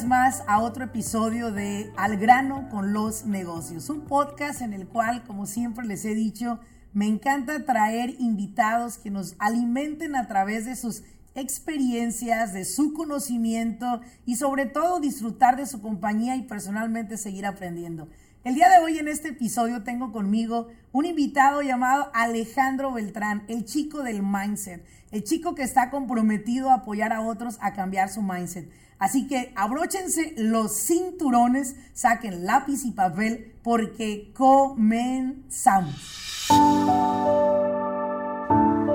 más 0.00 0.42
a 0.46 0.60
otro 0.60 0.84
episodio 0.84 1.52
de 1.52 1.92
Al 1.98 2.16
grano 2.16 2.70
con 2.70 2.94
los 2.94 3.26
negocios, 3.26 3.90
un 3.90 4.00
podcast 4.06 4.62
en 4.62 4.72
el 4.72 4.88
cual, 4.88 5.22
como 5.24 5.44
siempre 5.44 5.86
les 5.86 6.06
he 6.06 6.14
dicho, 6.14 6.60
me 6.94 7.06
encanta 7.06 7.66
traer 7.66 8.16
invitados 8.18 8.96
que 8.96 9.10
nos 9.10 9.36
alimenten 9.38 10.16
a 10.16 10.28
través 10.28 10.64
de 10.64 10.76
sus 10.76 11.02
experiencias, 11.34 12.54
de 12.54 12.64
su 12.64 12.94
conocimiento 12.94 14.00
y 14.24 14.36
sobre 14.36 14.64
todo 14.64 14.98
disfrutar 14.98 15.58
de 15.58 15.66
su 15.66 15.82
compañía 15.82 16.36
y 16.36 16.42
personalmente 16.42 17.18
seguir 17.18 17.44
aprendiendo. 17.44 18.08
El 18.44 18.54
día 18.54 18.70
de 18.70 18.82
hoy 18.82 18.98
en 18.98 19.08
este 19.08 19.28
episodio 19.28 19.84
tengo 19.84 20.10
conmigo 20.10 20.68
un 20.90 21.04
invitado 21.04 21.60
llamado 21.60 22.10
Alejandro 22.14 22.92
Beltrán, 22.92 23.44
el 23.46 23.66
chico 23.66 24.02
del 24.02 24.22
mindset, 24.22 24.82
el 25.10 25.22
chico 25.22 25.54
que 25.54 25.62
está 25.62 25.90
comprometido 25.90 26.70
a 26.70 26.76
apoyar 26.76 27.12
a 27.12 27.20
otros 27.20 27.58
a 27.60 27.74
cambiar 27.74 28.08
su 28.08 28.22
mindset. 28.22 28.70
Así 29.02 29.26
que 29.26 29.52
abróchense 29.56 30.32
los 30.36 30.76
cinturones, 30.76 31.74
saquen 31.92 32.46
lápiz 32.46 32.84
y 32.84 32.92
papel 32.92 33.52
porque 33.64 34.30
comenzamos. 34.32 35.96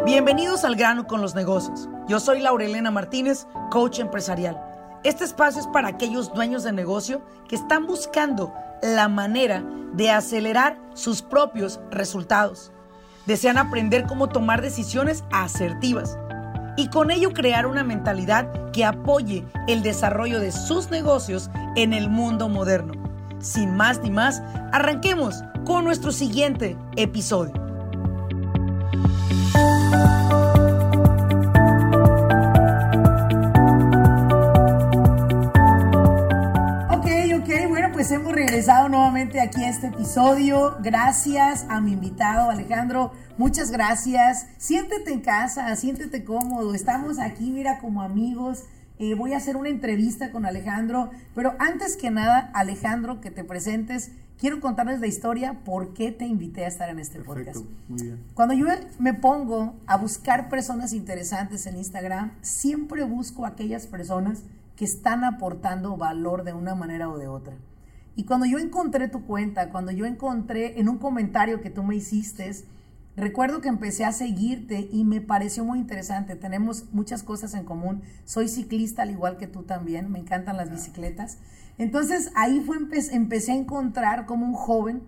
Bienvenidos 0.05 0.63
al 0.63 0.77
grano 0.77 1.07
con 1.07 1.21
los 1.21 1.35
negocios. 1.35 1.89
Yo 2.07 2.21
soy 2.21 2.39
Laurelena 2.39 2.89
Martínez, 2.89 3.47
coach 3.69 3.99
empresarial. 3.99 4.57
Este 5.03 5.25
espacio 5.25 5.59
es 5.59 5.67
para 5.67 5.89
aquellos 5.89 6.33
dueños 6.33 6.63
de 6.63 6.71
negocio 6.71 7.21
que 7.49 7.57
están 7.57 7.85
buscando 7.85 8.53
la 8.81 9.09
manera 9.09 9.61
de 9.91 10.09
acelerar 10.09 10.79
sus 10.93 11.21
propios 11.21 11.81
resultados. 11.91 12.71
Desean 13.25 13.57
aprender 13.57 14.07
cómo 14.07 14.29
tomar 14.29 14.61
decisiones 14.61 15.25
asertivas 15.33 16.17
y 16.77 16.87
con 16.87 17.11
ello 17.11 17.33
crear 17.33 17.65
una 17.65 17.83
mentalidad 17.83 18.47
que 18.71 18.85
apoye 18.85 19.43
el 19.67 19.83
desarrollo 19.83 20.39
de 20.39 20.53
sus 20.53 20.89
negocios 20.89 21.49
en 21.75 21.91
el 21.91 22.09
mundo 22.09 22.47
moderno. 22.47 22.93
Sin 23.39 23.75
más 23.75 23.99
ni 24.01 24.11
más, 24.11 24.41
arranquemos 24.71 25.43
con 25.65 25.83
nuestro 25.83 26.11
siguiente 26.11 26.77
episodio. 26.95 27.66
Regresado 38.37 38.87
nuevamente 38.87 39.41
aquí 39.41 39.63
a 39.63 39.69
este 39.69 39.87
episodio. 39.87 40.77
Gracias 40.83 41.65
a 41.69 41.81
mi 41.81 41.93
invitado 41.93 42.51
Alejandro. 42.51 43.11
Muchas 43.35 43.71
gracias. 43.71 44.45
Siéntete 44.59 45.11
en 45.11 45.21
casa, 45.21 45.75
siéntete 45.75 46.23
cómodo. 46.23 46.75
Estamos 46.75 47.17
aquí, 47.17 47.49
mira, 47.49 47.79
como 47.79 48.03
amigos. 48.03 48.65
Eh, 48.99 49.15
voy 49.15 49.33
a 49.33 49.37
hacer 49.37 49.57
una 49.57 49.69
entrevista 49.69 50.29
con 50.31 50.45
Alejandro. 50.45 51.09
Pero 51.33 51.55
antes 51.57 51.97
que 51.97 52.11
nada, 52.11 52.51
Alejandro, 52.53 53.21
que 53.21 53.31
te 53.31 53.43
presentes. 53.43 54.11
Quiero 54.37 54.61
contarles 54.61 54.99
la 54.99 55.07
historia 55.07 55.63
por 55.65 55.95
qué 55.95 56.11
te 56.11 56.27
invité 56.27 56.63
a 56.65 56.67
estar 56.67 56.89
en 56.89 56.99
este 56.99 57.19
podcast. 57.19 57.65
Muy 57.89 58.03
bien. 58.03 58.23
Cuando 58.35 58.53
yo 58.53 58.67
me 58.99 59.15
pongo 59.15 59.73
a 59.87 59.97
buscar 59.97 60.47
personas 60.47 60.93
interesantes 60.93 61.65
en 61.65 61.75
Instagram, 61.75 62.33
siempre 62.43 63.03
busco 63.03 63.47
aquellas 63.47 63.87
personas 63.87 64.43
que 64.75 64.85
están 64.85 65.23
aportando 65.23 65.97
valor 65.97 66.43
de 66.43 66.53
una 66.53 66.75
manera 66.75 67.09
o 67.09 67.17
de 67.17 67.27
otra. 67.27 67.55
Y 68.17 68.23
cuando 68.23 68.47
yo 68.47 68.57
encontré 68.57 69.07
tu 69.07 69.25
cuenta, 69.27 69.69
cuando 69.69 69.91
yo 69.91 70.07
encontré 70.07 70.79
en 70.79 70.89
un 70.89 70.97
comentario 70.97 71.61
que 71.61 71.69
tú 71.69 71.83
me 71.83 71.95
hiciste, 71.95 72.51
recuerdo 73.15 73.61
que 73.61 73.69
empecé 73.69 74.05
a 74.05 74.11
seguirte 74.11 74.89
y 74.91 75.03
me 75.03 75.21
pareció 75.21 75.63
muy 75.63 75.77
interesante. 75.77 76.35
Tenemos 76.35 76.85
muchas 76.91 77.21
cosas 77.21 77.53
en 77.53 77.63
común. 77.63 78.01
Soy 78.25 78.47
ciclista 78.47 79.03
al 79.03 79.11
igual 79.11 79.37
que 79.37 79.45
tú 79.45 79.61
también. 79.61 80.11
Me 80.11 80.17
encantan 80.17 80.57
las 80.57 80.71
bicicletas. 80.71 81.37
Entonces 81.77 82.31
ahí 82.33 82.59
fue 82.61 82.77
empecé 83.11 83.51
a 83.51 83.55
encontrar 83.55 84.25
como 84.25 84.47
un 84.47 84.55
joven 84.55 85.03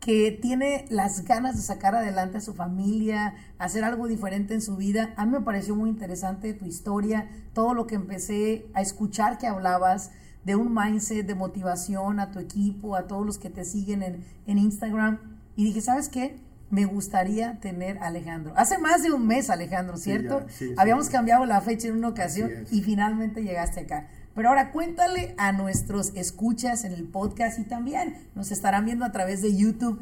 que 0.00 0.30
tiene 0.32 0.86
las 0.88 1.26
ganas 1.26 1.56
de 1.56 1.62
sacar 1.62 1.94
adelante 1.94 2.38
a 2.38 2.40
su 2.40 2.54
familia, 2.54 3.34
hacer 3.58 3.84
algo 3.84 4.06
diferente 4.06 4.54
en 4.54 4.62
su 4.62 4.76
vida. 4.76 5.12
A 5.18 5.26
mí 5.26 5.32
me 5.32 5.42
pareció 5.42 5.76
muy 5.76 5.90
interesante 5.90 6.54
tu 6.54 6.64
historia, 6.64 7.28
todo 7.52 7.74
lo 7.74 7.86
que 7.86 7.96
empecé 7.96 8.64
a 8.72 8.80
escuchar 8.80 9.36
que 9.36 9.46
hablabas 9.46 10.10
de 10.44 10.56
un 10.56 10.74
mindset 10.74 11.26
de 11.26 11.34
motivación 11.34 12.20
a 12.20 12.30
tu 12.30 12.38
equipo, 12.38 12.96
a 12.96 13.06
todos 13.06 13.24
los 13.24 13.38
que 13.38 13.50
te 13.50 13.64
siguen 13.64 14.02
en, 14.02 14.24
en 14.46 14.58
Instagram. 14.58 15.18
Y 15.56 15.64
dije, 15.64 15.80
¿sabes 15.80 16.08
qué? 16.08 16.36
Me 16.70 16.86
gustaría 16.86 17.60
tener 17.60 17.98
a 17.98 18.06
Alejandro. 18.06 18.52
Hace 18.56 18.78
más 18.78 19.02
de 19.02 19.12
un 19.12 19.26
mes, 19.26 19.50
Alejandro, 19.50 19.96
¿cierto? 19.96 20.44
Habíamos 20.76 21.08
cambiado 21.08 21.46
la 21.46 21.60
fecha 21.60 21.88
en 21.88 21.96
una 21.96 22.08
ocasión 22.08 22.50
y 22.70 22.82
finalmente 22.82 23.42
llegaste 23.42 23.80
acá. 23.80 24.08
Pero 24.34 24.48
ahora 24.48 24.72
cuéntale 24.72 25.34
a 25.38 25.52
nuestros 25.52 26.12
escuchas 26.16 26.84
en 26.84 26.92
el 26.92 27.04
podcast 27.04 27.58
y 27.60 27.64
también 27.64 28.16
nos 28.34 28.50
estarán 28.50 28.84
viendo 28.84 29.04
a 29.04 29.12
través 29.12 29.42
de 29.42 29.54
YouTube. 29.54 30.00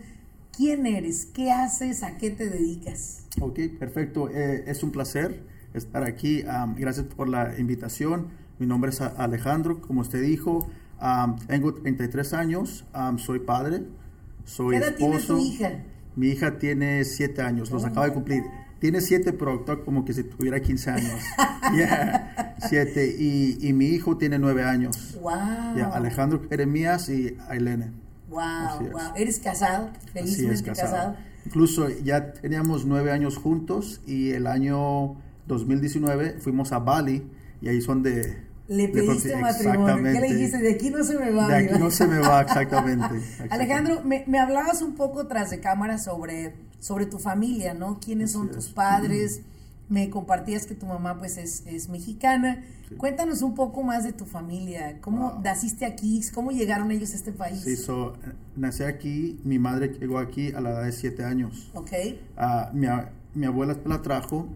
¿Quién 0.57 0.87
eres? 0.87 1.27
¿Qué 1.27 1.51
haces? 1.51 2.03
¿A 2.03 2.17
qué 2.17 2.31
te 2.31 2.49
dedicas? 2.49 3.27
Ok, 3.41 3.59
perfecto. 3.79 4.31
Eh, 4.31 4.65
es 4.67 4.83
un 4.83 4.93
placer 4.93 5.43
estar 5.75 6.05
aquí. 6.05 6.43
gracias 6.77 7.07
por 7.07 7.29
la 7.29 7.59
invitación. 7.59 8.29
Mi 8.63 8.69
nombre 8.69 8.93
es 8.93 9.01
Alejandro, 9.01 9.81
como 9.81 10.03
usted 10.03 10.23
dijo. 10.23 10.71
tengo 11.49 11.75
33 11.75 12.33
años, 12.33 12.85
soy 13.17 13.41
padre, 13.41 13.83
soy 14.45 14.79
¿Qué 14.79 14.85
edad 14.85 14.89
esposo. 14.91 15.37
Tiene 15.37 15.49
hija? 15.49 15.71
Mi 16.15 16.29
hija 16.29 16.59
tiene 16.61 17.05
7 17.05 17.43
años, 17.43 17.73
los 17.73 17.85
acaba 17.85 18.07
de 18.07 18.13
cumplir. 18.13 18.45
Tiene 18.79 19.01
7, 19.01 19.33
pero 19.33 19.65
como 19.85 20.05
que 20.05 20.13
si 20.13 20.23
tuviera 20.23 20.61
15 20.61 20.91
años. 20.93 21.21
7. 22.69 23.17
Y, 23.19 23.59
y, 23.67 23.73
mi 23.73 23.87
hijo 23.87 24.17
tiene 24.17 24.39
9 24.39 24.63
años. 24.63 25.19
Wow. 25.21 25.33
Alejandro 25.93 26.41
Jeremías 26.49 27.09
y 27.09 27.37
Ailene. 27.49 27.91
Wow, 28.29 28.91
wow. 28.93 29.01
¿Eres 29.17 29.41
casado? 29.41 29.91
Felizmente 30.13 30.63
casado. 30.63 30.93
casado. 30.93 31.17
Incluso 31.47 31.89
ya 31.89 32.33
teníamos 32.33 32.87
9 32.87 33.11
años 33.11 33.39
juntos 33.39 34.01
y 34.07 34.31
el 34.31 34.47
año 34.47 35.17
2019 35.49 36.37
fuimos 36.39 36.71
a 36.71 36.79
Bali 36.79 37.25
y 37.61 37.69
ahí 37.69 37.81
son 37.81 38.05
de... 38.05 38.52
Le 38.73 38.89
pediste 38.89 39.37
matrimonio. 39.37 40.13
¿Qué 40.13 40.21
le 40.21 40.35
dijiste? 40.35 40.59
De 40.59 40.73
aquí 40.73 40.91
no 40.91 41.05
se 41.05 41.19
me 41.19 41.31
va. 41.31 41.49
De 41.49 41.57
aquí 41.57 41.79
no 41.79 41.91
se 41.91 42.07
me 42.07 42.19
va, 42.19 42.41
exactamente. 42.41 43.21
Alejandro, 43.51 44.03
me, 44.03 44.25
me, 44.27 44.39
hablabas 44.39 44.81
un 44.81 44.95
poco 44.95 45.27
tras 45.27 45.51
de 45.51 45.61
cámara 45.61 45.99
sobre, 45.99 46.55
sobre 46.81 47.07
tu 47.07 47.19
familia, 47.19 47.75
¿no? 47.75 48.01
¿Quiénes 48.01 48.33
son 48.33 48.51
tus 48.51 48.71
padres? 48.71 49.43
Me 49.89 50.09
compartías 50.09 50.65
que 50.67 50.75
tu 50.75 50.87
mamá 50.87 51.19
pues 51.19 51.37
es, 51.37 51.65
es 51.67 51.91
mexicana. 51.91 52.65
Cuéntanos 52.97 53.43
un 53.43 53.55
poco 53.55 53.83
más 53.83 54.05
de 54.05 54.13
tu 54.13 54.25
familia. 54.25 54.99
¿Cómo 55.01 55.41
naciste 55.45 55.85
aquí? 55.85 56.23
¿Cómo 56.33 56.51
llegaron 56.51 56.91
ellos 56.91 57.13
a 57.13 57.17
este 57.17 57.33
país? 57.33 57.61
Sí, 57.61 57.77
so, 57.77 58.15
nací 58.57 58.85
aquí. 58.85 59.39
Mi 59.45 59.59
madre 59.59 59.89
llegó 60.01 60.19
aquí 60.19 60.53
a 60.53 60.61
la 60.61 60.71
edad 60.71 60.85
de 60.85 60.93
7 60.93 61.25
años. 61.25 61.71
Ok. 61.75 61.91
Uh, 62.39 62.75
mi, 62.75 62.87
mi 63.35 63.47
abuela 63.47 63.77
la 63.85 64.01
trajo 64.01 64.49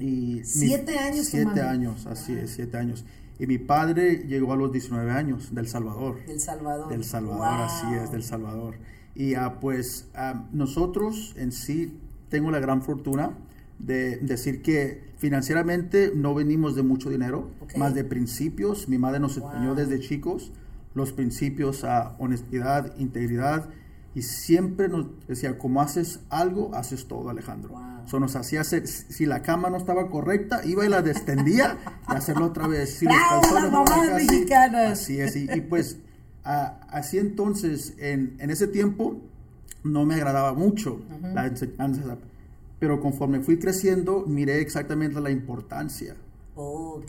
y 0.00 0.42
siete 0.44 0.98
años. 0.98 1.26
Siete 1.26 1.60
años, 1.60 2.06
así 2.06 2.32
es, 2.32 2.50
siete 2.50 2.76
años. 2.76 3.04
Y 3.38 3.46
mi 3.46 3.58
padre 3.58 4.24
llegó 4.26 4.52
a 4.52 4.56
los 4.56 4.72
19 4.72 5.10
años, 5.10 5.54
del 5.54 5.68
Salvador. 5.68 6.24
Del 6.26 6.40
Salvador. 6.40 6.88
Del 6.88 7.04
Salvador, 7.04 7.60
así 7.60 7.86
es, 7.94 8.10
del 8.10 8.22
Salvador. 8.22 8.74
Y 9.14 9.36
uh, 9.36 9.52
pues 9.60 10.08
uh, 10.14 10.38
nosotros 10.52 11.34
en 11.36 11.52
sí 11.52 11.98
tengo 12.28 12.50
la 12.50 12.58
gran 12.58 12.82
fortuna 12.82 13.36
de 13.78 14.16
decir 14.16 14.62
que 14.62 15.02
financieramente 15.18 16.12
no 16.14 16.34
venimos 16.34 16.74
de 16.74 16.82
mucho 16.82 17.10
dinero, 17.10 17.50
más 17.76 17.94
de 17.94 18.04
principios. 18.04 18.88
Mi 18.88 18.98
madre 18.98 19.20
nos 19.20 19.36
enseñó 19.36 19.74
desde 19.74 20.00
chicos 20.00 20.52
los 20.94 21.12
principios 21.12 21.84
a 21.84 22.16
honestidad, 22.18 22.96
integridad 22.98 23.68
y 24.14 24.22
siempre 24.22 24.88
nos 24.88 25.06
decía, 25.26 25.58
como 25.58 25.80
haces 25.80 26.20
algo, 26.30 26.74
haces 26.74 27.06
todo, 27.06 27.30
Alejandro. 27.30 27.70
Wow. 27.70 28.20
nos 28.20 28.36
hacía 28.36 28.62
hacer, 28.62 28.86
si 28.86 29.26
la 29.26 29.42
cama 29.42 29.70
no 29.70 29.76
estaba 29.76 30.08
correcta, 30.08 30.64
iba 30.64 30.84
y 30.84 30.88
la 30.88 31.02
destendía 31.02 31.78
y 32.10 32.14
hacerlo 32.14 32.46
otra 32.46 32.66
vez. 32.66 32.94
Si 32.94 33.06
Así 34.92 35.20
es, 35.20 35.36
y, 35.36 35.60
pues 35.60 35.98
así 36.42 37.18
entonces, 37.18 37.94
en, 37.98 38.36
en, 38.38 38.50
ese 38.50 38.66
tiempo, 38.66 39.20
no 39.84 40.06
me 40.06 40.14
agradaba 40.14 40.54
mucho 40.54 41.00
la 41.34 41.46
enseñanza, 41.46 42.16
pero 42.78 43.00
conforme 43.00 43.40
fui 43.40 43.58
creciendo, 43.58 44.24
miré 44.26 44.60
exactamente 44.60 45.20
la 45.20 45.30
importancia 45.30 46.16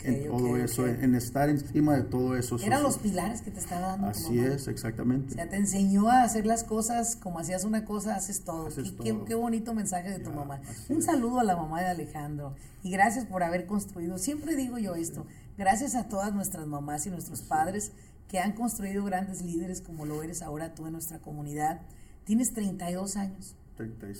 en 0.04 0.28
todo 0.28 0.56
eso, 0.56 0.86
En, 0.86 1.14
estar 1.14 1.48
encima 1.48 1.96
de 1.96 2.02
todo 2.02 2.36
eso. 2.36 2.56
Eran 2.62 2.82
los 2.82 2.98
pilares 2.98 3.42
que 3.42 3.50
te 3.50 3.58
estaba 3.58 3.88
dando. 3.88 4.06
Así 4.08 4.38
es, 4.38 4.68
exactamente. 4.68 5.32
O 5.32 5.34
sea, 5.34 5.48
te 5.48 5.56
enseñó 5.56 6.08
a 6.08 6.22
hacer 6.22 6.46
las 6.46 6.62
cosas 6.62 7.16
como 7.16 7.40
hacías 7.40 7.64
una 7.64 7.84
cosa, 7.84 8.14
haces 8.14 8.44
todo. 8.44 8.68
qué, 9.02 9.34
bonito 9.34 9.74
mensaje 9.74 10.10
de 10.10 10.18
tu 10.20 10.30
mamá. 10.30 10.60
Un 10.88 11.02
saludo 11.02 11.40
a 11.40 11.44
la 11.44 11.56
mamá 11.56 11.80
de 11.80 11.88
Alejandro 11.88 12.54
y 12.82 12.90
gracias 12.90 13.24
por 13.26 13.42
haber 13.42 13.66
construido. 13.66 14.18
Siempre 14.18 14.54
digo 14.54 14.78
yo 14.78 14.94
esto, 14.94 15.26
gracias 15.58 15.94
a 15.94 16.08
todas 16.08 16.32
nuestras 16.32 16.66
mamás 16.66 17.06
y 17.06 17.10
nuestros 17.10 17.42
padres 17.42 17.92
que 18.28 18.38
han 18.38 18.52
construido 18.52 19.04
grandes 19.04 19.42
líderes 19.42 19.80
como 19.80 20.06
lo 20.06 20.22
eres 20.22 20.42
ahora 20.42 20.74
tú 20.74 20.86
en 20.86 20.92
nuestra 20.92 21.18
comunidad. 21.18 21.80
Tienes 22.24 22.52
32 22.52 23.16
años. 23.16 23.56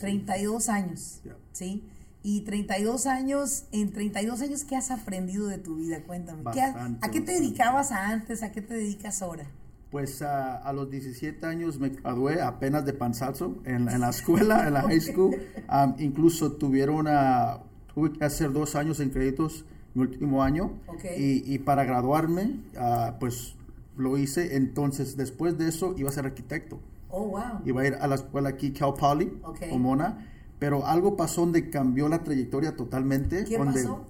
32 0.00 0.68
años, 0.70 1.20
¿sí? 1.52 1.84
Y 2.22 2.42
32 2.42 3.06
años, 3.06 3.64
en 3.72 3.92
32 3.92 4.42
años, 4.42 4.64
¿qué 4.64 4.76
has 4.76 4.90
aprendido 4.90 5.46
de 5.46 5.58
tu 5.58 5.76
vida? 5.76 6.02
Cuéntame. 6.06 6.42
¿Qué 6.52 6.60
has- 6.60 6.74
Bastante, 6.74 7.06
¿A 7.06 7.10
qué 7.10 7.20
te 7.22 7.32
dedicabas 7.32 7.92
antes? 7.92 8.42
¿A 8.42 8.52
qué 8.52 8.60
te 8.60 8.74
dedicas 8.74 9.22
ahora? 9.22 9.44
Pues 9.90 10.20
a, 10.22 10.56
a 10.58 10.72
los 10.72 10.90
17 10.90 11.44
años 11.46 11.78
me 11.80 11.88
gradué 11.88 12.40
apenas 12.42 12.84
de 12.84 12.92
panzazo 12.92 13.56
en, 13.64 13.86
la- 13.86 13.94
en 13.94 14.00
la 14.02 14.10
escuela, 14.10 14.66
en 14.66 14.74
la 14.74 14.82
high 14.88 15.00
school. 15.00 15.34
Am, 15.66 15.96
incluso 15.98 16.52
tuvieron 16.52 17.06
a, 17.08 17.60
tuve 17.94 18.12
que 18.12 18.24
hacer 18.24 18.52
dos 18.52 18.76
años 18.76 19.00
en 19.00 19.10
créditos 19.10 19.64
mi 19.94 20.02
último 20.02 20.42
año. 20.42 20.78
Ok. 20.88 21.04
Y, 21.18 21.42
y 21.54 21.58
para 21.58 21.84
graduarme, 21.84 22.60
ah, 22.76 23.16
pues 23.18 23.56
lo 23.96 24.16
hice. 24.18 24.56
Entonces, 24.56 25.16
después 25.16 25.56
de 25.58 25.68
eso, 25.68 25.94
iba 25.96 26.10
a 26.10 26.12
ser 26.12 26.26
arquitecto. 26.26 26.78
Oh, 27.08 27.24
wow. 27.28 27.60
Iba 27.64 27.82
a 27.82 27.86
ir 27.86 27.94
a 27.94 28.06
la 28.06 28.14
escuela 28.14 28.50
aquí, 28.50 28.70
Cal 28.72 28.92
Poly, 28.94 29.32
Ok. 29.42 29.58
Pomona. 29.70 30.26
Pero 30.60 30.86
algo 30.86 31.16
pasó 31.16 31.40
donde 31.40 31.68
cambió 31.70 32.08
la 32.08 32.22
trayectoria 32.22 32.76
totalmente. 32.76 33.44
¿Qué 33.44 33.58
donde 33.58 33.82
pasó? 33.82 34.06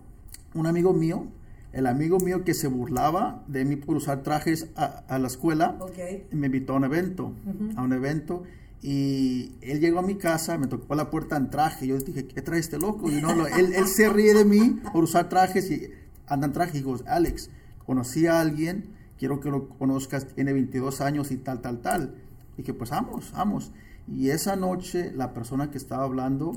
Un 0.53 0.67
amigo 0.67 0.93
mío, 0.93 1.27
el 1.73 1.87
amigo 1.87 2.19
mío 2.19 2.45
que 2.45 2.53
se 2.55 2.67
burlaba 2.69 3.43
de 3.47 3.65
mí 3.65 3.77
por 3.77 3.97
usar 3.97 4.23
trajes 4.23 4.67
a, 4.77 4.85
a 5.09 5.19
la 5.19 5.29
escuela, 5.29 5.77
Ok. 5.81 5.97
me 6.33 6.47
invitó 6.47 6.75
a 6.75 6.77
un 6.77 6.85
evento, 6.85 7.33
a 7.77 7.83
un 7.83 7.93
evento, 7.95 8.43
y 8.83 9.53
él 9.61 9.79
llegó 9.81 10.01
a 10.01 10.03
mi 10.03 10.17
casa, 10.17 10.59
me 10.59 10.67
tocó 10.67 10.95
la 10.95 11.09
puerta 11.11 11.37
en 11.37 11.51
traje, 11.51 11.87
yo 11.87 11.97
dije, 11.99 12.27
¿qué 12.27 12.43
trae 12.43 12.59
este 12.59 12.79
loco? 12.79 13.09
Y 13.11 13.21
no, 13.21 13.35
lo- 13.35 13.47
él, 13.47 13.73
él 13.75 13.87
se 13.87 14.09
ríe 14.09 14.35
de 14.35 14.45
mí 14.45 14.81
por 14.93 15.05
usar 15.05 15.29
trajes 15.29 15.71
y 15.71 15.89
anda 16.27 16.47
en 16.47 16.53
traje, 16.53 16.79
y 16.79 16.81
digo, 16.81 16.97
Alex, 17.07 17.51
conocí 17.87 18.27
a 18.27 18.41
alguien, 18.41 18.87
quiero 19.19 19.39
que 19.39 19.51
lo 19.51 19.69
conozcas, 19.69 20.27
tiene 20.35 20.53
22 20.53 21.01
años 21.03 21.31
y 21.31 21.37
tal, 21.37 21.61
tal, 21.61 21.81
tal. 21.83 22.15
Y 22.57 22.63
que 22.63 22.75
pues 22.75 22.91
vamos, 22.91 23.33
vamos. 23.33 23.71
Y 24.15 24.31
esa 24.31 24.57
noche 24.57 25.13
la 25.15 25.33
persona 25.33 25.71
que 25.71 25.79
estaba 25.79 26.05
hablando 26.05 26.53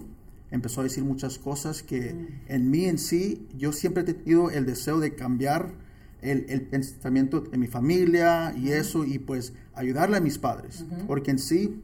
empezó 0.51 0.81
a 0.81 0.83
decir 0.83 1.03
muchas 1.03 1.39
cosas 1.39 1.81
que 1.83 2.15
en 2.47 2.69
mí 2.69 2.85
en 2.85 2.97
sí, 2.97 3.47
yo 3.57 3.71
siempre 3.71 4.03
he 4.03 4.13
tenido 4.13 4.51
el 4.51 4.65
deseo 4.65 4.99
de 4.99 5.15
cambiar 5.15 5.73
el, 6.21 6.45
el 6.47 6.61
pensamiento 6.61 7.41
de 7.41 7.57
mi 7.57 7.67
familia 7.67 8.53
y 8.55 8.69
eso, 8.69 9.03
y 9.03 9.19
pues 9.19 9.53
ayudarle 9.73 10.17
a 10.17 10.21
mis 10.21 10.37
padres. 10.37 10.85
Porque 11.07 11.31
en 11.31 11.39
sí, 11.39 11.81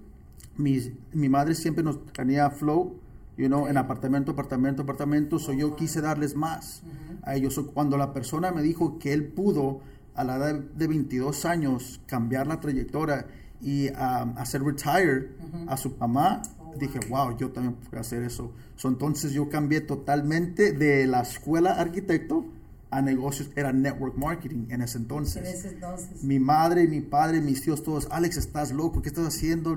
mi, 0.58 0.80
mi 1.14 1.30
madre 1.30 1.56
siempre 1.56 1.84
nos 1.84 2.06
tenía 2.14 2.50
flow, 2.50 2.96
you 3.38 3.48
know, 3.48 3.68
en 3.68 3.78
apartamento, 3.78 4.32
apartamento, 4.32 4.84
apartamento, 4.84 5.40
so 5.40 5.54
yo 5.54 5.76
quise 5.76 6.02
darles 6.02 6.36
más 6.36 6.84
a 7.24 7.36
ellos. 7.36 7.54
So, 7.54 7.72
cuando 7.72 7.98
la 7.98 8.14
persona 8.14 8.52
me 8.52 8.62
dijo 8.62 9.00
que 9.00 9.14
él 9.14 9.26
pudo 9.26 9.82
a 10.16 10.24
la 10.24 10.36
edad 10.36 10.56
de 10.56 10.88
22 10.88 11.46
años 11.46 12.02
cambiar 12.06 12.48
la 12.48 12.60
trayectoria 12.60 13.26
y 13.62 13.90
um, 13.90 14.38
hacer 14.38 14.64
retire 14.64 15.30
a 15.68 15.78
su 15.78 15.96
mamá, 16.00 16.42
dije, 16.78 17.00
wow, 17.10 17.38
yo 17.38 17.52
también 17.52 17.76
puedo 17.76 18.00
hacer 18.00 18.24
eso. 18.24 18.52
So, 18.76 18.88
entonces 18.88 19.34
yo 19.34 19.50
cambié 19.50 19.82
totalmente 19.82 20.72
de 20.72 21.08
la 21.08 21.22
escuela 21.22 21.74
arquitecto 21.74 22.46
a 22.92 23.02
negocios, 23.02 23.52
era 23.56 23.72
network 23.72 24.18
marketing 24.18 24.68
en 24.70 24.82
ese 24.82 24.98
entonces. 24.98 25.38
En 25.38 25.46
ese 25.46 25.70
entonces. 25.70 26.24
Mi 26.24 26.40
madre, 26.40 26.88
mi 26.88 27.02
padre, 27.02 27.42
mis 27.42 27.62
tíos, 27.62 27.84
todos, 27.84 28.08
Alex, 28.10 28.38
estás 28.38 28.72
loco, 28.72 29.02
¿qué 29.02 29.10
estás 29.10 29.28
haciendo? 29.28 29.76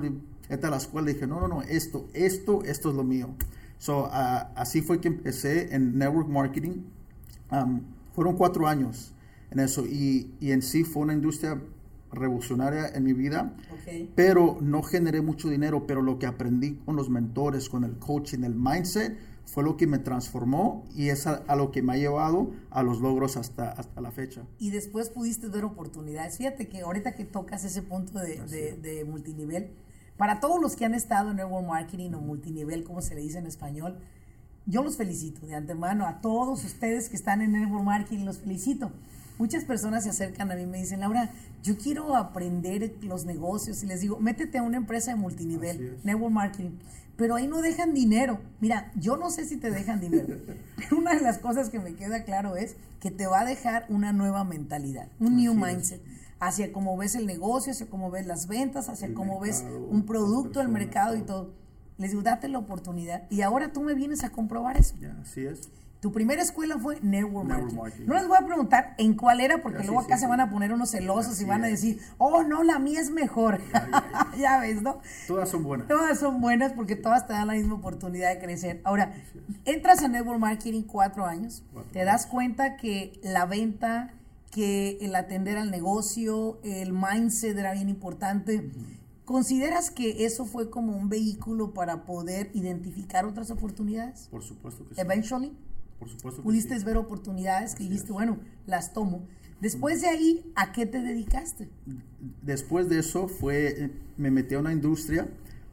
Vete 0.49 0.67
a 0.67 0.69
la 0.69 0.77
escuela. 0.77 1.07
dije, 1.07 1.27
no, 1.27 1.39
no, 1.39 1.47
no, 1.47 1.61
esto, 1.63 2.07
esto, 2.13 2.63
esto 2.63 2.89
es 2.89 2.95
lo 2.95 3.03
mío. 3.03 3.29
So, 3.77 4.07
ah, 4.11 4.51
así 4.55 4.81
fue 4.81 4.99
que 4.99 5.09
empecé 5.09 5.75
en 5.75 5.97
network 5.97 6.29
marketing. 6.29 6.83
Um, 7.51 7.81
fueron 8.15 8.35
cuatro 8.35 8.67
años 8.67 9.13
en 9.51 9.59
eso 9.59 9.85
y, 9.85 10.33
y 10.39 10.51
en 10.51 10.61
sí 10.61 10.83
fue 10.83 11.03
una 11.03 11.13
industria 11.13 11.61
revolucionaria 12.13 12.87
en 12.89 13.03
mi 13.03 13.13
vida, 13.13 13.53
pero 14.15 14.57
no 14.61 14.81
generé 14.83 15.21
mucho 15.21 15.49
dinero, 15.49 15.85
pero 15.87 16.01
lo 16.01 16.19
que 16.19 16.25
aprendí 16.27 16.75
con 16.85 16.95
los 16.95 17.09
mentores, 17.09 17.69
con 17.69 17.83
el 17.83 17.97
coaching, 17.97 18.43
el 18.43 18.55
mindset, 18.55 19.17
fue 19.45 19.63
lo 19.63 19.75
que 19.75 19.87
me 19.87 19.97
transformó 19.99 20.85
y 20.95 21.09
es 21.09 21.27
a, 21.27 21.43
a 21.47 21.55
lo 21.57 21.71
que 21.71 21.81
me 21.81 21.93
ha 21.93 21.97
llevado 21.97 22.51
a 22.71 22.81
los 22.81 23.01
logros 23.01 23.35
hasta, 23.35 23.71
hasta 23.71 23.99
la 24.01 24.11
fecha. 24.11 24.43
y 24.57 24.69
después 24.69 25.09
pudiste 25.09 25.47
ver 25.49 25.65
oportunidades. 25.65 26.37
Fíjate 26.37 26.67
que 26.69 26.81
ahorita 26.81 27.13
que 27.13 27.25
tocas 27.25 27.63
ese 27.65 27.81
punto 27.81 28.19
de, 28.19 28.37
de- 28.47 28.77
de 28.81 29.03
multinivel, 29.03 29.71
para 30.17 30.39
todos 30.39 30.61
los 30.61 30.75
que 30.77 30.85
han 30.85 30.93
estado 30.93 31.31
en 31.31 31.37
network 31.37 31.67
marketing 31.67 32.11
o 32.13 32.21
multinivel, 32.21 32.83
como 32.85 33.01
se 33.01 33.15
le 33.15 33.21
dice 33.21 33.39
en 33.39 33.45
español, 33.47 33.97
yo 34.65 34.81
los 34.81 34.95
felicito 34.95 35.45
de 35.45 35.55
antemano 35.55 36.07
a 36.07 36.21
todos 36.21 36.63
ustedes 36.63 37.09
que 37.09 37.17
están 37.17 37.41
en 37.41 37.51
network 37.51 37.83
marketing, 37.83 38.23
los 38.23 38.37
felicito. 38.37 38.91
Muchas 39.37 39.65
personas 39.65 40.03
se 40.03 40.09
acercan 40.09 40.51
a 40.51 40.55
mí 40.55 40.63
y 40.63 40.65
me 40.67 40.77
dicen, 40.79 40.99
Laura, 40.99 41.31
yo 41.63 41.77
quiero 41.77 42.15
aprender 42.15 42.95
los 43.01 43.25
negocios 43.25 43.83
y 43.83 43.87
les 43.87 44.01
digo, 44.01 44.19
métete 44.19 44.59
a 44.59 44.63
una 44.63 44.77
empresa 44.77 45.11
de 45.11 45.17
multinivel, 45.17 45.99
network 46.03 46.31
marketing, 46.31 46.71
pero 47.15 47.35
ahí 47.35 47.47
no 47.47 47.61
dejan 47.61 47.93
dinero. 47.93 48.39
Mira, 48.59 48.91
yo 48.95 49.17
no 49.17 49.29
sé 49.29 49.45
si 49.45 49.57
te 49.57 49.71
dejan 49.71 49.99
dinero, 49.99 50.37
pero 50.75 50.97
una 50.97 51.15
de 51.15 51.21
las 51.21 51.39
cosas 51.39 51.69
que 51.69 51.79
me 51.79 51.95
queda 51.95 52.23
claro 52.23 52.55
es 52.55 52.75
que 52.99 53.11
te 53.11 53.27
va 53.27 53.41
a 53.41 53.45
dejar 53.45 53.85
una 53.89 54.13
nueva 54.13 54.43
mentalidad, 54.43 55.07
un 55.19 55.35
new 55.35 55.53
es. 55.53 55.57
mindset 55.57 56.01
hacia 56.39 56.73
cómo 56.73 56.97
ves 56.97 57.15
el 57.15 57.25
negocio, 57.25 57.71
hacia 57.71 57.87
cómo 57.87 58.11
ves 58.11 58.27
las 58.27 58.47
ventas, 58.47 58.89
hacia 58.89 59.07
El 59.07 59.13
cómo 59.13 59.39
ves 59.39 59.63
un 59.89 60.05
producto, 60.05 60.59
el 60.61 60.67
mercado 60.69 61.15
y 61.15 61.21
todo. 61.21 61.45
todo. 61.45 61.53
Les 61.97 62.11
digo, 62.11 62.23
date 62.23 62.47
la 62.49 62.59
oportunidad. 62.59 63.23
Y 63.29 63.41
ahora 63.41 63.71
tú 63.71 63.81
me 63.81 63.93
vienes 63.93 64.23
a 64.23 64.31
comprobar 64.31 64.77
eso. 64.77 64.95
Ya, 64.99 65.15
así 65.21 65.45
es. 65.45 65.61
Tu 66.03 66.11
primera 66.11 66.41
escuela 66.41 66.77
fue 66.77 66.99
Network 67.01 67.47
Marketing. 67.47 67.77
Marketing. 67.77 68.05
No 68.07 68.15
les 68.15 68.27
voy 68.27 68.37
a 68.37 68.45
preguntar 68.45 68.93
en 68.97 69.13
cuál 69.15 69.39
era, 69.39 69.61
porque 69.61 69.77
Ya, 69.77 69.83
sí, 69.83 69.87
luego 69.87 70.01
acá 70.01 70.15
sí, 70.15 70.19
se 70.19 70.25
sí. 70.25 70.29
van 70.29 70.41
a 70.41 70.49
poner 70.49 70.73
unos 70.73 70.91
celosos 70.91 71.39
y 71.39 71.45
van 71.45 71.63
a 71.63 71.67
decir, 71.67 72.01
oh, 72.17 72.43
no, 72.43 72.61
la 72.61 72.77
mía 72.77 72.99
es 72.99 73.09
mejor. 73.09 73.61
Ya, 74.37 74.59
ves, 74.59 74.81
¿no? 74.81 74.99
Todas 75.27 75.47
son 75.47 75.63
buenas. 75.63 75.87
Todas 75.87 76.19
son 76.19 76.41
buenas 76.41 76.73
porque 76.73 76.97
todas 76.97 77.25
te 77.25 77.31
dan 77.31 77.47
la 77.47 77.53
misma 77.53 77.75
oportunidad 77.75 78.33
de 78.33 78.39
crecer. 78.39 78.81
Ahora, 78.83 79.13
entras 79.63 80.03
a 80.03 80.09
Network 80.09 80.39
Marketing 80.39 80.81
cuatro 80.81 81.25
años, 81.25 81.63
Cuatro 81.71 81.89
te 81.93 82.03
das 82.03 82.25
cuenta 82.25 82.75
que 82.75 83.21
la 83.23 83.45
venta, 83.45 84.11
que 84.51 84.97
el 84.99 85.15
atender 85.15 85.57
al 85.57 85.71
negocio, 85.71 86.59
el 86.65 86.91
mindset 86.91 87.57
era 87.57 87.71
bien 87.71 87.87
importante. 87.87 88.71
¿Consideras 89.23 89.89
que 89.89 90.25
eso 90.25 90.43
fue 90.43 90.69
como 90.69 90.97
un 90.97 91.07
vehículo 91.07 91.73
para 91.73 92.03
poder 92.03 92.51
identificar 92.53 93.25
otras 93.25 93.51
oportunidades? 93.51 94.27
Por 94.29 94.43
supuesto 94.43 94.85
que 94.85 94.95
sí. 94.95 94.99
Eventually, 94.99 95.53
Por 95.99 96.09
supuesto 96.09 96.41
que 96.41 96.43
pudiste 96.43 96.77
sí. 96.79 96.85
ver 96.85 96.97
oportunidades 96.97 97.75
que 97.75 97.83
Así 97.83 97.89
dijiste, 97.89 98.07
es. 98.07 98.13
bueno, 98.13 98.39
las 98.65 98.93
tomo. 98.93 99.27
Después 99.61 100.01
de 100.01 100.07
ahí, 100.07 100.51
¿a 100.55 100.71
qué 100.73 100.85
te 100.85 101.01
dedicaste? 101.01 101.69
Después 102.41 102.89
de 102.89 102.99
eso 102.99 103.27
fue, 103.27 103.85
eh, 103.85 103.91
me 104.17 104.29
metí 104.31 104.55
a 104.55 104.59
una 104.59 104.73
industria 104.73 105.27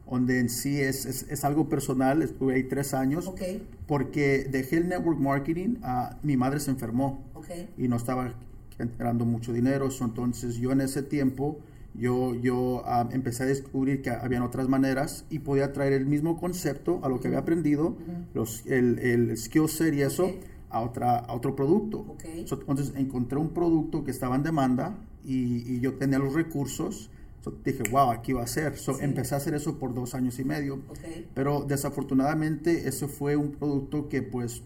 donde 0.08 0.40
en 0.40 0.48
sí 0.48 0.80
es, 0.80 1.06
es, 1.06 1.26
es 1.28 1.44
algo 1.44 1.68
personal, 1.68 2.22
estuve 2.22 2.54
ahí 2.54 2.64
tres 2.64 2.94
años, 2.94 3.28
Ok, 3.28 3.42
porque 3.86 4.46
dejé 4.50 4.78
el 4.78 4.88
network 4.88 5.18
marketing, 5.18 5.76
ah, 5.82 6.16
mi 6.22 6.36
madre 6.36 6.58
se 6.60 6.70
enfermó 6.70 7.22
ok, 7.34 7.46
y 7.78 7.86
no 7.88 7.96
estaba 7.96 8.34
generando 8.76 9.24
mucho 9.24 9.52
dinero, 9.52 9.88
entonces 10.00 10.56
yo 10.56 10.72
en 10.72 10.80
ese 10.80 11.02
tiempo, 11.02 11.58
yo, 11.94 12.34
yo 12.34 12.82
ah, 12.86 13.08
empecé 13.12 13.42
a 13.42 13.46
descubrir 13.46 14.00
que 14.02 14.10
habían 14.10 14.42
otras 14.42 14.68
maneras 14.68 15.24
y 15.30 15.40
podía 15.40 15.72
traer 15.72 15.92
el 15.92 16.06
mismo 16.06 16.38
concepto 16.38 17.00
a 17.02 17.08
lo 17.08 17.20
que 17.20 17.28
había 17.28 17.40
aprendido, 17.40 17.96
los, 18.34 18.64
el, 18.66 18.98
el 19.00 19.36
skill 19.36 19.68
set 19.68 19.94
y 19.94 20.02
eso, 20.02 20.26
Ok. 20.26 20.34
a, 20.70 20.80
otra, 20.82 21.16
a 21.18 21.34
otro 21.34 21.56
producto. 21.56 21.98
Ok. 22.08 22.24
So, 22.46 22.60
entonces 22.60 22.92
encontré 22.96 23.38
un 23.38 23.50
producto 23.50 24.04
que 24.04 24.10
estaba 24.12 24.36
en 24.36 24.42
demanda 24.42 24.94
y, 25.24 25.74
y 25.76 25.80
yo 25.80 25.94
tenía 25.94 26.18
los 26.18 26.32
recursos. 26.34 27.10
So, 27.42 27.54
dije, 27.64 27.82
wow, 27.90 28.10
aquí 28.10 28.32
va 28.34 28.42
a 28.42 28.46
ser. 28.46 28.76
So, 28.76 28.94
Sí. 28.94 29.00
Empecé 29.04 29.34
a 29.34 29.38
hacer 29.38 29.54
eso 29.54 29.78
por 29.78 29.92
dos 29.94 30.14
años 30.14 30.38
y 30.38 30.44
medio. 30.44 30.74
ok. 30.88 30.98
Pero 31.34 31.64
desafortunadamente 31.66 32.88
ese 32.88 33.08
fue 33.08 33.36
un 33.36 33.52
producto 33.52 34.08
que 34.08 34.22
pues 34.22 34.62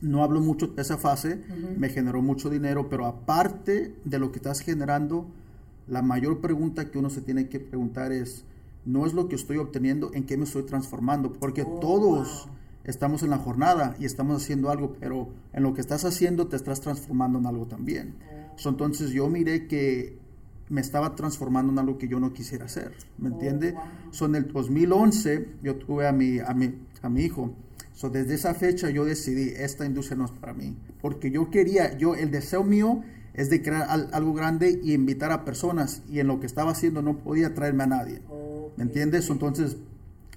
no 0.00 0.22
hablo 0.22 0.40
mucho 0.40 0.66
de 0.68 0.82
esa 0.82 0.98
fase, 0.98 1.40
me 1.78 1.88
generó 1.88 2.20
mucho 2.20 2.50
dinero, 2.50 2.88
pero 2.90 3.06
aparte 3.06 3.94
de 4.04 4.18
lo 4.18 4.30
que 4.30 4.38
estás 4.38 4.60
generando, 4.60 5.26
la 5.88 6.02
mayor 6.02 6.40
pregunta 6.40 6.90
que 6.90 6.98
uno 6.98 7.10
se 7.10 7.20
tiene 7.22 7.48
que 7.48 7.60
preguntar 7.60 8.12
es, 8.12 8.44
no 8.84 9.06
es 9.06 9.14
lo 9.14 9.28
que 9.28 9.36
estoy 9.36 9.56
obteniendo, 9.58 10.10
en 10.14 10.24
qué 10.24 10.36
me 10.36 10.44
estoy 10.44 10.62
transformando, 10.64 11.32
porque 11.32 11.62
Oh, 11.62 11.78
todos 11.80 12.46
wow. 12.46 12.54
estamos 12.84 13.22
en 13.22 13.30
la 13.30 13.38
jornada 13.38 13.96
y 13.98 14.04
estamos 14.04 14.42
haciendo 14.42 14.70
algo, 14.70 14.94
pero 15.00 15.28
en 15.52 15.62
lo 15.62 15.74
que 15.74 15.80
estás 15.80 16.04
haciendo 16.04 16.46
te 16.48 16.56
estás 16.56 16.80
transformando 16.80 17.38
en 17.38 17.46
algo 17.46 17.66
también. 17.66 18.14
So, 18.56 18.68
entonces 18.70 19.10
yo 19.10 19.28
miré 19.28 19.66
que 19.66 20.18
me 20.68 20.80
estaba 20.80 21.14
transformando 21.14 21.72
en 21.72 21.78
algo 21.78 21.98
que 21.98 22.08
yo 22.08 22.18
no 22.18 22.32
quisiera 22.32 22.64
hacer, 22.66 22.92
¿me 23.18 23.28
Oh, 23.28 23.32
entiende? 23.32 23.72
wow. 23.72 23.82
So, 24.12 24.26
en 24.26 24.34
el 24.36 24.52
2011 24.52 25.48
yo 25.62 25.76
tuve 25.76 26.06
a 26.08 26.12
mi, 26.12 26.38
a 26.40 26.54
mi, 26.54 26.74
a 27.02 27.08
mi 27.08 27.22
hijo. 27.22 27.52
So, 27.92 28.10
desde 28.10 28.34
esa 28.34 28.54
fecha 28.54 28.90
yo 28.90 29.04
decidí, 29.04 29.50
esta 29.56 29.84
industria 29.86 30.16
no 30.18 30.24
es 30.26 30.30
para 30.32 30.52
mí. 30.54 30.76
Porque 31.00 31.30
yo 31.30 31.50
quería, 31.50 31.96
yo, 31.98 32.14
el 32.14 32.30
deseo 32.30 32.62
mío 32.64 33.02
es 33.36 33.48
de 33.50 33.62
crear 33.62 33.86
al- 33.88 34.08
algo 34.12 34.34
grande 34.34 34.80
y 34.82 34.92
invitar 34.94 35.30
a 35.30 35.44
personas. 35.44 36.02
Y 36.10 36.18
en 36.18 36.26
lo 36.26 36.40
que 36.40 36.46
estaba 36.46 36.72
haciendo 36.72 37.00
no 37.02 37.18
podía 37.18 37.54
traerme 37.54 37.84
a 37.84 37.86
nadie. 37.86 38.20
¿Me 38.76 38.82
entiendes? 38.82 39.30
Entonces 39.30 39.76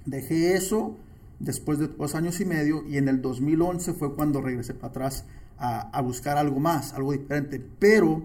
dejé 0.05 0.53
eso 0.55 0.95
después 1.39 1.79
de 1.79 1.87
dos 1.87 2.13
años 2.15 2.39
y 2.41 2.45
medio 2.45 2.83
y 2.87 2.97
en 2.97 3.07
el 3.07 3.21
2011 3.21 3.93
fue 3.93 4.13
cuando 4.15 4.41
regresé 4.41 4.73
para 4.73 4.89
atrás 4.89 5.23
a, 5.57 5.89
a 5.97 6.01
buscar 6.01 6.37
algo 6.37 6.59
más, 6.59 6.93
algo 6.93 7.11
diferente. 7.13 7.61
Pero 7.79 8.21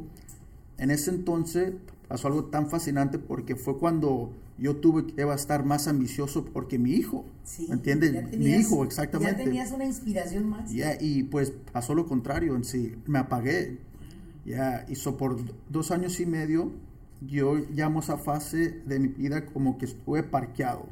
en 0.78 0.90
ese 0.90 1.10
entonces, 1.10 1.72
pasó 2.08 2.28
algo 2.28 2.44
tan 2.46 2.68
fascinante 2.68 3.18
porque 3.18 3.56
fue 3.56 3.78
cuando 3.78 4.32
yo 4.58 4.76
tuve 4.76 5.06
que 5.06 5.22
estar 5.32 5.64
más 5.64 5.88
ambicioso 5.88 6.44
porque 6.44 6.78
mi 6.78 6.92
hijo, 6.92 7.24
¿me 7.68 7.74
entiendes? 7.74 8.12
Mi 8.38 8.50
hijo, 8.60 8.84
exactamente. 8.84 9.38
Ya 9.38 9.44
tenías 9.44 9.72
una 9.72 9.84
inspiración 9.84 10.48
más. 10.48 10.70
Y 11.00 11.24
pues 11.24 11.52
pasó 11.72 11.94
lo 11.94 12.06
contrario 12.06 12.54
en 12.54 12.64
sí, 12.64 12.94
me 13.06 13.18
apagué. 13.18 13.78
Ya, 14.44 14.84
hizo 14.88 15.16
por 15.16 15.38
dos 15.68 15.90
años 15.90 16.20
y 16.20 16.26
medio, 16.26 16.72
yo 17.20 17.54
llamo 17.70 18.00
esa 18.00 18.18
fase 18.18 18.82
de 18.84 18.98
mi 18.98 19.08
vida 19.08 19.46
como 19.46 19.78
que 19.78 19.86
estuve 19.86 20.22
parqueado, 20.22 20.86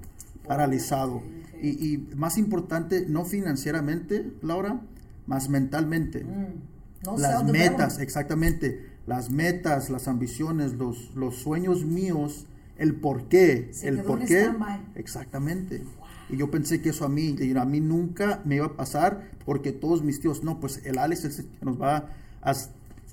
paralizado. 0.46 1.22
Y, 1.60 1.68
y, 1.92 1.98
más 2.16 2.38
importante, 2.38 3.06
no 3.08 3.24
financieramente, 3.24 4.32
Laura, 4.42 4.80
más 5.26 5.48
mentalmente. 5.48 6.24
Mm. 6.24 7.18
las 7.18 7.44
metas, 7.44 7.98
exactamente 7.98 8.92
las 9.06 9.30
metas, 9.30 9.90
las 9.90 10.08
ambiciones, 10.08 10.74
los, 10.74 11.14
los 11.14 11.36
sueños 11.36 11.84
míos, 11.84 12.46
el 12.76 12.94
por 12.94 13.28
qué, 13.28 13.70
el 13.82 14.02
por 14.02 14.24
qué. 14.24 14.50
Exactamente. 14.94 15.82
Y 16.28 16.36
yo 16.36 16.50
pensé 16.50 16.80
que 16.80 16.90
eso 16.90 17.04
a 17.04 17.08
mí, 17.08 17.36
a 17.56 17.64
mí 17.64 17.80
nunca 17.80 18.40
me 18.44 18.56
iba 18.56 18.66
a 18.66 18.76
pasar 18.76 19.30
porque 19.44 19.72
todos 19.72 20.02
mis 20.02 20.20
tíos, 20.20 20.44
no, 20.44 20.60
pues 20.60 20.80
el 20.84 20.98
Alex 20.98 21.24
es 21.24 21.38
el 21.40 21.46
que 21.46 21.64
nos 21.64 21.80
va 21.80 22.10
a 22.40 22.54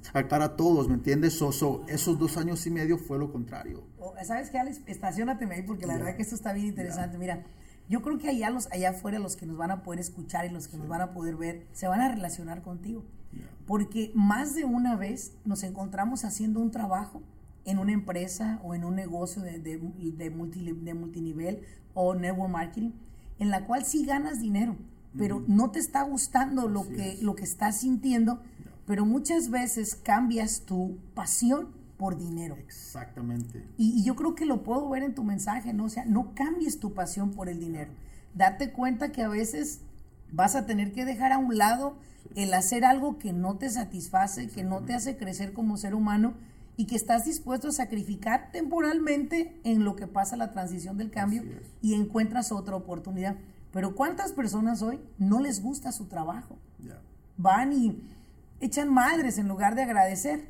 sacar 0.01 0.41
a 0.41 0.55
todos, 0.55 0.87
¿me 0.87 0.95
entiendes? 0.95 1.41
esos 1.87 2.19
dos 2.19 2.37
años 2.37 2.65
y 2.65 2.71
medio 2.71 2.97
fue 2.97 3.17
lo 3.17 3.31
contrario. 3.31 3.83
Oh, 3.99 4.13
¿Sabes 4.23 4.49
qué, 4.49 4.59
Alex? 4.59 4.81
Estacionate 4.85 5.45
ahí 5.45 5.61
porque 5.61 5.85
la 5.85 5.97
verdad 5.97 6.15
que 6.15 6.21
esto 6.21 6.35
está 6.35 6.53
bien 6.53 6.67
interesante. 6.67 7.17
Mira, 7.17 7.43
yo 7.89 8.01
creo 8.01 8.19
que 8.19 8.29
allá, 8.29 8.49
los, 8.49 8.71
allá 8.71 8.91
afuera 8.91 9.17
los 9.19 9.35
que 9.35 9.45
nos 9.45 9.57
van 9.57 9.71
a 9.71 9.83
poder 9.83 9.99
escuchar 9.99 10.45
y 10.45 10.49
los 10.49 10.67
que 10.67 10.77
nos 10.77 10.87
van 10.87 11.01
a 11.01 11.13
poder 11.13 11.35
ver, 11.35 11.65
se 11.73 11.87
van 11.87 12.01
a 12.01 12.09
relacionar 12.09 12.61
contigo. 12.61 13.03
Porque 13.65 14.11
más 14.15 14.55
de 14.55 14.65
una 14.65 14.95
vez 14.95 15.33
nos 15.45 15.63
encontramos 15.63 16.25
haciendo 16.25 16.59
un 16.59 16.71
trabajo 16.71 17.21
en 17.65 17.77
una 17.77 17.91
empresa 17.91 18.59
o 18.63 18.73
en 18.73 18.83
un 18.83 18.95
negocio 18.95 19.41
de, 19.41 19.59
de, 19.59 19.77
de, 19.77 20.29
multinivel 20.29 21.61
o 21.93 22.15
network 22.15 22.51
marketing, 22.51 22.91
en 23.37 23.49
la 23.49 23.65
cual 23.65 23.85
sí 23.85 24.05
ganas 24.05 24.39
dinero, 24.39 24.75
pero 25.17 25.43
no 25.47 25.71
te 25.71 25.79
está 25.79 26.03
gustando 26.03 26.67
lo 26.67 26.87
que, 26.87 27.17
lo 27.21 27.35
que 27.35 27.43
estás 27.43 27.79
sintiendo, 27.79 28.41
pero 28.89 29.05
muchas 29.05 29.51
veces 29.51 29.93
cambias 29.93 30.61
tu 30.61 30.97
pasión 31.13 31.67
por 31.95 32.17
dinero. 32.17 32.55
Exactamente. 32.57 33.63
Y, 33.77 33.99
y, 33.99 34.03
yo 34.03 34.15
creo 34.15 34.33
que 34.33 34.47
lo 34.47 34.63
puedo 34.63 34.89
ver 34.89 35.03
en 35.03 35.13
tu 35.13 35.23
mensaje, 35.23 35.73
¿no? 35.73 35.85
O 35.85 35.89
sea, 35.89 36.05
no 36.05 36.33
cambies 36.33 36.79
tu 36.79 36.95
pasión 36.95 37.29
por 37.29 37.49
el 37.49 37.59
dinero. 37.59 37.91
Date 38.33 38.71
cuenta 38.71 39.11
que 39.11 39.21
a 39.21 39.27
veces 39.27 39.81
vas 40.31 40.55
a 40.55 40.65
tener 40.65 40.91
que 40.91 41.05
dejar 41.05 41.31
a 41.31 41.37
un 41.37 41.55
lado 41.55 41.97
el 42.33 42.51
hacer 42.51 42.83
algo 42.83 43.19
que 43.19 43.31
no 43.31 43.57
te 43.57 43.69
satisface, 43.69 44.47
que 44.47 44.63
no 44.63 44.79
te 44.79 44.95
hace 44.95 45.17
crecer 45.17 45.53
como 45.53 45.77
ser 45.77 45.93
humano 45.93 46.33
y 46.75 46.85
que 46.85 46.95
estás 46.95 47.25
dispuesto 47.25 47.67
a 47.67 47.73
sacrificar 47.73 48.51
temporalmente 48.51 49.61
en 49.65 49.83
lo 49.83 49.95
que 49.95 50.07
pasa 50.07 50.35
la 50.35 50.51
transición 50.51 50.97
del 50.97 51.11
cambio 51.11 51.43
y 51.83 51.93
encuentras 51.93 52.51
otra 52.51 52.75
oportunidad. 52.75 53.35
Pero 53.71 53.93
¿cuántas 53.93 54.33
personas 54.33 54.81
hoy 54.81 54.99
no 55.19 55.41
les 55.41 55.61
gusta 55.61 55.91
su 55.91 56.05
trabajo? 56.05 56.57
Van 57.37 57.71
y 57.71 58.01
echan 58.59 58.93
madres 58.93 59.37
en 59.37 59.47
lugar 59.47 59.75
de 59.75 59.83
agradecer. 59.83 60.47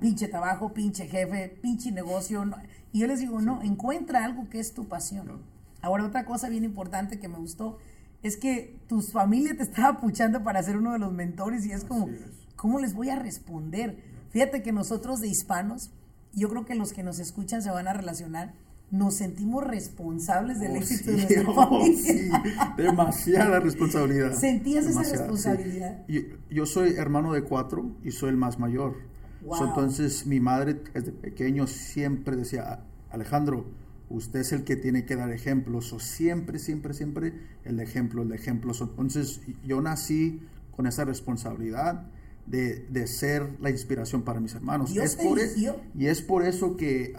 Pinche 0.00 0.28
trabajo, 0.28 0.72
pinche 0.72 1.06
jefe, 1.06 1.58
pinche 1.60 1.92
negocio. 1.92 2.44
Y 2.92 3.00
yo 3.00 3.06
les 3.06 3.20
digo, 3.20 3.40
no, 3.40 3.62
encuentra 3.62 4.24
algo 4.24 4.48
que 4.48 4.60
es 4.60 4.74
tu 4.74 4.88
pasión. 4.88 5.42
Ahora, 5.82 6.04
otra 6.04 6.24
cosa 6.24 6.48
bien 6.48 6.64
importante 6.64 7.18
que 7.18 7.28
me 7.28 7.38
gustó 7.38 7.78
es 8.22 8.38
que 8.38 8.80
tu 8.88 9.02
familia 9.02 9.54
te 9.56 9.62
estaba 9.62 10.00
puchando 10.00 10.42
para 10.42 10.62
ser 10.62 10.78
uno 10.78 10.92
de 10.92 10.98
los 10.98 11.12
mentores 11.12 11.66
y 11.66 11.72
es 11.72 11.84
como, 11.84 12.08
¿cómo 12.56 12.78
les 12.78 12.94
voy 12.94 13.10
a 13.10 13.16
responder? 13.16 14.02
Fíjate 14.30 14.62
que 14.62 14.72
nosotros 14.72 15.20
de 15.20 15.28
hispanos, 15.28 15.90
yo 16.32 16.48
creo 16.48 16.64
que 16.64 16.74
los 16.74 16.94
que 16.94 17.02
nos 17.02 17.18
escuchan 17.18 17.60
se 17.60 17.70
van 17.70 17.86
a 17.86 17.92
relacionar, 17.92 18.54
nos 18.90 19.14
sentimos 19.14 19.64
responsables 19.64 20.60
del 20.60 20.72
oh, 20.72 20.76
éxito 20.76 21.10
de 21.10 21.16
nuestra 21.16 21.42
oh, 21.48 21.54
familia. 21.54 22.74
demasiada 22.76 23.60
responsabilidad. 23.60 24.34
¿Sentías 24.34 24.86
esa 24.86 25.02
responsabilidad? 25.02 26.04
Yo, 26.50 26.66
soy 26.66 26.94
hermano 26.96 27.32
de 27.32 27.42
cuatro 27.42 27.96
y 28.02 28.12
soy 28.12 28.30
el 28.30 28.36
más 28.36 28.58
mayor. 28.58 28.96
entonces 29.42 30.26
mi 30.26 30.40
madre 30.40 30.80
desde 30.92 31.12
pequeño 31.12 31.66
siempre 31.66 32.36
decía, 32.36 32.84
Alejandro, 33.10 33.66
usted 34.10 34.40
es 34.40 34.52
el 34.52 34.64
que 34.64 34.76
tiene 34.76 35.04
que 35.04 35.16
dar 35.16 35.32
ejemplos, 35.32 35.92
o 35.92 35.98
siempre, 35.98 36.58
siempre, 36.58 36.94
siempre 36.94 37.34
el 37.64 37.80
ejemplo, 37.80 38.22
el 38.22 38.32
ejemplo. 38.32 38.72
Entonces 38.78 39.40
yo 39.64 39.80
nací 39.80 40.40
con 40.70 40.86
esa 40.86 41.04
responsabilidad 41.04 42.06
de, 42.46 42.86
de 42.90 43.06
ser 43.06 43.56
la 43.60 43.70
inspiración 43.70 44.22
para 44.22 44.40
mis 44.40 44.54
hermanos. 44.54 44.94
Es 44.96 45.16
por 45.16 45.38
e-, 45.38 45.50
y 45.96 46.06
es 46.06 46.22
por 46.22 46.44
eso 46.44 46.76
que 46.76 47.14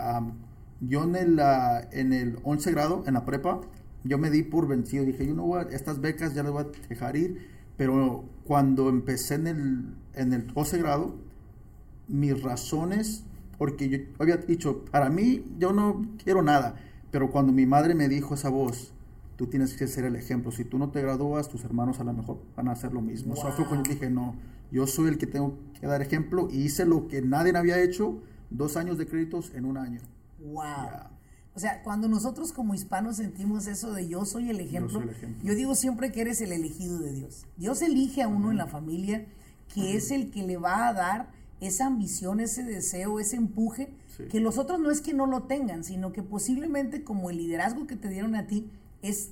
yo 0.87 1.03
en 1.03 1.15
el, 1.15 1.39
en 1.91 2.13
el 2.13 2.39
11 2.43 2.71
grado, 2.71 3.03
en 3.07 3.13
la 3.13 3.25
prepa, 3.25 3.61
yo 4.03 4.17
me 4.17 4.29
di 4.29 4.43
por 4.43 4.67
vencido. 4.67 5.05
Dije, 5.05 5.25
yo 5.25 5.33
no 5.33 5.43
voy 5.43 5.65
estas 5.71 5.99
becas 5.99 6.33
ya 6.33 6.43
las 6.43 6.51
voy 6.51 6.63
a 6.63 6.87
dejar 6.87 7.15
ir. 7.15 7.47
Pero 7.77 8.25
cuando 8.45 8.89
empecé 8.89 9.35
en 9.35 9.47
el, 9.47 9.95
en 10.13 10.33
el 10.33 10.47
12 10.47 10.77
grado, 10.77 11.15
mis 12.07 12.41
razones 12.41 13.23
porque 13.57 13.89
yo 13.89 13.97
había 14.19 14.37
dicho, 14.37 14.85
para 14.91 15.09
mí 15.09 15.43
yo 15.57 15.73
no 15.73 16.05
quiero 16.23 16.41
nada, 16.41 16.75
pero 17.11 17.29
cuando 17.31 17.53
mi 17.53 17.65
madre 17.65 17.95
me 17.95 18.09
dijo 18.09 18.35
esa 18.35 18.49
voz, 18.49 18.93
tú 19.37 19.47
tienes 19.47 19.73
que 19.73 19.87
ser 19.87 20.05
el 20.05 20.15
ejemplo, 20.15 20.51
si 20.51 20.65
tú 20.65 20.77
no 20.77 20.89
te 20.89 21.01
gradúas, 21.01 21.49
tus 21.49 21.63
hermanos 21.63 21.99
a 21.99 22.03
lo 22.03 22.13
mejor 22.13 22.39
van 22.55 22.67
a 22.67 22.71
hacer 22.71 22.93
lo 22.93 23.01
mismo. 23.01 23.35
Cuando 23.35 23.89
dije, 23.89 24.09
no, 24.09 24.35
yo 24.71 24.87
soy 24.87 25.09
el 25.09 25.17
que 25.17 25.27
tengo 25.27 25.57
que 25.79 25.87
dar 25.87 26.01
ejemplo 26.01 26.47
y 26.51 26.63
hice 26.63 26.85
lo 26.85 27.07
que 27.07 27.21
nadie 27.21 27.55
había 27.55 27.81
hecho, 27.81 28.21
dos 28.49 28.77
años 28.77 28.97
de 28.97 29.07
créditos 29.07 29.53
en 29.53 29.65
un 29.65 29.77
año. 29.77 29.99
Wow. 30.51 31.15
O 31.55 31.59
sea, 31.59 31.81
cuando 31.83 32.09
nosotros 32.09 32.51
como 32.51 32.73
hispanos 32.73 33.15
sentimos 33.15 33.67
eso 33.67 33.93
de 33.93 34.09
yo 34.09 34.25
soy 34.25 34.49
el 34.49 34.59
ejemplo, 34.59 35.01
yo, 35.41 35.55
digo 35.55 35.73
siempre 35.73 36.11
que 36.11 36.21
eres 36.21 36.41
el 36.41 36.51
elegido 36.51 36.99
de 36.99 37.13
Dios. 37.13 37.45
Dios 37.55 37.81
elige 37.81 38.21
a 38.21 38.27
uno 38.27 38.51
en 38.51 38.57
la 38.57 38.67
familia 38.67 39.25
que 39.73 39.95
es 39.95 40.11
el 40.11 40.31
que 40.31 40.43
le 40.43 40.57
va 40.57 40.87
a 40.87 40.93
dar 40.93 41.31
esa 41.61 41.85
ambición, 41.85 42.41
ese 42.41 42.63
deseo, 42.63 43.19
ese 43.19 43.37
empuje, 43.37 43.89
que 44.29 44.41
los 44.41 44.57
otros 44.57 44.79
no 44.79 44.91
es 44.91 44.99
que 45.01 45.13
no 45.13 45.27
lo 45.27 45.43
tengan, 45.43 45.83
sino 45.83 46.11
que 46.11 46.23
posiblemente 46.23 47.03
como 47.03 47.29
el 47.29 47.37
liderazgo 47.37 47.87
que 47.87 47.95
te 47.95 48.09
dieron 48.09 48.35
a 48.35 48.47
ti 48.47 48.69
es 49.01 49.31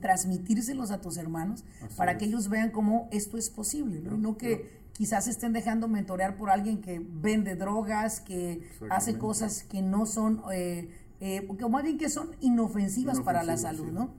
transmitírselos 0.00 0.90
a 0.90 1.00
tus 1.00 1.16
hermanos 1.16 1.64
para 1.96 2.18
que 2.18 2.24
ellos 2.24 2.48
vean 2.48 2.70
cómo 2.70 3.08
esto 3.12 3.38
es 3.38 3.48
posible, 3.48 4.00
¿no? 4.00 4.16
no 4.16 4.36
que 4.36 4.83
quizás 4.96 5.26
estén 5.26 5.52
dejando 5.52 5.88
mentorear 5.88 6.36
por 6.36 6.50
alguien 6.50 6.80
que 6.80 7.00
vende 7.04 7.56
drogas, 7.56 8.20
que 8.20 8.62
hace 8.90 9.18
cosas 9.18 9.64
que 9.64 9.82
no 9.82 10.06
son, 10.06 10.42
eh, 10.52 10.88
eh, 11.20 11.46
más 11.68 11.82
bien 11.82 11.98
que 11.98 12.08
son 12.08 12.30
inofensivas, 12.40 13.20
para 13.20 13.42
la 13.42 13.56
salud, 13.56 13.92
¿no? 13.92 14.10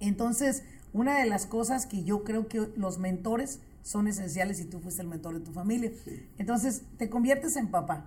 Entonces, 0.00 0.62
una 0.92 1.18
de 1.18 1.26
las 1.26 1.46
cosas 1.46 1.86
que 1.86 2.04
yo 2.04 2.24
creo 2.24 2.48
que 2.48 2.70
los 2.76 2.98
mentores 2.98 3.60
son 3.82 4.06
esenciales 4.06 4.58
si 4.58 4.64
tú 4.64 4.78
fuiste 4.80 5.02
el 5.02 5.08
mentor 5.08 5.34
de 5.34 5.40
tu 5.40 5.52
familia. 5.52 5.92
Entonces, 6.38 6.82
te 6.98 7.10
conviertes 7.10 7.56
en 7.56 7.68
papá. 7.68 8.06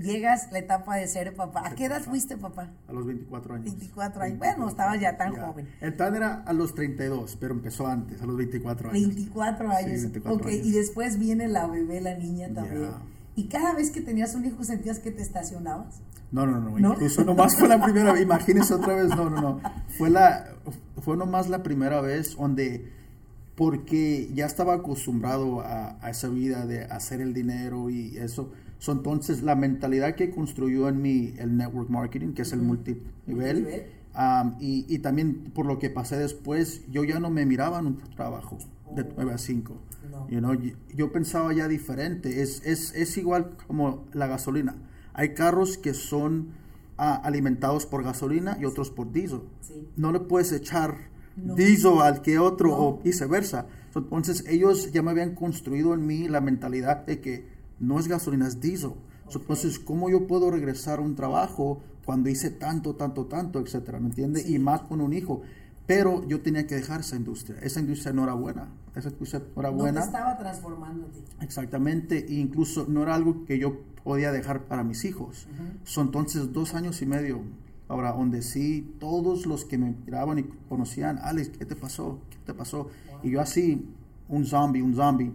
Llegas 0.00 0.50
la 0.52 0.58
etapa 0.58 0.96
de 0.96 1.06
ser 1.06 1.34
papá. 1.34 1.66
¿A 1.66 1.74
qué 1.74 1.86
edad 1.86 2.02
fuiste 2.02 2.36
papá? 2.36 2.70
A 2.88 2.92
los 2.92 3.06
24 3.06 3.54
años. 3.54 3.64
24 3.64 4.22
años. 4.22 4.38
bueno, 4.38 4.68
estabas 4.68 5.00
ya 5.00 5.16
tan 5.16 5.34
joven. 5.36 5.68
El 5.80 5.94
plan 5.94 6.14
era 6.14 6.42
a 6.44 6.52
los 6.52 6.74
32, 6.74 7.36
pero 7.40 7.54
empezó 7.54 7.86
antes, 7.86 8.20
a 8.22 8.26
los 8.26 8.36
24 8.36 8.90
años. 8.90 9.08
24 9.08 9.70
años. 9.70 10.10
Y 10.46 10.72
después 10.72 11.18
viene 11.18 11.48
la 11.48 11.66
bebé, 11.66 12.00
la 12.00 12.14
niña 12.14 12.48
también. 12.52 12.90
¿Y 13.34 13.48
cada 13.48 13.74
vez 13.74 13.90
que 13.90 14.02
tenías 14.02 14.34
un 14.34 14.44
hijo 14.44 14.62
sentías 14.62 14.98
que 14.98 15.10
te 15.10 15.22
estacionabas? 15.22 16.00
No, 16.30 16.46
no, 16.46 16.60
no, 16.60 16.78
¿No? 16.78 16.92
incluso 16.94 17.24
nomás 17.24 17.56
fue 17.58 17.68
la 17.68 17.82
primera 17.82 18.12
vez, 18.12 18.22
imagínense 18.22 18.72
otra 18.72 18.94
vez, 18.94 19.08
no, 19.08 19.28
no, 19.28 19.40
no. 19.40 19.60
Fue, 19.98 20.08
la, 20.08 20.46
fue 21.02 21.16
nomás 21.16 21.48
la 21.50 21.62
primera 21.62 22.00
vez 22.00 22.36
donde 22.36 22.90
porque 23.54 24.30
ya 24.34 24.46
estaba 24.46 24.74
acostumbrado 24.74 25.60
a, 25.60 25.98
esa 26.10 26.28
vida 26.28 26.66
de 26.66 26.84
hacer 26.84 27.20
el 27.20 27.34
dinero 27.34 27.90
y 27.90 28.16
eso. 28.16 28.50
Entonces, 28.90 29.42
la 29.42 29.54
mentalidad 29.54 30.16
que 30.16 30.30
construyó 30.30 30.88
en 30.88 31.00
mí 31.00 31.34
el 31.38 31.56
network 31.56 31.88
marketing, 31.88 32.32
que 32.32 32.42
es 32.42 32.52
el 32.52 32.62
multinivel, 32.62 33.86
y, 34.58 34.98
también 34.98 35.52
por 35.54 35.66
lo 35.66 35.78
que 35.78 35.88
pasé 35.88 36.16
después, 36.16 36.82
yo 36.90 37.04
ya 37.04 37.20
no 37.20 37.30
me 37.30 37.46
miraba 37.46 37.78
en 37.78 37.86
un 37.86 37.96
trabajo 38.16 38.58
de 38.94 39.04
9 39.16 39.32
a 39.32 39.38
5. 39.38 39.74
yo, 40.94 41.12
pensaba 41.12 41.52
ya 41.52 41.68
diferente. 41.68 42.42
Es, 42.42 42.66
es, 42.66 42.92
es, 42.94 43.16
igual 43.16 43.56
como 43.66 44.04
la 44.12 44.26
gasolina. 44.26 44.74
Hay 45.14 45.34
carros 45.34 45.78
que 45.78 45.94
son 45.94 46.48
ah, 46.98 47.20
alimentados 47.22 47.86
por 47.86 48.02
gasolina 48.02 48.56
y 48.60 48.64
otros 48.64 48.90
por 48.90 49.12
diesel. 49.12 49.42
No 49.96 50.10
le 50.10 50.20
puedes 50.20 50.52
echar 50.52 51.12
no. 51.36 52.00
al 52.02 52.22
que 52.22 52.38
otro 52.38 52.76
o 52.76 52.98
viceversa. 52.98 53.66
Entonces 53.94 54.44
ellos 54.48 54.90
ya 54.92 55.02
me 55.02 55.10
habían 55.10 55.34
construido 55.34 55.94
en 55.94 56.06
mí 56.06 56.28
la 56.28 56.40
mentalidad 56.40 57.06
de 57.06 57.20
que 57.20 57.51
no 57.82 57.98
es 57.98 58.08
gasolina, 58.08 58.46
es 58.46 58.60
diesel. 58.60 58.92
Entonces, 59.34 59.78
¿cómo 59.78 60.08
yo 60.10 60.26
puedo 60.26 60.50
regresar 60.50 60.98
a 60.98 61.02
un 61.02 61.14
trabajo 61.14 61.80
cuando 62.04 62.28
hice 62.28 62.50
tanto, 62.50 62.94
tanto, 62.94 63.26
tanto, 63.26 63.60
etcétera? 63.60 63.98
¿Me 63.98 64.06
entiende? 64.06 64.42
Y 64.46 64.58
más 64.58 64.82
con 64.82 65.00
un 65.00 65.12
hijo. 65.12 65.42
Pero 65.86 66.26
yo 66.28 66.40
tenía 66.40 66.66
que 66.66 66.76
dejar 66.76 67.00
esa 67.00 67.16
industria. 67.16 67.58
Esa 67.60 67.80
industria 67.80 68.12
no 68.12 68.22
era 68.22 68.34
buena. 68.34 68.68
Esa 68.94 69.08
industria 69.08 69.42
no 69.54 69.60
era 69.60 69.70
buena. 69.70 70.00
No 70.00 70.06
estaba 70.06 70.38
transformando 70.38 71.10
Exactamente. 71.40 72.24
E 72.26 72.34
incluso 72.34 72.86
no 72.88 73.02
era 73.02 73.14
algo 73.14 73.44
que 73.44 73.58
yo 73.58 73.80
podía 74.04 74.30
dejar 74.32 74.64
para 74.66 74.84
mis 74.84 75.04
hijos. 75.04 75.48
Son 75.84 76.06
entonces 76.06 76.52
dos 76.52 76.74
años 76.74 77.02
y 77.02 77.06
medio. 77.06 77.40
Ahora, 77.88 78.12
donde 78.12 78.42
sí, 78.42 78.94
todos 79.00 79.44
los 79.44 79.64
que 79.64 79.76
me 79.76 79.94
miraban 80.06 80.38
y 80.38 80.44
conocían, 80.68 81.18
Alex, 81.18 81.50
¿qué 81.58 81.66
te 81.66 81.76
pasó? 81.76 82.20
¿Qué 82.30 82.38
te 82.46 82.54
pasó? 82.54 82.88
Y 83.22 83.30
yo 83.30 83.40
así, 83.40 83.86
un 84.28 84.46
zombie, 84.46 84.80
un 84.80 84.94
zombie. 84.94 85.32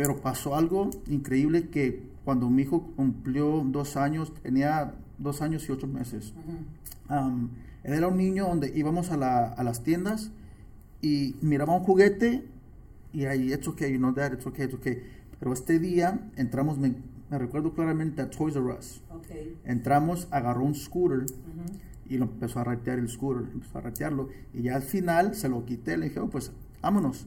Pero 0.00 0.16
pasó 0.16 0.56
algo 0.56 0.88
increíble 1.08 1.68
que 1.68 2.02
cuando 2.24 2.48
mi 2.48 2.62
hijo 2.62 2.90
cumplió 2.96 3.62
dos 3.66 3.98
años, 3.98 4.32
tenía 4.42 4.94
dos 5.18 5.42
años 5.42 5.68
y 5.68 5.72
ocho 5.72 5.86
meses. 5.86 6.32
él 7.84 7.92
era 7.92 8.08
un 8.08 8.16
niño 8.16 8.46
donde 8.48 8.72
íbamos 8.74 9.10
a, 9.10 9.18
las 9.18 9.82
tiendas 9.82 10.30
y 11.02 11.36
miraba 11.42 11.76
un 11.76 11.82
juguete 11.82 12.46
y 13.12 13.26
ahí, 13.26 13.52
it's 13.52 13.68
okay, 13.68 13.92
you 13.92 13.98
know 13.98 14.14
that, 14.14 14.32
it's 14.32 14.46
okay, 14.46 14.64
it's 14.64 14.74
okay. 14.74 15.02
Pero 15.38 15.52
este 15.52 15.78
día 15.78 16.30
entramos, 16.36 16.78
me, 16.78 16.94
recuerdo 17.28 17.74
claramente 17.74 18.22
a 18.22 18.30
Toys 18.30 18.56
R 18.56 18.72
Us. 18.78 19.02
Entramos, 19.64 20.28
agarró 20.30 20.64
un 20.64 20.74
scooter 20.74 21.26
y 22.08 22.16
lo 22.16 22.24
empezó 22.24 22.60
a 22.60 22.64
ratear 22.64 23.00
el 23.00 23.10
scooter, 23.10 23.52
empezó 23.52 23.76
a 23.76 23.80
ratearlo. 23.82 24.30
Y 24.54 24.62
ya 24.62 24.76
al 24.76 24.82
final 24.82 25.34
se 25.34 25.50
lo 25.50 25.66
quité, 25.66 25.98
le 25.98 26.08
dije, 26.08 26.20
oh, 26.20 26.30
pues 26.30 26.52
vámonos. 26.80 27.26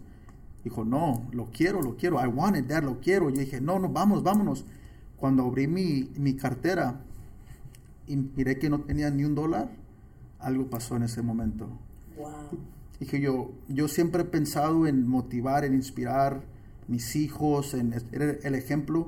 Dijo, 0.64 0.86
no, 0.86 1.28
lo 1.32 1.50
quiero, 1.52 1.82
lo 1.82 1.98
quiero, 1.98 2.24
I 2.24 2.28
want 2.28 2.58
it, 2.58 2.66
dad, 2.66 2.84
lo 2.84 3.00
quiero. 3.00 3.30
Yo 3.30 3.40
dije, 3.40 3.60
no, 3.60 3.80
no, 3.80 3.90
vamos, 3.90 4.24
vámonos. 4.24 4.66
Cuando 5.18 5.44
abrí 5.44 5.68
mi, 5.68 6.10
mi 6.18 6.36
cartera 6.36 7.02
y 8.08 8.16
miré 8.16 8.60
que 8.60 8.70
no 8.70 8.82
tenía 8.82 9.10
ni 9.10 9.24
un 9.24 9.36
dólar, 9.36 9.70
algo 10.40 10.70
pasó 10.70 10.96
en 10.96 11.04
ese 11.04 11.22
momento. 11.22 11.68
Wow. 12.18 12.60
Dije 13.00 13.20
yo, 13.20 13.52
yo 13.68 13.88
siempre 13.88 14.22
he 14.22 14.26
pensado 14.26 14.88
en 14.88 15.08
motivar, 15.08 15.66
en 15.66 15.74
inspirar 15.74 16.44
mis 16.88 17.16
hijos, 17.16 17.74
en 17.74 17.92
ser 18.00 18.40
el 18.44 18.56
ejemplo. 18.56 19.08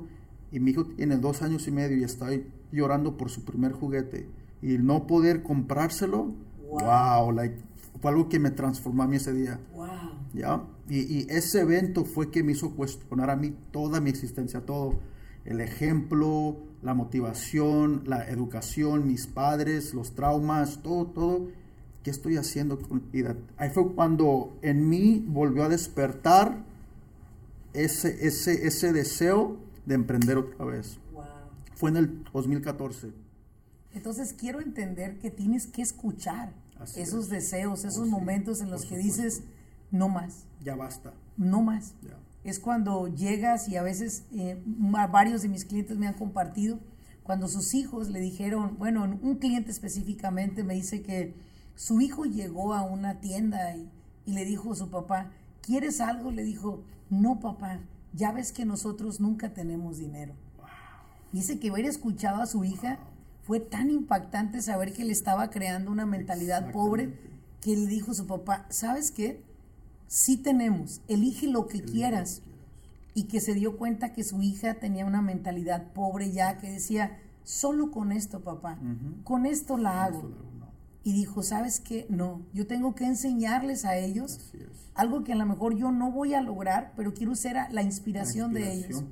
Y 0.51 0.59
mi 0.59 0.71
hijo 0.71 0.85
tiene 0.85 1.17
dos 1.17 1.41
años 1.41 1.67
y 1.67 1.71
medio 1.71 1.97
y 1.97 2.03
está 2.03 2.27
llorando 2.71 3.17
por 3.17 3.29
su 3.29 3.43
primer 3.43 3.73
juguete. 3.73 4.27
Y 4.61 4.77
no 4.77 5.07
poder 5.07 5.43
comprárselo, 5.43 6.33
wow, 6.69 7.31
like, 7.31 7.55
fue 8.01 8.11
algo 8.11 8.29
que 8.29 8.39
me 8.39 8.51
transformó 8.51 9.03
a 9.03 9.07
mí 9.07 9.17
ese 9.17 9.33
día. 9.33 9.59
Wow. 9.73 9.87
¿Ya? 10.35 10.63
Y, 10.89 10.99
y, 10.99 11.27
ese 11.29 11.61
evento 11.61 12.05
fue 12.05 12.29
que 12.29 12.43
me 12.43 12.51
hizo 12.51 12.75
cuestionar 12.75 13.29
a 13.29 13.35
mí 13.35 13.55
toda 13.71 14.01
mi 14.01 14.09
existencia, 14.09 14.61
todo. 14.61 14.99
El 15.45 15.61
ejemplo, 15.61 16.57
la 16.81 16.93
motivación, 16.93 18.03
la 18.05 18.27
educación, 18.29 19.07
mis 19.07 19.27
padres, 19.27 19.93
los 19.93 20.13
traumas, 20.13 20.81
todo, 20.83 21.07
todo. 21.07 21.47
¿Qué 22.03 22.11
estoy 22.11 22.37
haciendo 22.37 22.79
con 22.79 23.03
mi 23.05 23.09
vida? 23.11 23.35
Ahí 23.57 23.69
fue 23.69 23.93
cuando 23.93 24.57
en 24.61 24.89
mí 24.89 25.25
volvió 25.27 25.63
a 25.63 25.69
despertar 25.69 26.63
ese, 27.73 28.27
ese, 28.27 28.67
ese 28.67 28.93
deseo 28.93 29.57
de 29.85 29.95
emprender 29.95 30.37
otra 30.37 30.65
vez. 30.65 30.99
Wow. 31.13 31.23
Fue 31.75 31.89
en 31.89 31.97
el 31.97 32.23
2014. 32.31 33.11
Entonces 33.93 34.33
quiero 34.33 34.61
entender 34.61 35.17
que 35.19 35.31
tienes 35.31 35.67
que 35.67 35.81
escuchar 35.81 36.53
esos 36.95 37.29
deseos, 37.29 37.85
esos 37.85 38.07
oh, 38.07 38.11
momentos 38.11 38.61
en 38.61 38.69
los 38.69 38.85
que 38.85 38.97
dices, 38.97 39.41
no 39.95 40.09
más. 40.09 40.45
Ya 40.63 40.75
basta. 40.75 41.13
No 41.37 41.61
más. 41.61 41.93
Es 42.43 42.59
cuando 42.59 43.07
llegas 43.07 43.69
y 43.69 43.77
a 43.77 43.81
veces 43.81 44.25
eh, 44.35 44.61
varios 44.65 45.41
de 45.41 45.49
mis 45.49 45.65
clientes 45.65 45.97
me 45.97 46.07
han 46.07 46.13
compartido, 46.13 46.79
cuando 47.23 47.47
sus 47.47 47.73
hijos 47.73 48.09
le 48.09 48.19
dijeron, 48.19 48.75
bueno, 48.77 49.03
un 49.03 49.35
cliente 49.35 49.71
específicamente 49.71 50.63
me 50.63 50.75
dice 50.75 51.01
que 51.01 51.33
su 51.75 51.99
hijo 52.01 52.25
llegó 52.25 52.73
a 52.73 52.83
una 52.83 53.19
tienda 53.19 53.75
y, 53.75 53.89
le 54.25 54.45
dijo 54.45 54.73
a 54.73 54.75
su 54.75 54.89
papá, 54.89 55.31
¿quieres 55.61 56.01
algo? 56.01 56.31
Le 56.31 56.43
dijo, 56.43 56.83
no 57.09 57.39
papá, 57.39 57.79
ya 58.13 58.31
ves 58.31 58.51
que 58.51 58.65
nosotros 58.65 59.19
nunca 59.19 59.53
tenemos 59.53 59.97
dinero. 59.97 60.33
Dice 61.31 61.59
que 61.59 61.69
haber 61.69 61.85
escuchado 61.85 62.41
a 62.41 62.47
su 62.47 62.63
hija 62.63 62.99
fue 63.43 63.59
tan 63.59 63.89
impactante 63.89 64.61
saber 64.61 64.93
que 64.93 65.05
le 65.05 65.11
estaba 65.11 65.49
creando 65.49 65.91
una 65.91 66.05
mentalidad 66.05 66.71
pobre 66.71 67.13
que 67.61 67.75
le 67.75 67.87
dijo 67.87 68.11
a 68.11 68.15
su 68.15 68.27
papá, 68.27 68.65
¿sabes 68.69 69.11
qué? 69.11 69.43
Sí 70.07 70.37
tenemos, 70.37 71.01
elige 71.07 71.47
lo 71.47 71.67
que 71.67 71.81
quieras. 71.81 72.41
Y 73.13 73.23
que 73.23 73.39
se 73.39 73.53
dio 73.53 73.77
cuenta 73.77 74.11
que 74.11 74.25
su 74.25 74.41
hija 74.41 74.73
tenía 74.73 75.05
una 75.05 75.21
mentalidad 75.21 75.93
pobre 75.93 76.31
ya, 76.31 76.57
que 76.57 76.69
decía, 76.69 77.17
solo 77.43 77.89
con 77.89 78.11
esto, 78.11 78.41
papá, 78.41 78.77
con 79.23 79.45
esto 79.45 79.77
la 79.77 80.03
hago. 80.03 80.31
Y 81.03 81.13
dijo, 81.13 81.41
¿sabes 81.41 81.79
qué? 81.79 82.07
No, 82.09 82.41
yo 82.53 82.67
tengo 82.67 82.93
que 82.93 83.05
enseñarles 83.05 83.85
a 83.85 83.95
ellos 83.95 84.51
algo 84.95 85.25
que 85.25 85.33
a 85.33 85.35
lo 85.35 85.45
mejor 85.45 85.75
yo 85.75 85.91
no 85.91 86.09
voy 86.09 86.33
a 86.33 86.41
lograr, 86.41 86.93
pero 86.95 87.13
quiero 87.13 87.35
ser 87.35 87.57
la 87.69 87.83
inspiración, 87.83 88.53
de 88.53 88.73
ellos. 88.73 89.03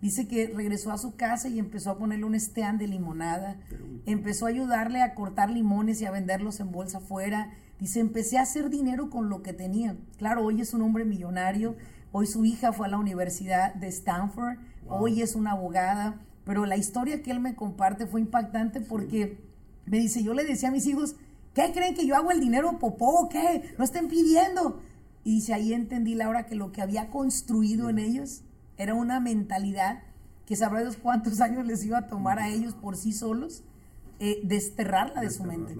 Dice 0.00 0.26
que 0.26 0.48
regresó 0.48 0.90
a 0.92 0.98
su 0.98 1.14
casa 1.14 1.48
y 1.48 1.58
empezó 1.58 1.90
a 1.90 1.98
ponerle 1.98 2.24
un 2.24 2.34
stand 2.34 2.80
de 2.80 2.88
limonada, 2.88 3.58
empezó 4.06 4.46
a 4.46 4.48
ayudarle 4.48 5.02
a 5.02 5.14
cortar 5.14 5.50
limones 5.50 6.00
y 6.00 6.06
a 6.06 6.10
venderlos 6.10 6.58
en 6.60 6.72
bolsa 6.72 6.98
afuera 6.98 7.52
Dice, 7.80 8.00
empecé 8.00 8.36
a 8.36 8.42
hacer 8.42 8.68
dinero 8.68 9.08
con 9.08 9.30
lo 9.30 9.42
que 9.42 9.54
tenía. 9.54 9.96
Claro, 10.18 10.44
hoy 10.44 10.60
es 10.60 10.74
un 10.74 10.82
hombre 10.82 11.06
millonario, 11.06 11.76
hoy 12.12 12.26
su 12.26 12.44
hija 12.44 12.74
fue 12.74 12.86
a 12.86 12.90
la 12.90 12.98
Universidad 12.98 13.74
de 13.74 13.88
Stanford, 13.88 14.58
hoy 14.86 15.22
es 15.22 15.34
una 15.34 15.52
abogada, 15.52 16.20
pero 16.44 16.66
la 16.66 16.76
historia 16.76 17.22
que 17.22 17.30
él 17.30 17.40
me 17.40 17.54
comparte 17.54 18.06
fue 18.06 18.20
impactante 18.20 18.82
porque 18.82 19.38
me 19.86 19.98
dice, 19.98 20.22
yo 20.22 20.34
le 20.34 20.44
decía 20.44 20.68
a 20.68 20.72
mis 20.72 20.86
hijos, 20.86 21.16
¿qué 21.54 21.72
creen 21.72 21.94
que 21.94 22.06
yo 22.06 22.16
hago 22.16 22.30
el 22.30 22.40
dinero 22.40 22.78
popó 22.78 23.30
qué? 23.30 23.74
No 23.78 23.84
estén 23.84 24.08
pidiendo. 24.08 24.80
Y 25.24 25.36
dice, 25.36 25.54
ahí 25.54 25.72
entendí, 25.72 26.14
Laura, 26.14 26.44
que 26.44 26.56
lo 26.56 26.72
que 26.72 26.82
había 26.82 27.08
construido 27.08 27.88
en 27.88 27.98
ellos 27.98 28.42
era 28.76 28.92
una 28.92 29.20
mentalidad 29.20 30.02
que 30.44 30.54
sabrá 30.54 30.80
Dios 30.80 30.98
cuántos 31.00 31.40
años 31.40 31.66
les 31.66 31.82
iba 31.84 31.96
a 31.96 32.08
tomar 32.08 32.40
a 32.40 32.48
ellos 32.48 32.74
por 32.74 32.96
sí 32.96 33.12
solos 33.14 33.62
eh, 34.22 34.40
desterrarla 34.44 35.22
de 35.22 35.30
su 35.30 35.44
mente. 35.44 35.74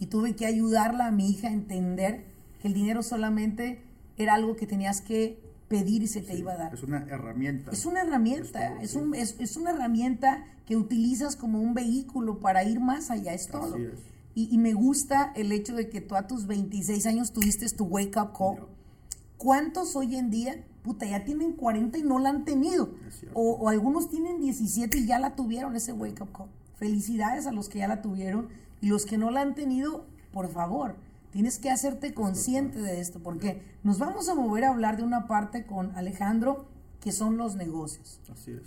Y 0.00 0.06
tuve 0.06 0.34
que 0.34 0.44
ayudarla 0.44 1.06
a 1.06 1.10
mi 1.12 1.30
hija 1.30 1.46
a 1.46 1.52
entender 1.52 2.24
que 2.60 2.66
el 2.66 2.74
dinero 2.74 3.00
solamente 3.04 3.80
era 4.16 4.34
algo 4.34 4.56
que 4.56 4.66
tenías 4.66 5.00
que 5.00 5.38
pedir 5.68 6.02
y 6.02 6.08
se 6.08 6.20
te 6.20 6.36
iba 6.36 6.54
a 6.54 6.56
dar. 6.56 6.74
Es 6.74 6.82
una 6.82 7.06
herramienta. 7.08 7.70
Es 7.70 7.86
una 7.86 8.02
herramienta, 8.02 8.82
es, 8.82 8.96
un, 8.96 9.14
es, 9.14 9.56
una 9.56 9.70
herramienta 9.70 10.44
que 10.66 10.76
utilizas 10.76 11.36
como 11.36 11.60
un 11.60 11.74
vehículo 11.74 12.40
para 12.40 12.64
ir 12.64 12.80
más 12.80 13.12
allá, 13.12 13.34
es 13.34 13.46
todo. 13.46 13.76
Y, 14.34 14.52
y, 14.52 14.58
me 14.58 14.74
gusta 14.74 15.32
el 15.36 15.52
hecho 15.52 15.76
de 15.76 15.88
que 15.88 16.00
tú 16.00 16.16
a 16.16 16.26
tus 16.26 16.48
26 16.48 17.06
años 17.06 17.32
tuviste 17.32 17.68
tu 17.70 17.84
wake 17.84 18.16
up 18.16 18.32
call. 18.36 18.66
¿Cuántos 19.38 19.94
hoy 19.94 20.16
en 20.16 20.30
día, 20.30 20.64
puta, 20.82 21.06
ya 21.06 21.24
tienen 21.24 21.52
40 21.52 21.98
y 21.98 22.02
no 22.02 22.18
la 22.18 22.30
han 22.30 22.44
tenido? 22.44 22.90
O, 23.32 23.52
o 23.52 23.68
algunos 23.68 24.10
tienen 24.10 24.40
17 24.40 24.98
y 24.98 25.06
ya 25.06 25.20
la 25.20 25.36
tuvieron 25.36 25.76
ese 25.76 25.92
wake 25.92 26.20
up 26.20 26.32
call. 26.32 26.48
Felicidades 26.76 27.46
a 27.46 27.52
los 27.52 27.68
que 27.68 27.78
ya 27.78 27.88
la 27.88 28.02
tuvieron 28.02 28.48
y 28.80 28.88
los 28.88 29.06
que 29.06 29.18
no 29.18 29.30
la 29.30 29.40
han 29.40 29.54
tenido, 29.54 30.06
por 30.32 30.52
favor, 30.52 30.96
tienes 31.30 31.58
que 31.58 31.70
hacerte 31.70 32.14
consciente 32.14 32.80
de 32.80 33.00
esto, 33.00 33.20
porque 33.20 33.62
nos 33.82 33.98
vamos 33.98 34.28
a 34.28 34.34
mover 34.34 34.64
a 34.64 34.70
hablar 34.70 34.96
de 34.96 35.02
una 35.02 35.26
parte 35.26 35.66
con 35.66 35.94
Alejandro, 35.96 36.66
que 37.00 37.12
son 37.12 37.36
los 37.36 37.56
negocios. 37.56 38.20
Así 38.32 38.52
es. 38.52 38.62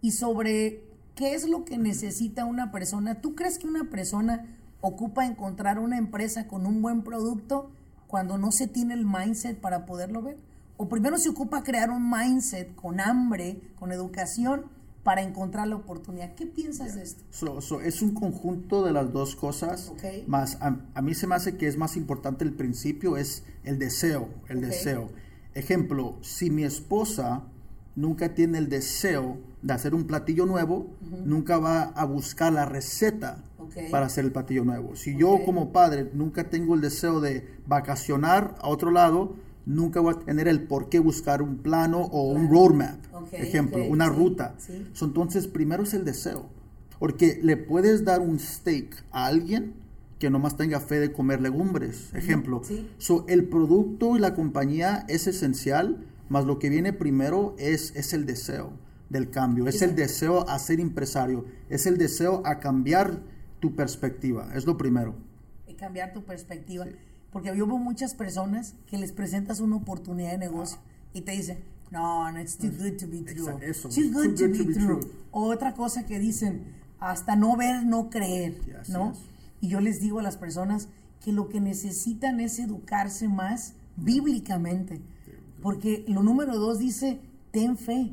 Y 0.00 0.12
sobre 0.12 0.82
qué 1.14 1.34
es 1.34 1.48
lo 1.48 1.64
que 1.64 1.76
necesita 1.76 2.46
una 2.46 2.72
persona. 2.72 3.20
¿Tú 3.20 3.34
crees 3.34 3.58
que 3.58 3.66
una 3.66 3.90
persona 3.90 4.46
ocupa 4.80 5.26
encontrar 5.26 5.78
una 5.78 5.98
empresa 5.98 6.48
con 6.48 6.66
un 6.66 6.80
buen 6.80 7.02
producto 7.02 7.70
cuando 8.06 8.38
no 8.38 8.52
se 8.52 8.66
tiene 8.66 8.94
el 8.94 9.04
mindset 9.04 9.60
para 9.60 9.84
poderlo 9.84 10.22
ver? 10.22 10.38
O 10.78 10.88
primero 10.88 11.18
se 11.18 11.28
ocupa 11.28 11.62
crear 11.62 11.90
un 11.90 12.10
mindset 12.10 12.74
con 12.74 13.00
hambre, 13.00 13.60
con 13.78 13.92
educación, 13.92 14.64
para 15.02 15.22
encontrar 15.22 15.66
la 15.68 15.76
oportunidad. 15.76 16.34
¿Qué 16.34 16.46
piensas 16.46 16.94
de 16.94 17.02
esto? 17.02 17.24
es 17.80 18.02
un 18.02 18.14
conjunto 18.14 18.84
de 18.84 18.92
las 18.92 19.12
dos 19.12 19.34
cosas. 19.34 19.92
Más 20.26 20.58
a, 20.60 21.02
mí 21.02 21.14
se 21.14 21.26
me 21.26 21.34
hace 21.34 21.56
que 21.56 21.66
es 21.66 21.76
más 21.76 21.96
importante 21.96 22.44
el 22.44 22.52
principio, 22.52 23.16
es 23.16 23.44
el 23.64 23.78
deseo, 23.78 24.28
el 24.48 24.60
deseo. 24.60 25.10
Ejemplo, 25.54 26.18
si 26.20 26.50
mi 26.50 26.64
esposa 26.64 27.44
nunca 27.96 28.34
tiene 28.34 28.58
el 28.58 28.68
deseo 28.68 29.38
de 29.62 29.72
hacer 29.72 29.94
un 29.94 30.06
platillo 30.06 30.46
nuevo, 30.46 30.86
nunca 31.24 31.58
va 31.58 31.82
a 31.82 32.04
buscar 32.04 32.52
la 32.52 32.66
receta 32.66 33.42
para 33.90 34.06
hacer 34.06 34.24
el 34.24 34.32
platillo 34.32 34.64
nuevo. 34.64 34.96
Si 34.96 35.16
yo 35.16 35.44
como 35.44 35.72
padre 35.72 36.10
nunca 36.12 36.50
tengo 36.50 36.74
el 36.74 36.80
deseo 36.80 37.20
de 37.20 37.48
vacacionar 37.66 38.54
a 38.60 38.68
otro 38.68 38.90
lado, 38.90 39.34
nunca 39.74 40.00
voy 40.00 40.14
a 40.14 40.18
tener 40.18 40.48
el 40.48 40.62
por 40.64 40.88
qué 40.88 40.98
buscar 40.98 41.42
un 41.42 41.58
plano 41.58 42.00
o 42.00 42.30
un 42.30 42.50
roadmap, 42.50 42.98
ejemplo, 43.32 43.84
una 43.84 44.08
ruta. 44.08 44.56
entonces, 45.00 45.46
primero 45.46 45.84
es 45.84 45.94
el 45.94 46.04
deseo, 46.04 46.46
porque 46.98 47.38
le 47.42 47.56
puedes 47.56 48.04
dar 48.04 48.20
un 48.20 48.38
steak 48.38 49.04
a 49.10 49.26
alguien 49.26 49.74
que 50.18 50.28
nomás 50.28 50.56
tenga 50.56 50.80
fe 50.80 51.00
de 51.00 51.12
comer 51.12 51.40
legumbres, 51.40 52.12
ejemplo. 52.14 52.62
So, 52.98 53.24
el 53.28 53.44
producto 53.44 54.16
y 54.16 54.20
la 54.20 54.34
compañía 54.34 55.06
es 55.08 55.26
esencial, 55.26 56.04
más 56.28 56.44
lo 56.44 56.58
que 56.58 56.68
viene 56.68 56.92
primero 56.92 57.54
es, 57.58 57.94
es 57.96 58.12
el 58.12 58.26
deseo 58.26 58.72
del 59.08 59.30
cambio, 59.30 59.66
es 59.66 59.82
el 59.82 59.96
deseo 59.96 60.48
a 60.48 60.58
ser 60.58 60.78
empresario, 60.78 61.46
es 61.68 61.86
el 61.86 61.96
deseo 61.96 62.42
a 62.44 62.60
cambiar 62.60 63.18
tu 63.60 63.74
perspectiva, 63.74 64.50
es 64.54 64.66
lo 64.66 64.76
primero. 64.76 65.14
cambiar 65.78 66.12
tu 66.12 66.22
perspectiva. 66.22 66.86
Porque 67.32 67.54
yo 67.56 67.66
veo 67.66 67.78
muchas 67.78 68.14
personas 68.14 68.74
que 68.86 68.98
les 68.98 69.12
presentas 69.12 69.60
una 69.60 69.76
oportunidad 69.76 70.32
de 70.32 70.38
negocio 70.38 70.78
y 71.14 71.20
te 71.22 71.32
dicen, 71.32 71.58
no, 71.90 72.30
no, 72.30 72.40
it's 72.40 72.56
too 72.56 72.70
good 72.70 72.96
to 72.98 73.06
be 73.06 73.22
true. 73.22 73.52
Eso, 73.62 73.88
Too 73.88 74.12
good, 74.12 74.34
too 74.34 74.34
to, 74.36 74.46
good 74.48 74.52
be 74.52 74.58
to 74.58 74.64
be 74.64 74.74
true. 74.74 75.00
true. 75.00 75.12
Otra 75.32 75.74
cosa 75.74 76.06
que 76.06 76.18
dicen, 76.18 76.64
hasta 76.98 77.36
no 77.36 77.56
ver, 77.56 77.84
no 77.84 78.10
creer, 78.10 78.56
así 78.80 78.92
¿no? 78.92 79.12
es. 79.12 79.18
Y 79.60 79.68
yo 79.68 79.80
les 79.80 80.00
digo 80.00 80.18
a 80.20 80.22
las 80.22 80.36
personas 80.36 80.88
que 81.24 81.32
lo 81.32 81.48
que 81.48 81.60
necesitan 81.60 82.40
es 82.40 82.58
educarse 82.58 83.28
más 83.28 83.74
bíblicamente. 83.96 85.00
Porque 85.62 86.04
lo 86.08 86.22
número 86.22 86.58
dos 86.58 86.78
dice, 86.78 87.20
ten 87.50 87.76
fe. 87.76 88.12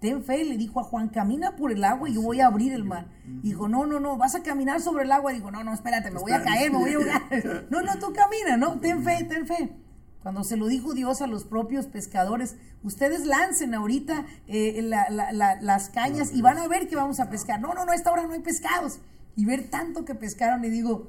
Ten 0.00 0.24
fe, 0.24 0.44
le 0.44 0.56
dijo 0.56 0.80
a 0.80 0.84
Juan, 0.84 1.08
camina 1.10 1.56
por 1.56 1.72
el 1.72 1.84
agua 1.84 2.08
y 2.08 2.14
yo 2.14 2.22
voy 2.22 2.40
a 2.40 2.46
abrir 2.46 2.72
el 2.72 2.84
mar. 2.84 3.06
Dijo, 3.42 3.68
no, 3.68 3.84
no, 3.84 4.00
no, 4.00 4.16
vas 4.16 4.34
a 4.34 4.42
caminar 4.42 4.80
sobre 4.80 5.04
el 5.04 5.12
agua. 5.12 5.32
Dijo, 5.32 5.50
no, 5.50 5.62
no, 5.62 5.74
espérate, 5.74 6.10
me 6.10 6.18
voy 6.20 6.32
a 6.32 6.42
caer, 6.42 6.72
me 6.72 6.78
voy 6.78 6.90
a 6.92 6.96
ahogar. 6.96 7.22
No, 7.70 7.82
no, 7.82 7.98
tú 7.98 8.12
camina, 8.14 8.56
¿no? 8.56 8.80
Ten 8.80 9.04
fe, 9.04 9.24
ten 9.28 9.46
fe. 9.46 9.72
Cuando 10.22 10.42
se 10.44 10.56
lo 10.56 10.66
dijo 10.68 10.94
Dios 10.94 11.20
a 11.22 11.26
los 11.26 11.44
propios 11.44 11.86
pescadores, 11.86 12.56
ustedes 12.82 13.26
lancen 13.26 13.74
ahorita 13.74 14.24
eh, 14.48 14.80
la- 14.82 15.08
la- 15.10 15.32
la- 15.32 15.60
las 15.60 15.88
cañas 15.90 16.32
y 16.34 16.40
van 16.42 16.58
a 16.58 16.66
ver 16.68 16.88
que 16.88 16.96
vamos 16.96 17.20
a 17.20 17.28
pescar. 17.30 17.60
No, 17.60 17.74
no, 17.74 17.84
no, 17.84 17.92
a 17.92 17.94
esta 17.94 18.10
hora 18.12 18.22
no 18.26 18.32
hay 18.32 18.40
pescados. 18.40 19.00
Y 19.36 19.44
ver 19.44 19.68
tanto 19.70 20.04
que 20.04 20.14
pescaron 20.14 20.64
y 20.64 20.70
digo, 20.70 21.08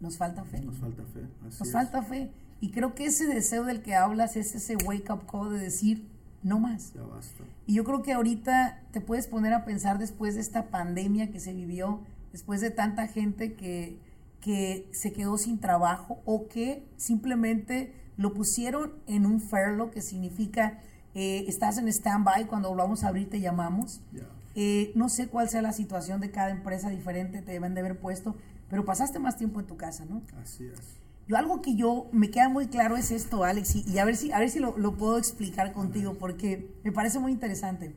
nos 0.00 0.16
falta 0.18 0.44
fe. 0.44 0.60
Nos 0.60 0.78
falta 0.78 1.02
fe. 1.04 1.20
así 1.46 1.58
Nos 1.60 1.68
es. 1.68 1.72
falta 1.72 2.02
fe. 2.02 2.30
Y 2.60 2.70
creo 2.70 2.94
que 2.94 3.06
ese 3.06 3.26
deseo 3.26 3.64
del 3.64 3.82
que 3.82 3.94
hablas 3.94 4.36
es 4.36 4.54
ese 4.54 4.76
wake 4.84 5.10
up 5.12 5.26
call 5.30 5.50
de 5.52 5.58
decir, 5.58 6.08
no 6.44 6.60
más. 6.60 6.92
Ya 6.92 7.02
basta. 7.02 7.42
Y 7.66 7.74
yo 7.74 7.84
creo 7.84 8.02
que 8.02 8.12
ahorita 8.12 8.82
te 8.92 9.00
puedes 9.00 9.26
poner 9.26 9.52
a 9.54 9.64
pensar 9.64 9.98
después 9.98 10.34
de 10.36 10.42
esta 10.42 10.68
pandemia 10.68 11.32
que 11.32 11.40
se 11.40 11.52
vivió, 11.52 12.00
después 12.30 12.60
de 12.60 12.70
tanta 12.70 13.08
gente 13.08 13.54
que, 13.54 13.98
que 14.40 14.88
se 14.92 15.12
quedó 15.12 15.38
sin 15.38 15.58
trabajo 15.58 16.20
o 16.24 16.46
que 16.46 16.86
simplemente 16.96 17.94
lo 18.16 18.34
pusieron 18.34 18.92
en 19.06 19.26
un 19.26 19.40
furlough, 19.40 19.90
que 19.90 20.02
significa 20.02 20.80
eh, 21.14 21.44
estás 21.48 21.78
en 21.78 21.88
stand-by, 21.88 22.46
cuando 22.46 22.68
volvamos 22.68 23.04
a 23.04 23.08
abrir 23.08 23.30
te 23.30 23.40
llamamos. 23.40 24.00
Ya. 24.12 24.28
Eh, 24.54 24.92
no 24.94 25.08
sé 25.08 25.28
cuál 25.28 25.48
sea 25.48 25.62
la 25.62 25.72
situación 25.72 26.20
de 26.20 26.30
cada 26.30 26.50
empresa 26.50 26.90
diferente, 26.90 27.42
te 27.42 27.52
deben 27.52 27.74
de 27.74 27.80
haber 27.80 27.98
puesto, 27.98 28.36
pero 28.68 28.84
pasaste 28.84 29.18
más 29.18 29.36
tiempo 29.36 29.60
en 29.60 29.66
tu 29.66 29.76
casa, 29.76 30.04
¿no? 30.04 30.22
Así 30.40 30.66
es. 30.66 31.03
Yo 31.26 31.36
algo 31.36 31.62
que 31.62 31.74
yo 31.74 32.08
me 32.12 32.30
queda 32.30 32.48
muy 32.48 32.66
claro 32.66 32.96
es 32.96 33.10
esto, 33.10 33.44
Alex, 33.44 33.76
y, 33.76 33.84
y 33.90 33.98
a 33.98 34.04
ver 34.04 34.16
si, 34.16 34.32
a 34.32 34.38
ver 34.38 34.50
si 34.50 34.58
lo, 34.58 34.76
lo 34.76 34.96
puedo 34.96 35.16
explicar 35.18 35.72
contigo, 35.72 36.14
porque 36.18 36.74
me 36.84 36.92
parece 36.92 37.18
muy 37.18 37.32
interesante. 37.32 37.94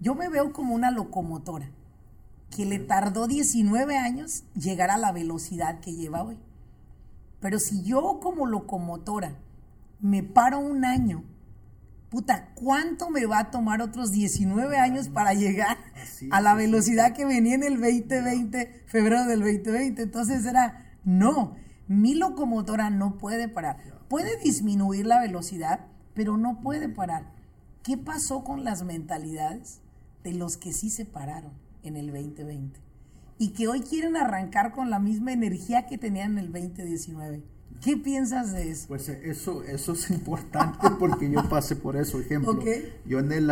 Yo 0.00 0.14
me 0.14 0.28
veo 0.28 0.52
como 0.52 0.74
una 0.74 0.90
locomotora 0.90 1.70
que 2.54 2.66
le 2.66 2.78
tardó 2.78 3.26
19 3.26 3.96
años 3.96 4.44
llegar 4.54 4.90
a 4.90 4.98
la 4.98 5.12
velocidad 5.12 5.80
que 5.80 5.94
lleva 5.94 6.22
hoy. 6.22 6.38
Pero 7.40 7.58
si 7.58 7.82
yo 7.82 8.20
como 8.20 8.46
locomotora 8.46 9.36
me 10.00 10.22
paro 10.22 10.58
un 10.58 10.84
año, 10.84 11.24
puta, 12.10 12.50
¿cuánto 12.54 13.08
me 13.10 13.24
va 13.26 13.38
a 13.38 13.50
tomar 13.50 13.80
otros 13.80 14.12
19 14.12 14.76
años 14.76 15.08
para 15.08 15.32
llegar 15.32 15.78
a 16.30 16.40
la 16.40 16.54
velocidad 16.54 17.14
que 17.14 17.24
venía 17.24 17.54
en 17.54 17.62
el 17.62 17.80
2020, 17.80 18.84
febrero 18.86 19.24
del 19.24 19.40
2020? 19.40 20.02
Entonces 20.02 20.44
era, 20.44 20.96
no, 21.04 21.56
mi 21.90 22.14
locomotora 22.14 22.88
no 22.88 23.18
puede 23.18 23.48
parar. 23.48 23.78
Puede 24.08 24.38
disminuir 24.44 25.06
la 25.06 25.20
velocidad, 25.20 25.80
pero 26.14 26.36
no 26.36 26.60
puede 26.60 26.88
parar. 26.88 27.32
¿Qué 27.82 27.96
pasó 27.98 28.44
con 28.44 28.62
las 28.62 28.84
mentalidades 28.84 29.80
de 30.22 30.34
los 30.34 30.56
que 30.56 30.72
sí 30.72 30.88
se 30.88 31.04
pararon 31.04 31.50
en 31.82 31.96
el 31.96 32.06
2020? 32.12 32.78
Y 33.38 33.48
que 33.48 33.66
hoy 33.66 33.80
quieren 33.80 34.16
arrancar 34.16 34.70
con 34.72 34.88
la 34.88 35.00
misma 35.00 35.32
energía 35.32 35.86
que 35.86 35.98
tenían 35.98 36.32
en 36.32 36.38
el 36.46 36.52
2019. 36.52 37.42
¿Qué 37.82 37.96
piensas 37.96 38.52
de 38.52 38.70
eso? 38.70 38.86
Pues 38.86 39.08
eh, 39.08 39.20
eso, 39.24 39.64
eso 39.64 39.94
es 39.94 40.10
importante 40.10 40.88
porque 41.00 41.28
yo 41.28 41.48
pasé 41.48 41.74
por 41.74 41.96
eso. 41.96 42.20
Ejemplo, 42.20 42.52
Ok. 42.52 42.66
yo 43.06 43.18
en 43.18 43.32
el, 43.32 43.50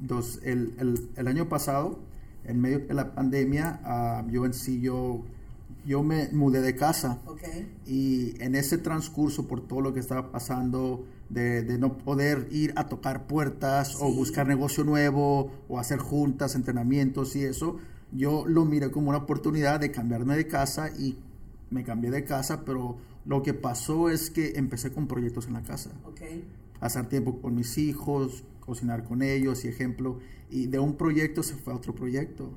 dos- 0.00 0.40
el, 0.42 0.74
el- 0.78 1.10
el 1.14 1.28
año 1.28 1.48
pasado, 1.48 2.00
en 2.44 2.60
medio 2.60 2.80
de 2.80 2.94
la 2.94 3.14
pandemia, 3.14 3.78
ah, 3.84 4.24
yo 4.30 4.46
en 4.46 4.54
sí, 4.54 4.80
yo, 4.80 5.22
yo 5.84 6.02
me 6.02 6.28
mudé 6.32 6.60
de 6.60 6.74
casa. 6.74 7.20
Y 7.86 8.34
en 8.42 8.54
ese 8.54 8.78
transcurso, 8.78 9.46
por 9.46 9.66
todo 9.66 9.80
lo 9.80 9.92
que 9.92 10.00
estaba 10.00 10.30
pasando, 10.30 11.04
de, 11.28 11.62
de 11.62 11.78
no 11.78 11.98
poder 11.98 12.48
ir 12.50 12.72
a 12.76 12.88
tocar 12.88 13.26
puertas 13.26 13.96
o 14.00 14.12
buscar 14.12 14.46
negocio 14.46 14.84
nuevo 14.84 15.50
o 15.68 15.78
hacer 15.78 15.98
juntas, 15.98 16.54
entrenamientos 16.54 17.34
y 17.36 17.44
eso, 17.44 17.78
yo 18.12 18.44
lo 18.46 18.64
miré 18.66 18.90
como 18.90 19.08
una 19.08 19.18
oportunidad 19.18 19.80
de 19.80 19.90
cambiarme 19.90 20.36
de 20.36 20.46
casa 20.46 20.90
y 20.90 21.16
me 21.70 21.84
cambié 21.84 22.10
de 22.10 22.24
casa, 22.24 22.64
pero 22.66 22.96
lo 23.24 23.42
que 23.42 23.54
pasó 23.54 24.10
es 24.10 24.28
que 24.28 24.52
empecé 24.56 24.92
con 24.92 25.06
proyectos 25.06 25.46
en 25.46 25.54
la 25.54 25.62
casa 25.62 25.90
pasar 26.82 27.08
tiempo 27.08 27.40
con 27.40 27.54
mis 27.54 27.78
hijos, 27.78 28.42
cocinar 28.58 29.04
con 29.04 29.22
ellos 29.22 29.64
y 29.64 29.68
ejemplo. 29.68 30.18
Y 30.50 30.66
de 30.66 30.80
un 30.80 30.96
proyecto 30.96 31.44
se 31.44 31.54
fue 31.54 31.72
a 31.72 31.76
otro 31.76 31.94
proyecto. 31.94 32.50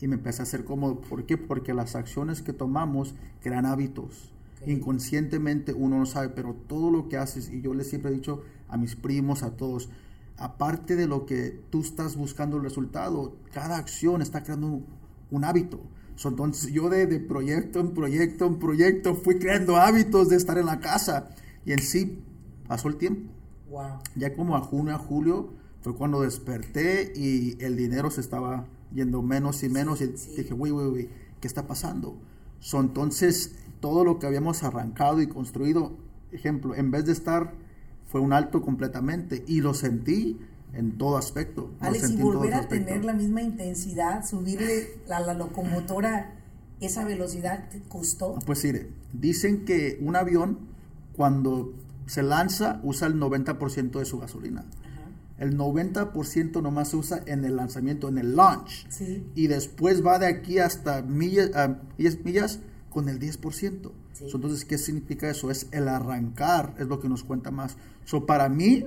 Y 0.00 0.08
me 0.08 0.14
empecé 0.14 0.42
a 0.42 0.44
hacer 0.44 0.64
cómodo. 0.64 1.00
¿Por 1.00 1.26
qué? 1.26 1.36
Porque 1.36 1.74
las 1.74 1.96
acciones 1.96 2.42
que 2.42 2.52
tomamos 2.52 3.14
crean 3.40 3.66
hábitos. 3.66 4.32
Ok. 4.60 4.68
Inconscientemente 4.68 5.72
uno 5.72 5.98
no 5.98 6.06
sabe, 6.06 6.28
pero 6.30 6.54
todo 6.54 6.90
lo 6.90 7.08
que 7.08 7.16
haces, 7.16 7.50
y 7.50 7.60
yo 7.60 7.74
les 7.74 7.88
siempre 7.88 8.10
he 8.10 8.14
dicho 8.14 8.42
a 8.68 8.76
mis 8.76 8.96
primos, 8.96 9.42
a 9.42 9.56
todos, 9.56 9.88
aparte 10.36 10.94
de 10.94 11.06
lo 11.06 11.26
que 11.26 11.60
tú 11.70 11.80
estás 11.80 12.16
buscando 12.16 12.56
el 12.56 12.62
resultado, 12.62 13.36
cada 13.52 13.76
acción 13.76 14.22
está 14.22 14.42
creando 14.42 14.68
un, 14.68 14.86
un 15.30 15.44
hábito. 15.44 15.80
So, 16.18 16.30
entonces 16.30 16.72
yo 16.72 16.88
de, 16.88 17.06
de 17.06 17.20
proyecto 17.20 17.78
en 17.78 17.94
proyecto 17.94 18.46
en 18.46 18.58
proyecto 18.58 19.14
fui 19.14 19.38
creando 19.38 19.76
hábitos 19.76 20.28
de 20.28 20.36
estar 20.36 20.58
en 20.58 20.66
la 20.66 20.80
casa. 20.80 21.30
Y 21.64 21.72
en 21.72 21.80
sí 21.80 22.18
pasó 22.66 22.88
el 22.88 22.96
tiempo. 22.96 23.30
Wow. 23.70 24.00
Ya 24.16 24.34
como 24.34 24.56
a 24.56 24.60
junio, 24.60 24.94
a 24.94 24.98
julio, 24.98 25.50
fue 25.80 25.94
cuando 25.94 26.22
desperté 26.22 27.12
y 27.14 27.56
el 27.62 27.76
dinero 27.76 28.10
se 28.10 28.20
estaba 28.20 28.66
yendo 28.94 29.22
menos 29.22 29.62
y 29.62 29.68
menos. 29.68 30.00
Y 30.00 30.16
sí. 30.16 30.36
dije, 30.36 30.54
güey, 30.54 30.72
güey, 30.72 30.88
güey, 30.88 31.08
¿qué 31.40 31.48
está 31.48 31.66
pasando? 31.66 32.16
So, 32.60 32.80
entonces, 32.80 33.54
todo 33.80 34.04
lo 34.04 34.18
que 34.18 34.26
habíamos 34.26 34.62
arrancado 34.62 35.20
y 35.22 35.28
construido, 35.28 35.92
ejemplo, 36.32 36.74
en 36.74 36.90
vez 36.90 37.06
de 37.06 37.12
estar, 37.12 37.54
fue 38.06 38.20
un 38.20 38.32
alto 38.32 38.62
completamente. 38.62 39.44
Y 39.46 39.60
lo 39.60 39.74
sentí 39.74 40.38
en 40.72 40.98
todo 40.98 41.16
aspecto. 41.16 41.70
Lo 41.80 41.86
Alex, 41.86 42.04
y 42.04 42.06
sentí 42.06 42.22
en 42.22 42.28
todo 42.28 42.38
volver 42.38 42.54
a 42.54 42.68
tener 42.68 43.04
la 43.04 43.12
misma 43.12 43.42
intensidad, 43.42 44.26
subirle 44.26 44.98
a 45.10 45.20
la 45.20 45.34
locomotora 45.34 46.34
esa 46.80 47.04
velocidad, 47.04 47.68
¿te 47.70 47.80
costó? 47.80 48.38
Pues 48.46 48.64
mire, 48.64 48.88
dicen 49.12 49.64
que 49.64 49.98
un 50.00 50.16
avión, 50.16 50.58
cuando 51.16 51.72
se 52.06 52.22
lanza, 52.22 52.80
usa 52.84 53.08
el 53.08 53.20
90% 53.20 53.98
de 53.98 54.04
su 54.04 54.18
gasolina. 54.18 54.64
El 55.38 55.56
90% 55.56 56.60
nomás 56.62 56.88
se 56.88 56.96
usa 56.96 57.22
en 57.26 57.44
el 57.44 57.56
lanzamiento, 57.56 58.08
en 58.08 58.18
el 58.18 58.34
launch. 58.34 58.86
Sí. 58.88 59.24
Y 59.34 59.46
después 59.46 60.04
va 60.04 60.18
de 60.18 60.26
aquí 60.26 60.58
hasta 60.58 61.02
millas, 61.02 61.54
a 61.54 61.80
10 61.96 62.24
millas 62.24 62.58
con 62.90 63.08
el 63.08 63.20
10%. 63.20 63.92
Sí. 64.12 64.28
So, 64.28 64.36
entonces, 64.36 64.64
¿qué 64.64 64.78
significa 64.78 65.30
eso? 65.30 65.50
Es 65.50 65.68
el 65.70 65.86
arrancar, 65.88 66.74
es 66.78 66.88
lo 66.88 66.98
que 66.98 67.08
nos 67.08 67.22
cuenta 67.22 67.52
más. 67.52 67.76
So, 68.04 68.26
para 68.26 68.48
mí, 68.48 68.84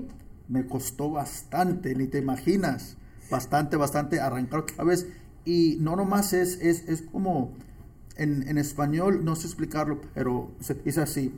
me 0.49 0.67
costó 0.67 1.09
bastante, 1.09 1.95
ni 1.95 2.07
te 2.07 2.17
imaginas. 2.17 2.97
Bastante, 3.29 3.77
bastante 3.77 4.19
arrancar 4.19 4.59
otra 4.59 4.83
vez. 4.83 5.07
Y 5.45 5.77
no 5.79 5.95
nomás 5.95 6.33
es, 6.33 6.59
es, 6.61 6.87
es 6.89 7.01
como, 7.01 7.53
en, 8.17 8.45
en 8.49 8.57
español, 8.57 9.23
no 9.23 9.37
sé 9.37 9.47
explicarlo, 9.47 10.01
pero 10.13 10.51
se 10.59 10.73
dice 10.73 11.01
así. 11.01 11.33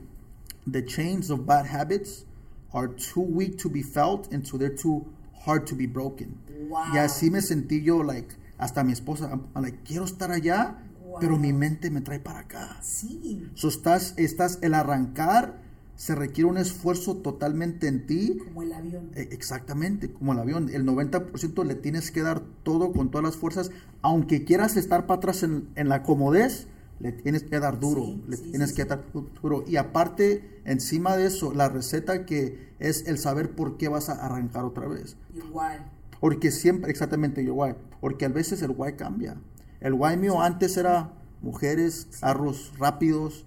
The 0.69 0.84
chains 0.86 1.30
of 1.30 1.45
bad 1.45 1.67
habits 1.67 2.26
are 2.73 2.88
too 2.89 3.21
weak 3.21 3.57
to 3.62 3.69
be 3.69 3.83
felt 3.83 4.31
and 4.33 4.45
so 4.45 4.57
they're 4.57 4.75
too 4.75 5.05
hard 5.45 5.65
to 5.67 5.75
be 5.75 5.86
broken. 5.88 6.36
Wow. 6.69 6.86
Y 6.93 6.97
así 6.97 7.29
me 7.29 7.41
sentí 7.41 7.81
yo, 7.83 8.03
like, 8.03 8.36
hasta 8.57 8.83
mi 8.83 8.93
esposa, 8.93 9.29
I'm- 9.29 9.47
I'm 9.55 9.63
like, 9.63 9.79
quiero 9.86 10.05
estar 10.05 10.31
allá, 10.31 10.77
Wow. 11.05 11.17
pero 11.19 11.38
mi 11.38 11.53
mente 11.53 11.89
me 11.91 12.01
trae 12.01 12.19
para 12.19 12.39
acá. 12.39 12.77
Sí. 12.81 13.45
So 13.55 13.67
estás, 13.67 14.13
estás, 14.17 14.59
el 14.62 14.73
arrancar 14.73 15.62
se 15.95 16.15
requiere 16.15 16.49
un 16.49 16.57
esfuerzo 16.57 17.17
totalmente 17.17 17.88
en 17.88 18.07
ti. 18.07 18.38
Como 18.43 18.63
el 18.63 18.73
avión. 18.73 19.12
Eh, 19.15 19.29
Exactamente, 19.31 20.12
como 20.12 20.33
el 20.33 20.39
avión, 20.39 20.69
el 20.73 20.83
90% 20.86 21.63
le 21.63 21.75
tienes 21.75 22.09
que 22.09 22.21
dar 22.23 22.41
todo 22.63 22.91
con 22.93 23.12
todas 23.12 23.23
las 23.23 23.36
fuerzas, 23.38 23.69
aunque 24.01 24.43
quieras 24.43 24.75
estar 24.75 25.05
para 25.05 25.17
atrás 25.19 25.43
en, 25.43 25.67
en 25.75 25.89
la 25.89 26.01
comodez, 26.01 26.65
le 26.99 27.12
tienes 27.12 27.43
que 27.43 27.60
dar 27.60 27.79
duro, 27.79 28.03
Sí, 28.06 28.23
le 28.27 28.38
sí, 28.38 28.43
tienes 28.51 28.69
sí, 28.69 28.75
que 28.75 28.86
dar 28.86 29.03
du- 29.12 29.29
duro. 29.41 29.63
Y 29.67 29.75
aparte, 29.77 30.62
encima 30.65 31.17
de 31.17 31.27
eso, 31.27 31.53
la 31.53 31.69
receta 31.69 32.25
que 32.25 32.71
es 32.79 33.08
el 33.08 33.17
saber 33.17 33.51
por 33.56 33.77
qué 33.77 33.88
vas 33.89 34.10
a 34.10 34.13
arrancar 34.25 34.63
otra 34.65 34.88
vez. 34.88 35.17
Igual. 35.34 35.89
Porque 36.19 36.51
siempre, 36.51 36.89
exactamente 36.91 37.49
why. 37.49 37.75
Porque 37.99 38.25
a 38.25 38.29
veces 38.29 38.62
el 38.62 38.71
why 38.75 38.93
cambia. 38.93 39.36
El 39.82 39.93
why 39.93 40.15
mío 40.17 40.41
antes 40.41 40.77
era 40.77 41.12
mujeres, 41.41 42.08
carros 42.21 42.71
rápidos, 42.79 43.45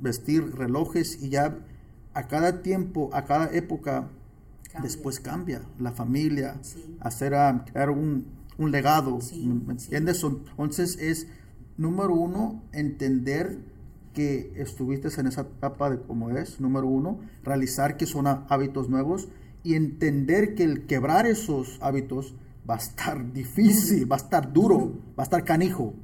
vestir 0.00 0.54
relojes 0.56 1.22
y 1.22 1.28
ya 1.30 1.58
a 2.14 2.26
cada 2.28 2.62
tiempo, 2.62 3.10
a 3.12 3.24
cada 3.24 3.50
época, 3.52 4.08
Cambia. 4.64 4.82
después 4.82 5.20
cambia. 5.20 5.62
La 5.78 5.92
familia, 5.92 6.60
hacer, 7.00 7.34
ah, 7.34 7.64
crear 7.70 7.90
un, 7.90 8.26
un 8.58 8.70
legado. 8.72 9.18
¿Me 9.32 9.72
entiendes? 9.74 10.24
Entonces 10.24 10.96
es, 11.00 11.28
número 11.76 12.14
uno, 12.14 12.62
entender 12.72 13.58
que 14.12 14.52
estuviste 14.56 15.08
en 15.20 15.26
esa 15.26 15.42
etapa 15.42 15.90
de 15.90 16.00
cómo 16.00 16.30
es, 16.30 16.60
número 16.60 16.86
uno, 16.86 17.20
realizar 17.42 17.96
que 17.96 18.06
son 18.06 18.26
hábitos 18.26 18.88
nuevos 18.88 19.28
y 19.64 19.74
entender 19.74 20.54
que 20.54 20.62
el 20.62 20.86
quebrar 20.86 21.26
esos 21.26 21.78
hábitos 21.82 22.34
va 22.68 22.74
a 22.74 22.78
estar 22.78 23.32
difícil, 23.32 24.10
va 24.10 24.16
a 24.16 24.20
estar 24.20 24.52
duro, 24.52 24.92
va 25.18 25.22
a 25.22 25.24
estar 25.24 25.44
canijo, 25.44 25.94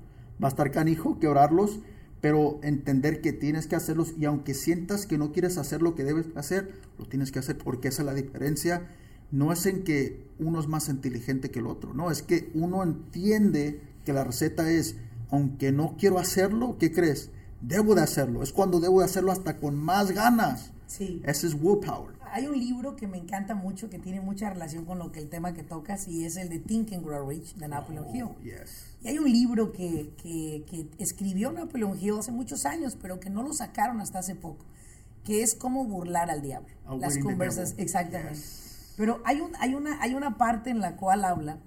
va 0.42 0.48
a 0.48 0.50
estar 0.50 0.70
canijo 0.70 1.18
quebrarlos, 1.18 1.80
pero 2.20 2.58
entender 2.62 3.20
que 3.20 3.32
tienes 3.32 3.66
que 3.66 3.76
hacerlos 3.76 4.14
y 4.18 4.26
aunque 4.26 4.54
sientas 4.54 5.06
que 5.06 5.16
no 5.16 5.32
quieres 5.32 5.56
hacer 5.56 5.80
lo 5.80 5.94
que 5.94 6.04
debes 6.04 6.26
hacer, 6.36 6.74
lo 6.98 7.06
tienes 7.06 7.32
que 7.32 7.38
hacer 7.38 7.56
porque 7.56 7.88
esa 7.88 8.02
es 8.02 8.06
la 8.06 8.14
diferencia. 8.14 8.88
No 9.30 9.52
es 9.52 9.64
en 9.64 9.84
que 9.84 10.26
uno 10.38 10.60
es 10.60 10.66
más 10.66 10.88
inteligente 10.88 11.50
que 11.50 11.60
el 11.60 11.66
otro, 11.66 11.94
no, 11.94 12.10
es 12.10 12.22
que 12.22 12.50
uno 12.54 12.82
entiende 12.82 13.80
que 14.04 14.12
la 14.12 14.24
receta 14.24 14.70
es, 14.70 14.96
aunque 15.30 15.72
no 15.72 15.96
quiero 15.98 16.18
hacerlo, 16.18 16.76
¿qué 16.78 16.92
crees? 16.92 17.30
Debo 17.60 17.94
de 17.94 18.02
hacerlo. 18.02 18.42
Es 18.42 18.52
cuando 18.52 18.80
debo 18.80 19.00
de 19.00 19.04
hacerlo 19.06 19.32
hasta 19.32 19.56
con 19.58 19.76
más 19.76 20.10
ganas. 20.12 20.72
Sí. 20.86 21.20
Ese 21.24 21.46
es 21.46 21.54
willpower. 21.54 22.14
Hay 22.32 22.46
un 22.46 22.58
libro 22.58 22.94
que 22.96 23.06
me 23.08 23.18
encanta 23.18 23.54
mucho, 23.56 23.90
que 23.90 23.98
tiene 23.98 24.20
mucha 24.20 24.50
relación 24.50 24.84
con 24.84 24.98
lo 24.98 25.10
que 25.10 25.18
el 25.18 25.28
tema 25.28 25.52
que 25.52 25.62
tocas, 25.64 26.06
y 26.06 26.24
es 26.24 26.36
el 26.36 26.48
de 26.48 26.60
Think 26.60 26.92
and 26.92 27.04
Grow 27.04 27.28
Rich 27.28 27.54
de 27.56 27.66
Napoleon 27.68 28.06
Oh, 28.08 28.14
Hill. 28.14 28.28
yes. 28.44 28.86
Y 29.02 29.08
hay 29.08 29.18
un 29.18 29.30
libro 29.30 29.72
que, 29.72 30.10
que, 30.22 30.64
que 30.68 30.86
escribió 30.98 31.50
Napoleon 31.50 31.98
Hill 32.00 32.18
hace 32.20 32.30
muchos 32.32 32.66
años, 32.66 32.96
pero 33.00 33.18
que 33.18 33.30
no 33.30 33.42
lo 33.42 33.52
sacaron 33.52 34.00
hasta 34.00 34.20
hace 34.20 34.36
poco, 34.36 34.64
que 35.24 35.42
es 35.42 35.54
cómo 35.56 35.84
burlar 35.84 36.30
al 36.30 36.40
diablo. 36.40 36.68
Las 37.00 37.18
conversas, 37.18 37.74
exactamente. 37.78 38.34
Yes. 38.38 38.94
Pero 38.96 39.20
hay, 39.24 39.40
un, 39.40 39.50
hay, 39.58 39.74
una, 39.74 40.00
hay 40.00 40.14
una 40.14 40.36
parte 40.38 40.70
en 40.70 40.80
la 40.80 40.96
cual 40.96 41.24
habla 41.24 41.58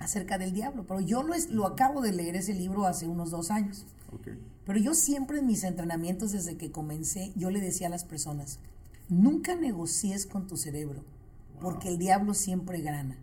acerca 0.00 0.36
del 0.38 0.52
diablo, 0.52 0.84
pero 0.88 0.98
yo 1.00 1.22
lo, 1.22 1.34
es- 1.34 1.50
lo 1.50 1.66
acabo 1.66 2.00
de 2.00 2.12
leer 2.12 2.34
ese 2.34 2.54
libro 2.54 2.86
hace 2.86 3.06
unos 3.06 3.30
dos 3.30 3.50
años. 3.52 3.86
Okay. 4.12 4.36
Pero 4.66 4.78
yo 4.80 4.94
siempre 4.94 5.38
en 5.38 5.46
mis 5.46 5.62
entrenamientos 5.62 6.32
desde 6.32 6.56
que 6.56 6.72
comencé, 6.72 7.32
yo 7.36 7.50
le 7.50 7.60
decía 7.60 7.86
a 7.86 7.90
las 7.90 8.04
personas, 8.04 8.58
nunca 9.08 9.54
negocies 9.54 10.26
con 10.26 10.46
tu 10.46 10.56
cerebro, 10.56 11.04
porque 11.60 11.88
el 11.88 11.98
diablo 11.98 12.34
siempre 12.34 12.80
gana. 12.80 13.18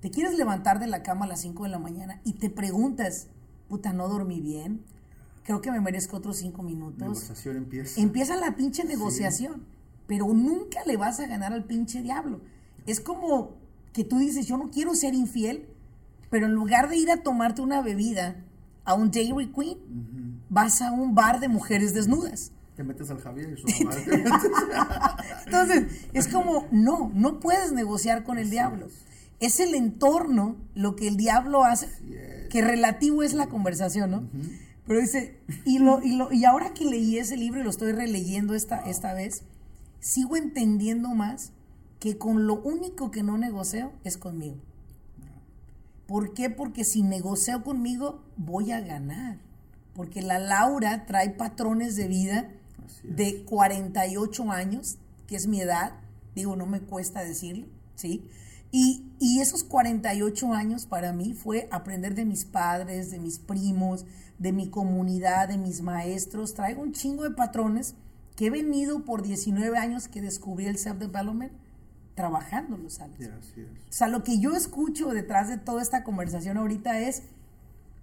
Te 0.00 0.10
quieres 0.10 0.36
levantar 0.38 0.78
de 0.78 0.86
la 0.86 1.02
cama 1.02 1.24
a 1.24 1.28
las 1.28 1.40
5 1.40 1.64
de 1.64 1.70
la 1.70 1.78
mañana 1.78 2.20
y 2.24 2.34
te 2.34 2.48
preguntas, 2.50 3.26
puta, 3.68 3.92
no 3.92 4.08
dormí 4.08 4.40
bien, 4.40 4.82
creo 5.42 5.60
que 5.60 5.72
me 5.72 5.80
merezco 5.80 6.16
otros 6.18 6.36
5 6.36 6.62
minutos. 6.62 7.00
Negociación 7.00 7.56
empieza. 7.56 8.00
Empieza 8.00 8.36
la 8.36 8.54
pinche 8.54 8.84
negociación, 8.84 9.64
pero 10.06 10.28
nunca 10.32 10.78
le 10.86 10.96
vas 10.96 11.18
a 11.18 11.26
ganar 11.26 11.52
al 11.52 11.64
pinche 11.64 12.02
diablo. 12.02 12.40
Es 12.86 13.00
como 13.00 13.56
que 13.92 14.04
tú 14.04 14.18
dices, 14.18 14.46
yo 14.46 14.56
no 14.56 14.70
quiero 14.70 14.94
ser 14.94 15.14
infiel, 15.14 15.66
pero 16.30 16.46
en 16.46 16.52
lugar 16.52 16.88
de 16.88 16.96
ir 16.96 17.10
a 17.10 17.22
tomarte 17.22 17.62
una 17.62 17.82
bebida 17.82 18.36
a 18.84 18.94
un 18.94 19.10
Dairy 19.10 19.52
Queen, 19.52 20.42
vas 20.48 20.82
a 20.82 20.92
un 20.92 21.14
bar 21.14 21.40
de 21.40 21.48
mujeres 21.48 21.94
desnudas. 21.94 22.52
Te 22.76 22.84
metes 22.84 23.10
al 23.10 23.18
Javier 23.18 23.58
y 23.58 23.60
su 23.60 23.84
mamá 23.84 25.16
Entonces, 25.46 26.06
es 26.12 26.28
como, 26.28 26.66
no, 26.70 27.10
no 27.14 27.40
puedes 27.40 27.72
negociar 27.72 28.24
con 28.24 28.38
el 28.38 28.50
diablo. 28.50 28.88
Es 29.40 29.60
el 29.60 29.74
entorno 29.74 30.56
lo 30.74 30.96
que 30.96 31.08
el 31.08 31.16
diablo 31.16 31.64
hace, 31.64 31.88
que 32.50 32.62
relativo 32.62 33.22
es 33.22 33.34
la 33.34 33.48
conversación, 33.48 34.10
¿no? 34.10 34.28
Pero 34.86 35.00
dice, 35.00 35.38
y, 35.64 35.80
lo, 35.80 36.02
y, 36.02 36.16
lo, 36.16 36.32
y 36.32 36.44
ahora 36.44 36.72
que 36.72 36.86
leí 36.86 37.18
ese 37.18 37.36
libro 37.36 37.60
y 37.60 37.64
lo 37.64 37.70
estoy 37.70 37.92
releyendo 37.92 38.54
esta, 38.54 38.78
esta 38.78 39.12
vez, 39.12 39.42
sigo 40.00 40.36
entendiendo 40.36 41.10
más 41.10 41.52
que 42.00 42.16
con 42.16 42.46
lo 42.46 42.54
único 42.54 43.10
que 43.10 43.22
no 43.22 43.36
negocio 43.36 43.92
es 44.04 44.16
conmigo. 44.16 44.56
¿Por 46.08 46.32
qué? 46.32 46.48
Porque 46.48 46.84
si 46.84 47.02
negocio 47.02 47.62
conmigo, 47.62 48.24
voy 48.38 48.72
a 48.72 48.80
ganar. 48.80 49.36
Porque 49.92 50.22
la 50.22 50.38
Laura 50.38 51.04
trae 51.04 51.28
patrones 51.28 51.96
de 51.96 52.08
vida 52.08 52.48
de 53.02 53.44
48 53.44 54.50
años, 54.50 54.96
que 55.26 55.36
es 55.36 55.46
mi 55.46 55.60
edad, 55.60 55.92
digo, 56.34 56.56
no 56.56 56.64
me 56.64 56.80
cuesta 56.80 57.22
decirlo, 57.22 57.66
¿sí? 57.94 58.26
Y, 58.72 59.12
y 59.18 59.40
esos 59.40 59.64
48 59.64 60.54
años 60.54 60.86
para 60.86 61.12
mí 61.12 61.34
fue 61.34 61.68
aprender 61.70 62.14
de 62.14 62.24
mis 62.24 62.46
padres, 62.46 63.10
de 63.10 63.18
mis 63.18 63.38
primos, 63.38 64.06
de 64.38 64.52
mi 64.52 64.70
comunidad, 64.70 65.48
de 65.48 65.58
mis 65.58 65.82
maestros. 65.82 66.54
Traigo 66.54 66.80
un 66.80 66.94
chingo 66.94 67.24
de 67.24 67.32
patrones 67.32 67.96
que 68.34 68.46
he 68.46 68.50
venido 68.50 69.04
por 69.04 69.20
19 69.20 69.76
años 69.76 70.08
que 70.08 70.22
descubrí 70.22 70.64
el 70.64 70.78
self-development 70.78 71.52
trabajándolos, 72.18 72.94
¿sabes? 72.94 73.16
Yeah, 73.20 73.38
así 73.38 73.60
es. 73.60 73.68
O 73.68 73.92
sea, 73.92 74.08
lo 74.08 74.24
que 74.24 74.40
yo 74.40 74.56
escucho 74.56 75.10
detrás 75.10 75.48
de 75.48 75.56
toda 75.56 75.80
esta 75.80 76.02
conversación 76.02 76.56
ahorita 76.56 76.98
es, 76.98 77.22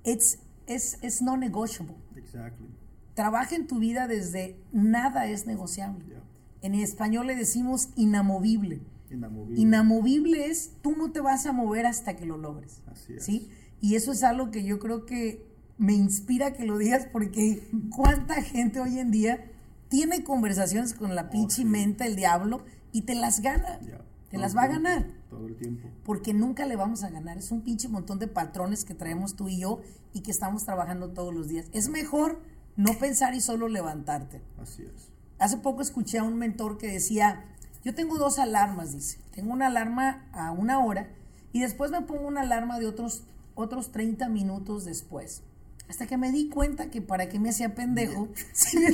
it's, 0.05 0.39
es, 0.67 0.97
es 1.01 1.21
no 1.21 1.35
negotiable. 1.35 1.97
Exactly. 2.15 2.65
Trabaja 3.13 3.57
en 3.57 3.67
tu 3.67 3.79
vida 3.79 4.07
desde 4.07 4.55
nada 4.71 5.27
es 5.27 5.47
negociable. 5.47 6.05
Yeah. 6.05 6.23
En 6.61 6.75
español 6.75 7.27
le 7.27 7.35
decimos 7.35 7.89
inamovible. 7.97 8.79
Inamovible. 9.11 9.59
Inamovible 9.61 10.45
es 10.45 10.71
tú 10.81 10.95
no 10.95 11.11
te 11.11 11.19
vas 11.19 11.45
a 11.45 11.51
mover 11.51 11.85
hasta 11.85 12.15
que 12.15 12.25
lo 12.25 12.37
logres. 12.37 12.83
Así 12.87 13.15
es. 13.15 13.25
¿Sí? 13.25 13.49
Y 13.81 13.95
eso 13.95 14.13
es 14.13 14.23
algo 14.23 14.49
que 14.49 14.63
yo 14.63 14.79
creo 14.79 15.05
que 15.05 15.45
me 15.77 15.91
inspira 15.91 16.53
que 16.53 16.63
lo 16.63 16.77
digas 16.77 17.05
porque 17.11 17.67
cuánta 17.93 18.41
gente 18.41 18.79
hoy 18.79 18.97
en 18.97 19.11
día 19.11 19.51
tiene 19.89 20.23
conversaciones 20.23 20.93
con 20.93 21.15
la 21.15 21.29
pinche 21.29 21.57
sí. 21.57 21.65
mente, 21.65 22.05
el 22.05 22.15
diablo, 22.15 22.63
y 22.95 23.01
te 23.01 23.13
las 23.13 23.41
gana. 23.41 23.77
Yeah. 23.81 23.99
Te 24.29 24.37
las 24.37 24.55
va 24.55 24.63
a 24.63 24.67
ganar. 24.67 25.05
Todo 25.29 25.47
el 25.47 25.57
tiempo. 25.57 25.89
Porque 26.05 26.33
nunca 26.33 26.65
le 26.65 26.77
vamos 26.77 27.03
a 27.03 27.09
ganar. 27.09 27.37
Es 27.37 27.51
un 27.51 27.59
pinche 27.59 27.89
montón 27.89 28.19
de 28.19 28.29
patrones 28.29 28.85
que 28.85 28.93
traemos 28.93 29.35
tú 29.35 29.49
y 29.49 29.59
yo 29.59 29.81
y 30.13 30.21
que 30.21 30.31
estamos 30.31 30.63
trabajando 30.63 31.09
todos 31.09 31.33
los 31.33 31.49
días. 31.49 31.65
Es 31.73 31.89
mejor 31.89 32.41
no 32.77 32.97
pensar 32.97 33.35
y 33.35 33.41
solo 33.41 33.67
levantarte. 33.67 34.41
Así 34.61 34.83
es. 34.83 35.09
Hace 35.39 35.57
poco 35.57 35.81
escuché 35.81 36.19
a 36.19 36.23
un 36.23 36.37
mentor 36.37 36.77
que 36.77 36.87
decía, 36.87 37.43
yo 37.83 37.93
tengo 37.93 38.17
dos 38.17 38.39
alarmas, 38.39 38.93
dice. 38.93 39.19
Tengo 39.31 39.51
una 39.51 39.67
alarma 39.67 40.29
a 40.31 40.53
una 40.53 40.79
hora 40.79 41.09
y 41.51 41.59
después 41.59 41.91
me 41.91 42.01
pongo 42.01 42.29
una 42.29 42.43
alarma 42.43 42.79
de 42.79 42.87
otros, 42.87 43.25
otros 43.55 43.91
30 43.91 44.29
minutos 44.29 44.85
después. 44.85 45.43
Hasta 45.89 46.07
que 46.07 46.17
me 46.17 46.31
di 46.31 46.49
cuenta 46.49 46.89
que 46.89 47.01
para 47.01 47.29
qué 47.29 47.39
me 47.39 47.49
hacía 47.49 47.75
pendejo 47.75 48.29
si 48.53 48.79
me 48.79 48.91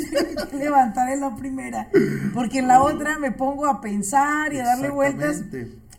que 0.49 0.57
levantar 0.57 1.09
en 1.09 1.21
la 1.21 1.35
primera. 1.35 1.89
Porque 2.33 2.59
en 2.59 2.67
la 2.67 2.83
otra 2.83 3.17
me 3.17 3.31
pongo 3.31 3.65
a 3.65 3.81
pensar 3.81 4.53
y 4.53 4.59
a 4.59 4.65
darle 4.65 4.89
vueltas. 4.89 5.43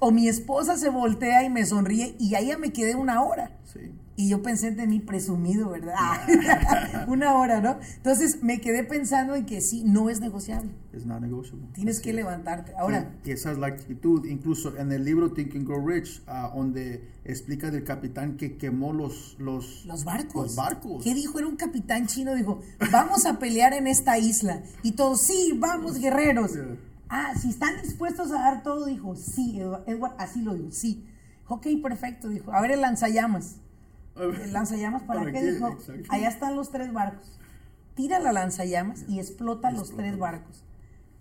O 0.01 0.11
mi 0.11 0.29
esposa 0.29 0.77
se 0.77 0.91
voltea 0.91 1.45
y 1.45 1.51
me 1.51 1.65
sonríe 1.65 2.17
y 2.19 2.35
ahí 2.35 2.49
ya 2.49 2.59
me 2.59 2.73
quedé 2.73 2.95
una 2.95 3.23
hora. 3.23 3.53
Sí. 3.73 3.93
Y 4.15 4.29
yo 4.29 4.43
pensé 4.43 4.69
en 4.69 4.91
mí 4.91 5.01
presumido, 5.01 5.71
¿verdad? 5.71 5.95
Una 7.09 7.35
hora, 7.35 7.61
¿no? 7.61 7.79
Entonces 7.97 8.43
me 8.43 8.61
quedé 8.61 8.85
pensando 8.85 9.35
en 9.35 9.47
que 9.47 9.63
sí, 9.63 9.85
no 9.85 10.11
es 10.11 10.21
negociable. 10.21 10.71
Es 10.93 11.07
not 11.07 11.23
negotiable. 11.23 11.67
Tienes 11.73 12.01
que 12.01 12.13
levantarte. 12.13 12.75
Ahora, 12.77 13.11
y 13.25 13.31
esa 13.31 13.53
es 13.53 13.59
la 13.59 13.69
actitud. 13.69 14.27
Incluso 14.27 14.77
en 14.77 14.93
el 14.93 15.05
libro 15.05 15.33
Think 15.33 15.57
and 15.57 15.67
Grow 15.67 15.87
Rich, 15.87 16.23
ah, 16.27 16.53
donde 16.55 17.09
explica 17.25 17.71
del 17.71 17.85
capitán 17.85 18.37
que 18.37 18.59
quemó 18.59 18.93
los, 18.93 19.37
los, 19.39 19.87
los 19.87 20.05
barcos. 20.05 20.43
Los 20.49 20.57
barcos. 20.57 21.03
¿Qué 21.03 21.15
dijo? 21.15 21.39
Era 21.39 21.49
un 21.49 21.57
capitán 21.57 22.07
chino. 22.07 22.35
Dijo, 22.35 22.61
vamos 22.91 23.25
a 23.25 23.39
pelear 23.39 23.73
en 23.73 23.87
esta 23.87 24.19
isla. 24.19 24.63
Y 24.83 24.93
todos, 24.93 25.23
sí, 25.23 25.57
vamos, 25.59 25.99
guerreros. 25.99 26.53
Yeah. 26.53 26.77
Ah, 27.09 27.35
si 27.39 27.49
están 27.49 27.81
dispuestos 27.83 28.31
a 28.31 28.35
dar 28.35 28.63
todo, 28.63 28.87
dijo, 28.87 29.17
sí, 29.17 29.59
Edward, 29.61 29.85
Edward, 29.87 30.15
así 30.19 30.43
lo 30.43 30.55
dijo, 30.55 30.71
sí. 30.71 31.07
Ok, 31.49 31.67
perfecto, 31.83 32.29
dijo. 32.29 32.53
A 32.53 32.61
ver 32.61 32.73
el 32.73 32.81
lanzallamas. 32.81 33.57
El 34.17 34.53
lanzallamas, 34.53 35.03
¿para, 35.03 35.21
¿Para 35.21 35.33
qué? 35.33 35.41
qué? 35.41 35.53
Dijo, 35.53 35.77
allá 36.11 36.29
están 36.29 36.57
los 36.57 36.71
tres 36.71 36.93
barcos. 36.93 37.39
Tira 37.95 38.19
la 38.21 38.33
lanzallamas 38.33 39.05
y 39.09 39.19
explota 39.19 39.71
los 39.71 39.81
Explota. 39.83 40.03
tres 40.03 40.19
barcos. 40.19 40.65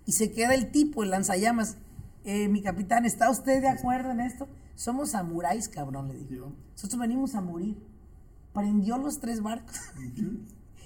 Y 0.06 0.14
se 0.14 0.32
queda 0.32 0.54
el 0.56 0.72
tipo, 0.72 1.04
el 1.04 1.10
lanzallamas. 1.12 1.78
Eh, 2.24 2.48
mi 2.50 2.62
capitán, 2.62 3.06
¿está 3.06 3.30
usted 3.30 3.62
de 3.62 3.68
acuerdo 3.70 4.12
en 4.12 4.20
esto? 4.22 4.48
Somos 4.76 5.12
samuráis, 5.12 5.68
cabrón, 5.70 6.08
le 6.08 6.16
dijo. 6.16 6.52
Nosotros 6.74 7.00
venimos 7.00 7.36
a 7.36 7.42
morir. 7.42 7.78
Prendió 8.54 8.98
los 8.98 9.20
tres 9.20 9.42
barcos 9.42 9.80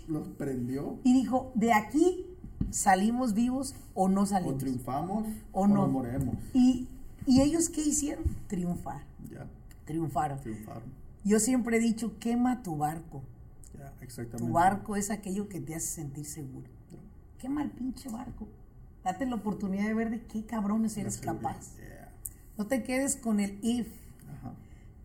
Los 0.07 0.27
prendió. 0.29 0.99
y 1.03 1.13
dijo, 1.13 1.51
de 1.55 1.73
aquí 1.73 2.25
salimos 2.69 3.33
vivos 3.33 3.73
o 3.95 4.07
no 4.07 4.21
O 4.21 4.25
salimos. 4.27 4.57
triunfamos 4.59 5.25
O 5.51 5.61
o, 5.61 5.67
no. 5.67 5.75
nos 5.83 5.91
moremos. 5.91 6.35
Y, 6.53 6.87
y 7.25 7.41
ellos 7.41 7.69
qué 7.69 7.81
hicieron? 7.81 8.23
Triunfar. 8.47 9.01
Ya, 9.31 9.47
Triunfaron. 9.85 10.39
triunfaron. 10.41 10.83
Yo 11.25 11.39
siempre 11.39 11.77
he 11.77 11.79
dicho, 11.79 12.19
quema 12.19 12.61
tu 12.61 12.77
barco. 12.77 13.23
Exactamente. 13.99 14.45
Tu 14.45 14.53
barco 14.53 14.95
es 14.95 15.09
aquello 15.09 15.49
que 15.49 15.59
te 15.59 15.75
hace 15.75 15.87
sentir 15.87 16.25
seguro. 16.25 16.69
Quema 17.39 17.63
el 17.63 17.71
pinche 17.71 18.09
barco. 18.09 18.47
Date 19.03 19.25
la 19.25 19.35
oportunidad 19.35 19.85
de 19.85 19.93
ver 19.95 20.09
de 20.11 20.21
qué 20.21 20.45
cabrones 20.45 20.95
eres 20.97 21.17
capaz. 21.17 21.75
Yeah. 21.77 22.11
No 22.57 22.67
te 22.67 22.83
quedes 22.83 23.15
con 23.15 23.39
el 23.39 23.57
if. 23.63 23.87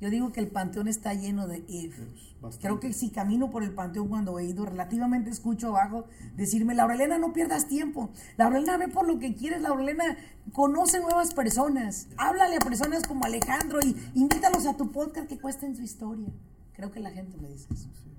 Yo 0.00 0.08
digo 0.08 0.32
que 0.32 0.40
el 0.40 0.48
panteón 0.48 0.88
está 0.88 1.12
lleno 1.12 1.46
de 1.46 1.62
if. 1.68 1.98
Es 1.98 2.40
bastante. 2.40 2.66
Creo 2.66 2.80
que 2.80 2.92
si 2.94 3.10
camino 3.10 3.50
por 3.50 3.62
el 3.62 3.72
panteón 3.72 4.08
cuando 4.08 4.38
he 4.38 4.46
ido, 4.46 4.64
relativamente 4.64 5.28
escucho 5.28 5.68
abajo 5.68 6.06
decirme, 6.36 6.74
Laurelena, 6.74 7.18
no 7.18 7.34
pierdas 7.34 7.68
tiempo. 7.68 8.10
Laurelena, 8.38 8.78
ve 8.78 8.88
por 8.88 9.06
lo 9.06 9.18
que 9.18 9.34
quieres. 9.34 9.60
Laurelena, 9.60 10.16
conoce 10.52 11.00
nuevas 11.00 11.34
personas. 11.34 12.08
Háblale 12.16 12.56
a 12.56 12.60
personas 12.60 13.06
como 13.06 13.26
Alejandro 13.26 13.80
y 13.82 13.94
invítalos 14.14 14.66
a 14.66 14.76
tu 14.76 14.90
podcast 14.90 15.28
que 15.28 15.38
cuesten 15.38 15.76
su 15.76 15.82
historia. 15.82 16.28
Creo 16.72 16.90
que 16.90 17.00
la 17.00 17.10
gente 17.10 17.36
me 17.36 17.48
dice 17.48 17.66
eso. 17.74 17.90
Sí. 18.02 18.10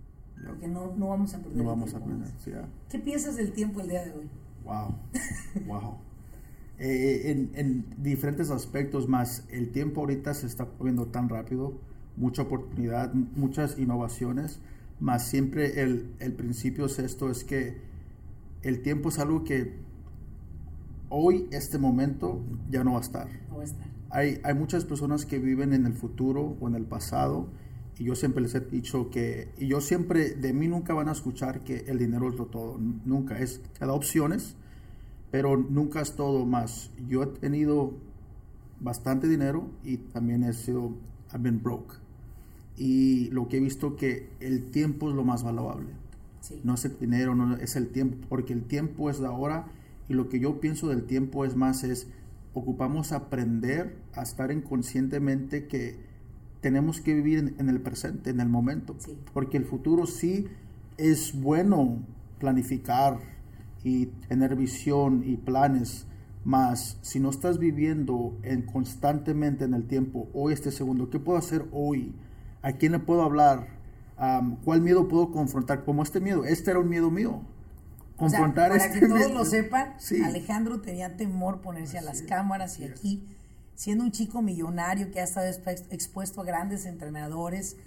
Porque 0.46 0.67
no, 0.67 0.94
no 0.96 1.10
vamos 1.10 1.34
a 1.34 1.39
perder. 1.39 1.58
No 1.58 1.63
vamos 1.63 1.94
a 1.96 2.00
perder, 2.00 2.28
sí, 2.44 2.52
¿Qué 2.89 3.00
piensas 3.00 3.36
del 3.36 3.54
tiempo 3.54 3.82
el 3.82 3.89
día 3.89 4.06
de 4.06 4.12
hoy? 4.13 4.30
Wow, 4.63 4.96
wow. 5.65 5.98
Eh, 6.84 7.30
en, 7.30 7.52
en, 7.54 7.86
diferentes 8.02 8.50
aspectos 8.50 9.08
más, 9.08 9.46
el 9.50 9.70
tiempo 9.72 10.02
ahorita 10.02 10.34
se 10.34 10.48
está 10.48 10.67
moviendo 10.80 11.06
tan 11.06 11.30
rápido, 11.30 11.80
mucha 12.17 12.41
oportunidad, 12.41 13.13
muchas 13.13 13.78
innovaciones, 13.78 14.60
más 15.00 15.28
siempre 15.28 15.84
el, 15.84 16.15
el 16.17 16.34
principio 16.34 16.88
es 16.88 16.98
esto, 16.98 17.30
es 17.30 17.44
que 17.44 17.78
el 18.63 18.82
tiempo 18.82 19.10
es 19.10 19.20
algo 19.20 19.44
que 19.44 19.76
hoy, 21.10 21.48
este 21.52 21.78
momento, 21.78 22.44
ya 22.72 22.84
no 22.84 22.94
va 22.94 22.98
a 22.98 23.02
estar. 23.02 23.28
No 23.50 23.58
va 23.58 23.62
a 23.62 23.65
estar. 23.65 23.88
Hay, 24.10 24.41
hay 24.44 24.56
muchas 24.56 24.84
personas 24.84 25.28
que 25.28 25.38
viven 25.38 25.74
en 25.74 25.86
el 25.86 25.94
futuro 25.94 26.58
o 26.60 26.67
en 26.67 26.74
el 26.74 26.86
pasado 26.86 27.48
y 28.00 28.06
yo 28.06 28.15
siempre 28.15 28.41
les 28.41 28.56
he 28.56 28.62
dicho 28.62 29.12
que, 29.12 29.50
y 29.60 29.67
yo 29.67 29.82
siempre, 29.82 30.32
de 30.32 30.52
mí 30.52 30.67
nunca 30.67 30.96
van 30.96 31.10
a 31.10 31.12
escuchar 31.12 31.63
que 31.63 31.86
el 31.88 32.00
dinero 32.00 32.28
es 32.28 32.36
lo 32.39 32.48
todo, 32.48 32.80
nunca, 32.80 33.38
es, 33.38 33.62
te 33.78 33.86
da 33.86 33.94
opciones, 33.94 34.56
pero 35.32 35.58
nunca 35.58 36.02
es 36.02 36.15
todo 36.15 36.46
más. 36.46 36.91
Yo 37.08 37.24
he 37.24 37.28
tenido 37.28 37.94
bastante 38.80 39.28
dinero 39.28 39.67
y 39.84 39.98
también 39.98 40.44
he 40.44 40.54
sido, 40.54 40.91
I've 41.34 41.39
been 41.39 41.63
broke. 41.63 41.96
Y 42.78 43.30
lo 43.30 43.48
que 43.48 43.58
he 43.58 43.60
visto 43.60 43.96
que 43.96 44.30
el 44.39 44.72
tiempo 44.72 45.10
es 45.10 45.15
lo 45.15 45.24
más 45.24 45.44
valuable. 45.44 45.89
No 46.63 46.74
es 46.74 46.86
el 46.86 46.98
dinero, 47.00 47.36
no 47.36 47.56
es 47.58 47.76
el 47.76 47.89
tiempo, 47.89 48.17
porque 48.28 48.54
el 48.54 48.63
tiempo 48.63 49.10
es 49.10 49.20
de 49.20 49.28
ahora 49.28 49.67
y 50.10 50.13
lo 50.13 50.28
que 50.28 50.39
yo 50.39 50.60
pienso 50.60 50.89
del 50.89 51.04
tiempo 51.04 51.46
es 51.46 51.56
más 51.56 51.84
es 51.84 52.08
ocupamos 52.54 53.12
aprender 53.12 53.96
a 54.13 54.24
estar 54.24 54.52
inconscientemente 54.52 55.67
que 55.67 55.96
tenemos 56.60 57.00
que 57.00 57.13
vivir 57.13 57.56
en, 57.58 57.70
el 57.70 57.80
presente, 57.80 58.30
en 58.30 58.39
el 58.39 58.50
momento, 58.50 58.96
porque 59.34 59.58
el 59.58 59.65
futuro 59.65 60.06
sí 60.06 60.48
es 60.98 61.39
bueno 61.39 62.00
planificar 62.39 63.20
y 63.84 64.08
tener 64.28 64.56
visión 64.56 65.24
y 65.26 65.38
planes, 65.38 66.06
más 66.44 66.98
si 67.02 67.20
no 67.20 67.30
estás 67.30 67.60
viviendo 67.60 68.38
en, 68.44 68.63
constantemente 68.63 69.65
en 69.65 69.74
el 69.74 69.88
tiempo, 69.88 70.30
hoy 70.34 70.54
este 70.54 70.72
segundo, 70.72 71.10
¿qué 71.10 71.20
puedo 71.20 71.38
hacer 71.38 71.65
hoy? 71.72 72.13
¿A 72.62 72.74
quién 72.74 72.91
le 72.91 73.00
puedo 73.00 73.24
hablar? 73.24 73.67
¿Cuál 74.63 74.82
miedo 74.82 75.08
puedo 75.08 75.32
confrontar? 75.32 75.84
Como 75.84 76.04
este 76.04 76.20
miedo, 76.20 76.46
este 76.46 76.72
era 76.72 76.80
un 76.80 76.89
miedo 76.89 77.10
mío. 77.10 77.41
Confrontar 78.17 78.70
para 78.70 78.86
este 78.86 79.00
que 79.00 79.08
todos 79.08 79.32
lo 79.32 79.46
sepan, 79.46 79.96
Alejandro 80.24 80.80
tenía 80.80 81.17
temor 81.17 81.62
ponerse 81.62 81.98
a 81.98 82.04
las 82.04 82.22
cámaras 82.22 82.80
y 82.80 82.84
aquí 82.84 83.26
siendo 83.74 84.04
un 84.04 84.12
chico 84.12 84.44
millonario 84.44 85.10
que 85.10 85.22
ha 85.22 85.24
estado 85.24 85.48
expuesto 85.89 86.41
a 86.41 86.44
grandes 86.44 86.86
entrenadores, 86.86 87.78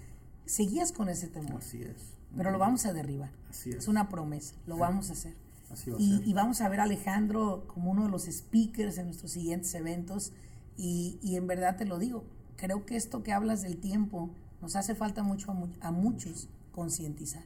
seguías 0.45 0.91
con 0.91 1.09
ese 1.09 1.29
temor. 1.29 1.59
Así 1.59 1.83
es. 1.83 2.15
Pero 2.37 2.51
lo 2.51 2.59
vamos 2.59 2.85
a 2.85 2.93
derribar. 2.93 3.31
Así 3.49 3.71
es. 3.71 3.77
Es 3.77 3.89
una 3.89 4.09
promesa, 4.09 4.57
lo 4.67 4.77
vamos 4.77 5.11
a 5.11 5.13
hacer. 5.13 5.44
Así 5.75 5.91
va 5.91 5.97
y, 6.01 6.23
y, 6.25 6.33
vamos 6.33 6.61
a 6.61 6.69
ver 6.69 6.81
a 6.81 6.85
Alejandro 6.85 7.67
como 7.69 7.91
uno 7.91 8.05
de 8.05 8.11
los 8.11 8.25
speakers 8.25 8.99
en 8.99 9.07
nuestros 9.07 9.33
siguientes 9.33 9.75
eventos. 9.75 10.33
Y, 10.77 11.19
y, 11.23 11.37
en 11.37 11.47
verdad 11.47 11.77
te 11.77 11.85
lo 11.85 11.99
digo, 11.99 12.25
creo 12.57 12.87
que 12.87 12.97
esto 12.97 13.23
que 13.23 13.33
hablas 13.33 13.63
del 13.63 13.77
tiempo 13.77 14.31
nos 14.63 14.75
hace 14.77 14.95
falta 14.95 15.23
mucho 15.23 15.53
a, 15.53 15.87
a 15.87 15.93
muchos 15.93 16.49
concientizar. 16.73 17.45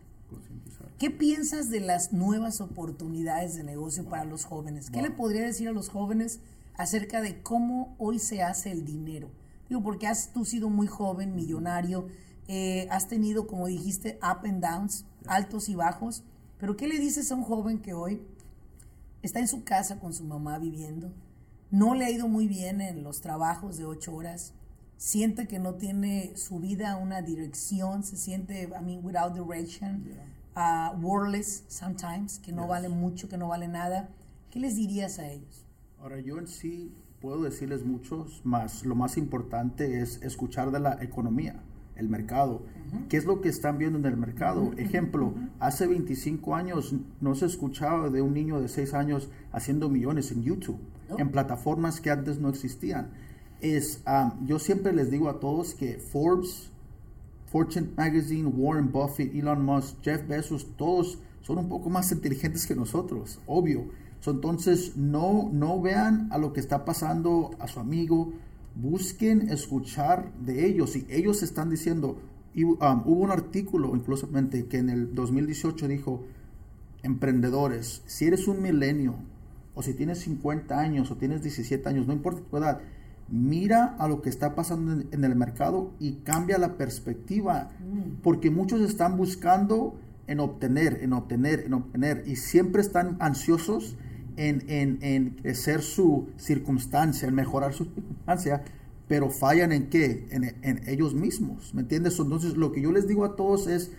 ¿Qué 0.99 1.11
piensas 1.11 1.71
de 1.71 1.81
las 1.81 2.13
nuevas 2.13 2.61
oportunidades 2.61 3.57
de 3.57 3.65
negocio 3.65 4.05
para 4.05 4.25
los 4.25 4.45
jóvenes? 4.45 4.91
¿Qué 4.91 5.03
le 5.03 5.11
podría 5.11 5.43
decir 5.43 5.69
a 5.69 5.73
los 5.73 5.89
jóvenes? 5.89 6.41
acerca 6.79 7.21
de 7.21 7.43
cómo 7.43 7.95
hoy 7.99 8.19
se 8.19 8.43
hace 8.43 8.71
el 8.71 8.87
dinero. 8.87 9.29
Digo, 9.69 9.83
porque 9.83 10.07
has 10.07 10.33
tú 10.33 10.47
sido 10.47 10.71
muy 10.71 10.87
joven, 10.87 11.35
millonario, 11.35 12.07
eh, 12.47 12.89
has 12.91 13.09
tenido, 13.09 13.47
como 13.47 13.67
dijiste, 13.67 14.19
up 14.23 14.47
and 14.47 14.63
downs, 14.63 15.05
altos 15.27 15.69
y 15.69 15.75
bajos, 15.75 16.23
pero 16.59 16.77
¿qué 16.77 16.89
le 16.89 16.99
dices 16.99 17.31
a 17.31 17.35
un 17.35 17.45
joven 17.45 17.79
que 17.79 17.95
hoy 17.95 18.21
está 19.23 19.41
en 19.41 19.49
su 19.49 19.65
casa 19.65 19.99
con 19.99 20.13
su 20.13 20.25
mamá 20.25 20.59
viviendo, 20.59 21.13
no 21.71 21.95
le 21.95 22.05
ha 22.05 22.11
ido 22.11 22.29
muy 22.29 22.49
bien 22.49 22.81
en 22.81 23.03
los 23.03 23.21
trabajos 23.21 23.77
de 23.77 23.85
ocho 23.85 24.15
horas, 24.15 24.55
siente 24.97 25.47
que 25.47 25.59
no 25.59 25.75
tiene 25.75 26.37
su 26.37 26.59
vida 26.59 26.97
una 26.97 27.23
dirección, 27.23 28.03
se 28.03 28.17
siente, 28.17 28.63
I 28.65 28.85
mean, 28.85 29.05
without 29.05 29.35
direction, 29.35 30.05
uh, 30.57 30.97
wordless 31.01 31.65
sometimes, 31.69 32.39
que 32.39 32.53
no 32.53 32.67
vale 32.67 32.89
mucho, 32.89 33.29
que 33.29 33.37
no 33.37 33.49
vale 33.49 33.69
nada. 33.69 34.09
¿Qué 34.51 34.59
les 34.59 34.77
dirías 34.77 35.19
a 35.19 35.29
ellos? 35.29 35.65
Ahora, 36.01 36.21
yo 36.21 36.39
en 36.39 36.49
sí 36.49 36.93
puedo 37.21 37.43
decirles 37.43 37.85
muchos, 37.85 38.41
más 38.45 38.85
lo 38.85 38.95
más 38.95 39.17
importante 39.17 40.01
es 40.01 40.23
escuchar 40.23 40.71
de 40.71 40.81
la 40.81 41.03
economía, 41.03 41.63
el 41.99 42.09
mercado. 42.09 42.63
¿Qué 43.11 43.19
es 43.19 43.27
lo 43.27 43.43
que 43.43 43.51
están 43.51 43.77
viendo 43.77 43.99
en 43.99 44.07
el 44.07 44.17
mercado? 44.17 44.73
Ejemplo, 44.79 45.35
hace 45.61 45.87
25 45.87 46.55
años 46.55 46.95
no 47.21 47.35
se 47.35 47.45
escuchaba 47.45 48.09
de 48.09 48.23
un 48.23 48.33
niño 48.33 48.61
de 48.61 48.69
6 48.69 48.95
años 48.95 49.29
haciendo 49.53 49.91
millones 49.91 50.33
en 50.33 50.43
YouTube, 50.43 50.79
en 51.19 51.31
plataformas 51.31 52.01
que 52.01 52.11
antes 52.11 52.39
no 52.39 52.49
existían. 52.49 53.11
Es, 53.61 54.03
yo 54.47 54.59
siempre 54.59 54.95
les 54.95 55.11
digo 55.11 55.29
a 55.29 55.41
todos 55.41 55.75
que 55.75 55.99
Forbes, 55.99 56.71
Fortune 57.47 57.89
Magazine, 57.97 58.47
Warren 58.47 58.91
Buffett, 58.91 59.35
Elon 59.35 59.65
Musk, 59.65 59.97
Jeff 60.03 60.27
Bezos, 60.27 60.67
todos 60.77 61.19
son 61.43 61.59
un 61.59 61.69
poco 61.69 61.91
más 61.91 62.11
inteligentes 62.11 62.67
que 62.67 62.75
nosotros, 62.75 63.41
obvio 63.47 63.87
entonces, 64.31 64.97
no, 64.97 65.49
no 65.53 65.81
vean 65.81 66.29
a 66.31 66.39
lo 66.39 66.53
que 66.53 66.61
está 66.61 66.85
pasando 66.85 67.51
a 67.59 67.69
su 67.69 67.81
amigo, 67.81 68.33
busquen 68.81 69.51
escuchar 69.51 70.33
de 70.41 70.67
ellos. 70.67 70.97
Y 70.97 71.07
ellos 71.11 71.43
están 71.43 71.69
diciendo, 71.69 72.21
um, 72.57 73.03
hubo 73.05 73.21
un 73.21 73.31
artículo 73.31 73.95
incluso 73.95 74.29
que 74.31 74.79
en 74.79 74.89
el 74.89 75.15
2018 75.15 75.89
dijo, 75.89 76.25
emprendedores, 77.03 78.03
si 78.07 78.27
eres 78.27 78.49
un 78.49 78.63
milenio, 78.63 79.17
o 79.75 79.83
si 79.83 79.95
tienes 79.95 80.21
50 80.21 80.79
años, 80.79 81.11
o 81.11 81.17
tienes 81.17 81.43
17 81.43 81.89
años, 81.89 82.07
no 82.07 82.13
importa 82.13 82.41
tu 82.49 82.57
edad, 82.57 82.81
mira 83.29 83.97
a 83.99 84.09
lo 84.09 84.23
que 84.23 84.29
está 84.29 84.55
pasando 84.55 85.05
en, 85.11 85.25
el 85.25 85.37
mercado 85.37 85.93
y 86.01 86.15
cambia 86.25 86.59
la 86.59 86.77
perspectiva, 86.77 87.71
mm. 87.81 88.23
porque 88.23 88.51
muchos 88.51 88.81
están 88.81 89.17
buscando 89.17 89.99
en 90.27 90.41
obtener, 90.41 91.01
en 91.03 91.13
obtener, 91.13 91.61
en 91.61 91.75
obtener, 91.75 92.25
y 92.27 92.37
siempre 92.37 92.83
están 92.83 93.17
ansiosos 93.21 93.97
en, 94.39 94.65
en, 94.69 94.99
en 95.03 95.31
crecer 95.31 95.83
su 95.83 96.29
circunstancia, 96.37 97.29
en 97.29 97.35
mejorar 97.35 97.75
su 97.75 97.85
circunstancia, 97.85 98.63
pero 99.09 99.31
fallan 99.31 99.73
en 99.73 99.91
qué? 99.91 100.27
En, 100.31 100.45
en, 100.63 100.89
ellos 100.89 101.15
mismos, 101.15 101.75
¿me 101.75 101.83
entiendes? 101.83 102.19
Entonces, 102.19 102.57
lo 102.57 102.71
que 102.73 102.81
yo 102.81 102.93
les 102.93 103.09
digo 103.09 103.25
a 103.25 103.35
todos 103.37 103.67
es, 103.67 103.91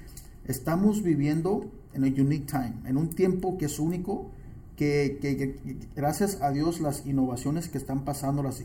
estamos 0.45 1.03
viviendo 1.03 1.69
en 1.93 2.03
un 2.03 2.19
unique 2.19 2.45
time, 2.45 2.75
en 2.85 2.97
un 2.97 3.09
tiempo 3.09 3.57
que 3.57 3.65
es 3.65 3.79
único, 3.79 4.31
que, 4.77 5.17
que, 5.21 5.57
gracias 5.93 6.41
a 6.41 6.51
Dios 6.51 6.79
las 6.79 7.05
innovaciones 7.05 7.67
que 7.67 7.77
están 7.77 8.05
pasando, 8.05 8.41
las, 8.41 8.63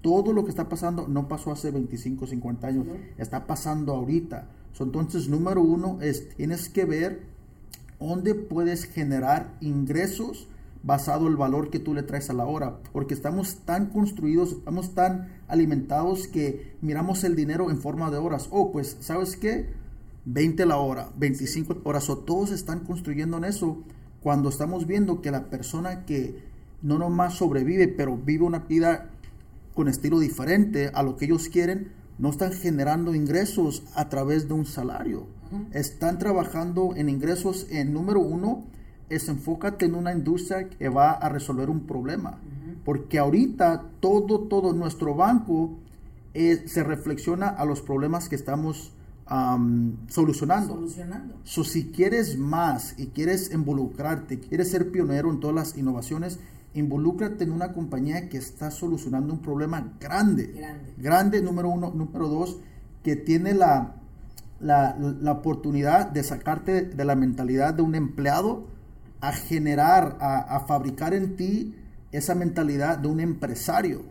todo 0.00 0.32
lo 0.32 0.44
que 0.44 0.50
está 0.50 0.70
pasando 0.70 1.06
no 1.06 1.28
pasó 1.28 1.52
hace 1.52 1.70
25, 1.70 2.26
50 2.26 2.66
años, 2.66 2.86
está 3.18 3.46
pasando 3.46 3.94
ahorita. 3.94 4.48
entonces, 4.78 5.28
número 5.28 5.60
uno 5.60 5.98
es, 6.00 6.30
tienes 6.36 6.70
que 6.70 6.86
ver 6.86 7.20
dónde 7.98 8.34
puedes 8.34 8.84
generar 8.84 9.54
ingresos 9.60 10.48
basado 10.82 11.28
el 11.28 11.36
valor 11.36 11.70
que 11.70 11.78
tú 11.78 11.94
le 11.94 12.02
traes 12.02 12.30
a 12.30 12.34
la 12.34 12.46
hora, 12.46 12.78
porque 12.92 13.14
estamos 13.14 13.56
tan 13.64 13.86
construidos, 13.86 14.52
estamos 14.52 14.94
tan 14.94 15.28
alimentados 15.46 16.26
que 16.26 16.76
miramos 16.80 17.24
el 17.24 17.36
dinero 17.36 17.70
en 17.70 17.78
forma 17.78 18.10
de 18.10 18.18
horas. 18.18 18.48
Oh, 18.50 18.72
pues, 18.72 18.96
¿sabes 19.00 19.36
qué? 19.36 19.68
20 20.24 20.66
la 20.66 20.76
hora, 20.76 21.10
25 21.16 21.78
horas, 21.84 22.08
o 22.08 22.18
todos 22.18 22.50
están 22.50 22.80
construyendo 22.80 23.38
en 23.38 23.44
eso 23.44 23.82
cuando 24.20 24.48
estamos 24.48 24.86
viendo 24.86 25.22
que 25.22 25.30
la 25.30 25.48
persona 25.48 26.04
que 26.04 26.42
no 26.82 26.98
nomás 26.98 27.34
sobrevive, 27.34 27.88
pero 27.88 28.16
vive 28.16 28.44
una 28.44 28.60
vida 28.60 29.10
con 29.74 29.88
estilo 29.88 30.18
diferente 30.18 30.90
a 30.92 31.02
lo 31.02 31.16
que 31.16 31.26
ellos 31.26 31.48
quieren, 31.48 31.92
no 32.18 32.30
están 32.30 32.52
generando 32.52 33.14
ingresos 33.14 33.82
a 33.94 34.08
través 34.08 34.46
de 34.46 34.54
un 34.54 34.66
salario. 34.66 35.26
Están 35.72 36.18
trabajando 36.18 36.94
en 36.94 37.08
ingresos 37.08 37.66
en 37.70 37.92
número 37.92 38.20
uno, 38.20 38.64
es 39.10 39.28
enfócate 39.28 39.84
en 39.84 39.94
una 39.94 40.12
industria 40.12 40.68
que 40.68 40.88
va 40.88 41.10
a 41.10 41.28
resolver 41.28 41.68
un 41.68 41.80
problema. 41.80 42.38
Porque 42.84 43.18
ahorita 43.18 43.90
todo, 44.00 44.40
todo 44.40 44.72
nuestro 44.72 45.14
banco 45.14 45.76
eh, 46.32 46.62
se 46.66 46.82
reflexiona 46.82 47.48
a 47.48 47.64
los 47.64 47.82
problemas 47.82 48.28
que 48.28 48.36
estamos 48.36 48.92
solucionando. 50.08 50.74
Solucionando. 50.74 51.34
si 51.44 51.90
quieres 51.92 52.36
más 52.36 52.98
y 52.98 53.08
quieres 53.08 53.52
involucrarte, 53.52 54.40
quieres 54.40 54.70
ser 54.72 54.90
pionero 54.90 55.30
en 55.30 55.38
todas 55.38 55.54
las 55.54 55.78
innovaciones, 55.78 56.40
involúcrate 56.74 57.44
en 57.44 57.52
una 57.52 57.72
compañía 57.72 58.28
que 58.28 58.38
está 58.38 58.72
solucionando 58.72 59.32
un 59.32 59.40
problema 59.40 59.92
grande. 60.00 60.48
Grande. 60.48 60.94
Grande, 60.98 61.42
número 61.42 61.68
uno. 61.68 61.92
Número 61.94 62.28
dos, 62.28 62.58
que 63.04 63.14
tiene 63.14 63.54
la, 63.54 63.94
la, 64.58 64.96
la 64.98 65.32
oportunidad 65.32 66.10
de 66.10 66.24
sacarte 66.24 66.82
de 66.82 67.04
la 67.04 67.14
mentalidad 67.14 67.74
de 67.74 67.82
un 67.82 67.94
empleado 67.94 68.66
a 69.20 69.32
generar, 69.32 70.16
a, 70.20 70.60
fabricar 70.66 71.14
en 71.14 71.36
ti 71.36 71.74
esa 72.12 72.34
mentalidad 72.34 72.98
de 72.98 73.08
un 73.08 73.20
empresario, 73.20 74.02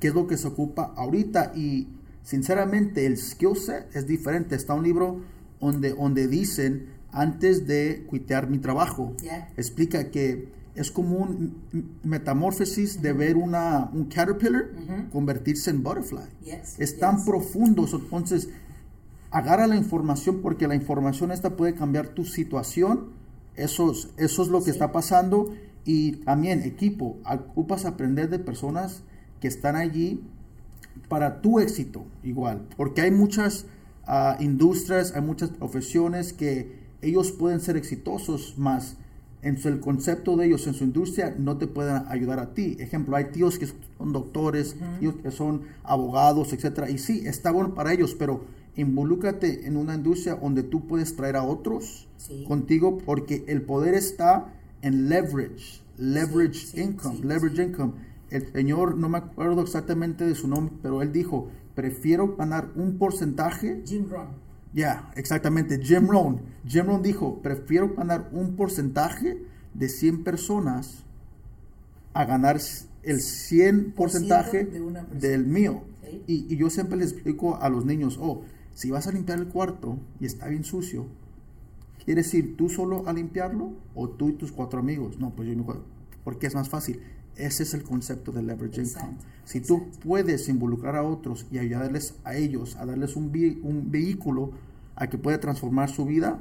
que 0.00 0.08
es 0.08 0.14
lo 0.14 0.26
que 0.26 0.36
se 0.36 0.48
ocupa 0.48 0.92
ahorita. 0.96 1.52
Y 1.54 1.88
sinceramente 2.22 3.06
el 3.06 3.16
skill 3.16 3.56
set 3.56 3.94
es 3.94 4.06
diferente. 4.06 4.56
Está 4.56 4.74
un 4.74 4.82
libro 4.82 5.20
donde, 5.60 5.94
donde 5.94 6.26
dicen 6.26 6.86
antes 7.12 7.66
de 7.66 8.04
cuitear 8.08 8.48
mi 8.50 8.58
trabajo. 8.58 9.14
Yeah. 9.22 9.50
Explica 9.56 10.10
que 10.10 10.48
es 10.74 10.90
como 10.90 11.16
un 11.16 11.98
metamorfosis 12.04 13.02
de 13.02 13.12
ver 13.12 13.36
una, 13.36 13.90
un 13.92 14.04
caterpillar 14.04 14.70
convertirse 15.10 15.70
en 15.70 15.82
butterfly. 15.82 16.28
Yes, 16.44 16.78
Es 16.78 16.98
tan 16.98 17.16
yes. 17.16 17.24
profundo, 17.24 17.86
so, 17.86 17.98
entonces 17.98 18.48
agarra 19.30 19.66
la 19.66 19.76
información 19.76 20.40
porque 20.40 20.68
la 20.68 20.74
información 20.74 21.32
esta 21.32 21.56
puede 21.56 21.74
cambiar 21.74 22.08
tu 22.08 22.24
situación. 22.24 23.17
Eso 23.58 23.92
es, 23.92 24.08
eso 24.16 24.42
es 24.42 24.48
lo 24.48 24.58
que 24.58 24.66
Sí. 24.66 24.70
está 24.70 24.92
pasando. 24.92 25.54
Y 25.84 26.12
también, 26.24 26.62
equipo, 26.62 27.16
ocupas 27.28 27.84
aprender 27.84 28.28
de 28.30 28.38
personas 28.38 29.02
que 29.40 29.48
están 29.48 29.74
allí 29.76 30.20
para 31.08 31.40
tu 31.40 31.60
éxito 31.60 32.04
igual. 32.22 32.66
Porque 32.76 33.00
hay 33.02 33.10
muchas 33.10 33.66
ah, 34.10 34.36
industrias, 34.40 35.12
hay 35.14 35.20
muchas 35.20 35.50
profesiones 35.50 36.32
que 36.32 36.78
ellos 37.02 37.30
pueden 37.32 37.60
ser 37.60 37.76
exitosos, 37.76 38.54
más 38.56 38.96
en 39.42 39.58
su- 39.58 39.68
el 39.68 39.80
concepto 39.80 40.34
de 40.36 40.46
ellos 40.46 40.66
en 40.66 40.72
su 40.74 40.84
industria 40.84 41.34
no 41.38 41.58
te 41.58 41.66
pueden 41.66 42.04
ayudar 42.08 42.38
a 42.38 42.54
ti. 42.54 42.76
Ejemplo, 42.80 43.16
hay 43.16 43.26
tíos 43.26 43.58
que 43.58 43.66
son 43.66 44.12
doctores, 44.14 44.76
tíos 44.98 45.14
que 45.22 45.30
son 45.30 45.62
abogados, 45.84 46.52
etcétera. 46.54 46.88
Y 46.90 46.96
sí, 46.98 47.22
está 47.26 47.50
bueno 47.50 47.74
para 47.74 47.92
ellos, 47.92 48.16
pero 48.18 48.44
involúcrate 48.78 49.66
en 49.66 49.76
una 49.76 49.94
industria 49.94 50.36
donde 50.36 50.62
tú 50.62 50.86
puedes 50.86 51.14
traer 51.16 51.36
a 51.36 51.42
otros 51.42 52.08
Sí. 52.16 52.44
contigo 52.48 52.98
porque 52.98 53.44
el 53.46 53.62
poder 53.62 53.94
está 53.94 54.52
en 54.82 55.08
leverage, 55.08 55.82
leverage 55.98 56.66
sí, 56.66 56.80
income, 56.80 57.20
leverage 57.22 57.62
income. 57.62 57.92
El 58.30 58.52
señor, 58.52 58.96
no 58.96 59.08
me 59.08 59.18
acuerdo 59.18 59.62
exactamente 59.62 60.24
de 60.26 60.34
su 60.34 60.48
nombre, 60.48 60.74
pero 60.82 61.00
él 61.02 61.12
dijo, 61.12 61.48
prefiero 61.74 62.36
ganar 62.36 62.70
un 62.74 62.98
porcentaje 62.98 63.82
Jim 63.86 64.06
Ron. 64.10 64.28
ya, 64.74 65.10
exactamente. 65.16 65.78
Jim 65.82 66.08
Rohn. 66.08 66.40
Jim 66.66 66.86
Rohn 66.86 67.02
dijo, 67.02 67.40
prefiero 67.40 67.94
ganar 67.94 68.28
un 68.32 68.56
porcentaje 68.56 69.38
de 69.74 69.88
100 69.88 70.24
personas 70.24 71.04
a 72.14 72.24
ganar 72.24 72.58
el 73.02 73.20
100 73.20 73.92
porcentaje 73.92 74.64
de 74.64 74.80
del 75.20 75.46
mío. 75.46 75.82
Sí. 76.02 76.22
Y, 76.26 76.54
y 76.54 76.56
yo 76.56 76.68
siempre 76.68 76.98
les 76.98 77.12
explico 77.12 77.56
a 77.56 77.68
los 77.68 77.84
niños, 77.84 78.18
oh, 78.20 78.42
si 78.78 78.92
vas 78.92 79.08
a 79.08 79.12
limpiar 79.12 79.40
el 79.40 79.48
cuarto 79.48 79.98
y 80.20 80.26
está 80.26 80.46
bien 80.46 80.62
sucio, 80.62 81.06
¿quieres 82.04 82.32
ir 82.32 82.56
tú 82.56 82.68
solo 82.68 83.08
a 83.08 83.12
limpiarlo 83.12 83.72
o 83.96 84.08
tú 84.08 84.28
y 84.28 84.32
tus 84.34 84.52
cuatro 84.52 84.78
amigos? 84.78 85.18
No, 85.18 85.34
pues 85.34 85.48
yo 85.48 85.56
me 85.56 85.62
acuerdo, 85.62 85.82
porque 86.22 86.46
es 86.46 86.54
más 86.54 86.68
fácil. 86.68 87.00
Ese 87.34 87.64
es 87.64 87.74
el 87.74 87.82
concepto 87.82 88.30
de 88.30 88.42
leverage 88.44 88.82
income. 88.82 89.16
Si 89.44 89.60
tú 89.60 89.76
exacto. 89.78 89.98
puedes 90.06 90.48
involucrar 90.48 90.94
a 90.94 91.02
otros 91.02 91.46
y 91.50 91.58
ayudarles 91.58 92.14
a 92.22 92.36
ellos, 92.36 92.76
a 92.76 92.86
darles 92.86 93.16
un, 93.16 93.32
vi- 93.32 93.58
un 93.64 93.90
vehículo 93.90 94.52
a 94.94 95.08
que 95.08 95.18
pueda 95.18 95.40
transformar 95.40 95.88
su 95.88 96.04
vida, 96.04 96.38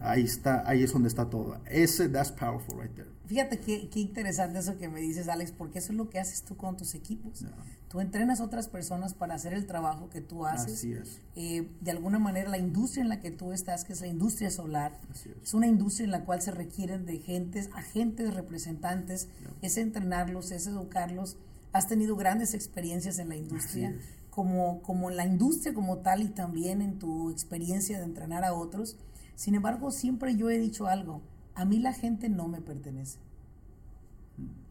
ahí 0.00 0.22
está, 0.24 0.68
ahí 0.68 0.82
es 0.82 0.92
donde 0.92 1.08
está 1.08 1.30
todo. 1.30 1.56
Ese, 1.66 2.10
that's 2.10 2.30
powerful 2.32 2.78
right 2.78 2.94
there. 2.94 3.08
Fíjate 3.30 3.60
qué, 3.60 3.88
qué 3.90 4.00
interesante 4.00 4.58
eso 4.58 4.76
que 4.76 4.88
me 4.88 4.98
dices, 5.00 5.28
Alex, 5.28 5.52
porque 5.52 5.78
eso 5.78 5.92
es 5.92 5.96
lo 5.96 6.10
que 6.10 6.18
haces 6.18 6.42
tú 6.42 6.56
con 6.56 6.76
tus 6.76 6.96
equipos. 6.96 7.38
Ya. 7.38 7.54
Tú 7.88 8.00
entrenas 8.00 8.40
a 8.40 8.44
otras 8.44 8.66
personas 8.66 9.14
para 9.14 9.36
hacer 9.36 9.54
el 9.54 9.66
trabajo 9.66 10.10
que 10.10 10.20
tú 10.20 10.46
haces. 10.46 10.78
Así 10.78 10.94
es. 10.94 11.20
Eh, 11.36 11.68
de 11.80 11.90
alguna 11.92 12.18
manera, 12.18 12.50
la 12.50 12.58
industria 12.58 13.02
en 13.02 13.08
la 13.08 13.20
que 13.20 13.30
tú 13.30 13.52
estás, 13.52 13.84
que 13.84 13.92
es 13.92 14.00
la 14.00 14.08
industria 14.08 14.50
solar, 14.50 14.98
Así 15.12 15.28
es. 15.28 15.44
es 15.44 15.54
una 15.54 15.68
industria 15.68 16.06
en 16.06 16.10
la 16.10 16.24
cual 16.24 16.42
se 16.42 16.50
requieren 16.50 17.06
de 17.06 17.18
gentes, 17.18 17.70
agentes, 17.72 18.34
representantes, 18.34 19.28
es 19.62 19.76
entrenarlos, 19.76 20.50
es 20.50 20.66
educarlos. 20.66 21.36
Has 21.72 21.86
tenido 21.86 22.16
grandes 22.16 22.52
experiencias 22.54 23.20
en 23.20 23.28
la 23.28 23.36
industria, 23.36 23.94
como, 24.30 24.82
como 24.82 25.08
en 25.08 25.16
la 25.16 25.24
industria 25.24 25.72
como 25.72 25.98
tal 25.98 26.22
y 26.22 26.30
también 26.30 26.82
en 26.82 26.98
tu 26.98 27.30
experiencia 27.30 27.98
de 27.98 28.06
entrenar 28.06 28.42
a 28.42 28.54
otros. 28.54 28.96
Sin 29.36 29.54
embargo, 29.54 29.92
siempre 29.92 30.34
yo 30.34 30.50
he 30.50 30.58
dicho 30.58 30.88
algo, 30.88 31.22
a 31.54 31.64
mí 31.64 31.78
la 31.78 31.92
gente 31.92 32.28
no 32.28 32.48
me 32.48 32.60
pertenece. 32.60 33.18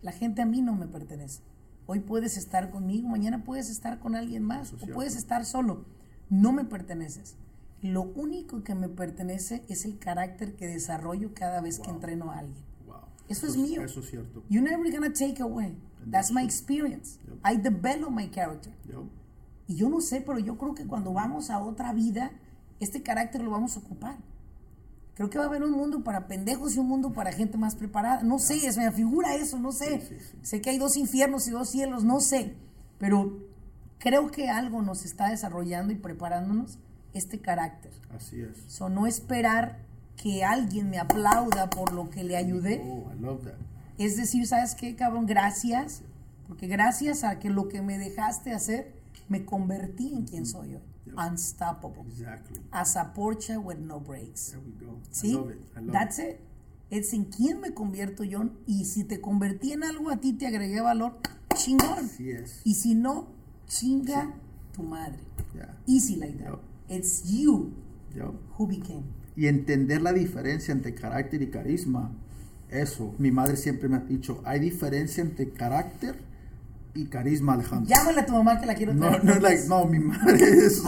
La 0.01 0.11
gente 0.11 0.41
a 0.41 0.45
mí 0.45 0.61
no 0.61 0.75
me 0.75 0.87
pertenece. 0.87 1.41
Hoy 1.85 1.99
puedes 1.99 2.37
estar 2.37 2.69
conmigo, 2.69 3.07
mañana 3.07 3.43
puedes 3.43 3.69
estar 3.69 3.99
con 3.99 4.15
alguien 4.15 4.43
más 4.43 4.73
o 4.73 4.87
puedes 4.93 5.15
estar 5.15 5.45
solo. 5.45 5.85
No 6.29 6.51
me 6.51 6.63
perteneces. 6.63 7.35
Lo 7.81 8.03
único 8.03 8.63
que 8.63 8.75
me 8.75 8.89
pertenece 8.89 9.63
es 9.69 9.85
el 9.85 9.97
carácter 9.97 10.55
que 10.55 10.67
desarrollo 10.67 11.33
cada 11.33 11.61
vez 11.61 11.79
que 11.79 11.89
entreno 11.89 12.31
a 12.31 12.39
alguien. 12.39 12.63
Wow. 12.85 12.97
Eso 13.27 13.47
es 13.47 13.57
mío. 13.57 13.83
Eso 13.83 14.01
es 14.01 14.09
cierto. 14.09 14.43
You're 14.49 14.69
never 14.69 14.91
gonna 14.91 15.13
take 15.13 15.41
away. 15.41 15.77
That's 16.11 16.31
my 16.31 16.43
experience. 16.43 17.19
Yep. 17.27 17.39
I 17.45 17.57
develop 17.57 18.11
my 18.11 18.29
character. 18.29 18.73
Yo, 18.85 19.07
Y 19.67 19.75
yo 19.75 19.87
no 19.87 20.01
sé, 20.01 20.21
pero 20.21 20.39
yo 20.39 20.57
creo 20.57 20.73
que 20.73 20.87
cuando 20.87 21.13
vamos 21.13 21.49
a 21.51 21.59
otra 21.59 21.93
vida, 21.93 22.31
este 22.79 23.03
carácter 23.03 23.41
lo 23.41 23.51
vamos 23.51 23.77
a 23.77 23.79
ocupar. 23.79 24.17
Creo 25.19 25.29
que 25.29 25.37
va 25.37 25.43
a 25.43 25.47
haber 25.47 25.63
un 25.63 25.73
mundo 25.73 26.01
para 26.01 26.27
pendejos 26.27 26.77
y 26.77 26.79
un 26.79 26.87
mundo 26.87 27.11
para 27.11 27.33
gente 27.33 27.57
más 27.57 27.75
preparada. 27.75 28.23
No 28.23 28.39
sé, 28.39 28.65
es, 28.65 28.77
me 28.77 28.89
figura 28.89 29.35
eso, 29.35 29.59
no 29.59 29.73
sé. 29.73 29.99
Sí, 29.99 30.07
sí, 30.07 30.15
sí. 30.21 30.37
Sé 30.43 30.61
que 30.61 30.69
hay 30.69 30.77
dos 30.77 30.95
infiernos 30.95 31.45
y 31.49 31.51
dos 31.51 31.69
cielos, 31.69 32.05
no 32.05 32.21
sé. 32.21 32.53
Pero 32.99 33.37
creo 33.97 34.31
que 34.31 34.49
algo 34.49 34.81
nos 34.81 35.03
está 35.03 35.29
desarrollando 35.29 35.91
y 35.91 35.97
preparándonos 35.97 36.79
este 37.13 37.41
carácter. 37.41 37.91
así 38.15 38.39
es. 38.39 38.59
So, 38.69 38.87
no 38.87 39.07
esperar 39.07 39.79
que 40.15 40.45
alguien 40.45 40.89
me 40.89 40.99
aplauda 40.99 41.69
por 41.69 41.91
lo 41.91 42.09
que 42.09 42.23
le 42.23 42.37
ayudé. 42.37 42.81
Oh, 42.89 43.11
I 43.13 43.19
love 43.19 43.43
that. 43.43 43.55
Es 43.97 44.15
decir, 44.15 44.47
¿sabes 44.47 44.73
qué, 44.73 44.95
cabrón? 44.95 45.25
Gracias. 45.25 46.01
Porque 46.47 46.67
gracias 46.67 47.25
a 47.25 47.39
que 47.39 47.49
lo 47.49 47.67
que 47.67 47.81
me 47.81 47.97
dejaste 47.97 48.53
hacer, 48.53 48.93
me 49.27 49.43
convertí 49.43 50.13
en 50.13 50.23
quien 50.23 50.45
soy 50.45 50.75
hoy. 50.75 50.81
Unstoppable. 51.17 52.03
Exactly. 52.07 52.59
As 52.71 52.95
a 52.95 53.11
Porsche 53.15 53.57
with 53.61 53.77
no 53.79 53.99
brakes. 53.99 54.51
There 54.51 54.59
we 54.61 54.71
go. 54.85 54.93
I 54.93 55.07
¿Sí? 55.11 55.33
love 55.33 55.51
it. 55.51 55.57
I 55.75 55.79
love 55.81 55.91
That's 55.93 56.19
it. 56.19 56.29
it. 56.29 56.39
Es 56.91 57.13
en 57.13 57.25
quién 57.25 57.61
me 57.61 57.73
convierto 57.73 58.23
yo. 58.23 58.49
Y 58.65 58.85
si 58.85 59.03
te 59.03 59.21
convertí 59.21 59.73
en 59.73 59.83
algo, 59.83 60.09
a 60.09 60.17
ti 60.17 60.33
te 60.33 60.47
agregué 60.47 60.81
valor. 60.81 61.17
Chingón. 61.53 62.05
Así 62.05 62.31
es. 62.31 62.61
Y 62.63 62.73
si 62.75 62.95
no, 62.95 63.27
chinga 63.67 64.33
tu 64.73 64.83
madre. 64.83 65.19
Yeah. 65.53 65.75
Easy 65.87 66.15
like 66.15 66.37
that. 66.39 66.49
Yep. 66.49 66.59
It's 66.89 67.23
you 67.31 67.73
Yo. 68.15 68.33
who 68.57 68.65
became. 68.67 69.03
y 69.35 69.47
entender 69.47 70.01
la 70.01 70.11
diferencia 70.11 70.71
entre 70.71 70.93
carácter 70.95 71.41
y 71.41 71.49
carisma. 71.49 72.11
Eso, 72.69 73.13
mi 73.19 73.31
madre 73.31 73.55
siempre 73.55 73.87
me 73.87 73.97
ha 73.97 73.99
dicho, 74.01 74.41
hay 74.45 74.59
diferencia 74.59 75.21
entre 75.23 75.49
carácter 75.51 76.19
y 76.95 77.05
carisma, 77.05 77.53
Alejandro. 77.53 77.87
Llámale 77.89 78.21
a 78.21 78.25
tu 78.25 78.33
mamá 78.33 78.59
que 78.59 78.65
la 78.65 78.75
quiero 78.75 78.93
No, 78.93 79.07
traer. 79.07 79.23
no, 79.25 79.35
like, 79.39 79.63
no, 79.67 79.85
mi 79.85 79.99
madre 79.99 80.65
es, 80.65 80.81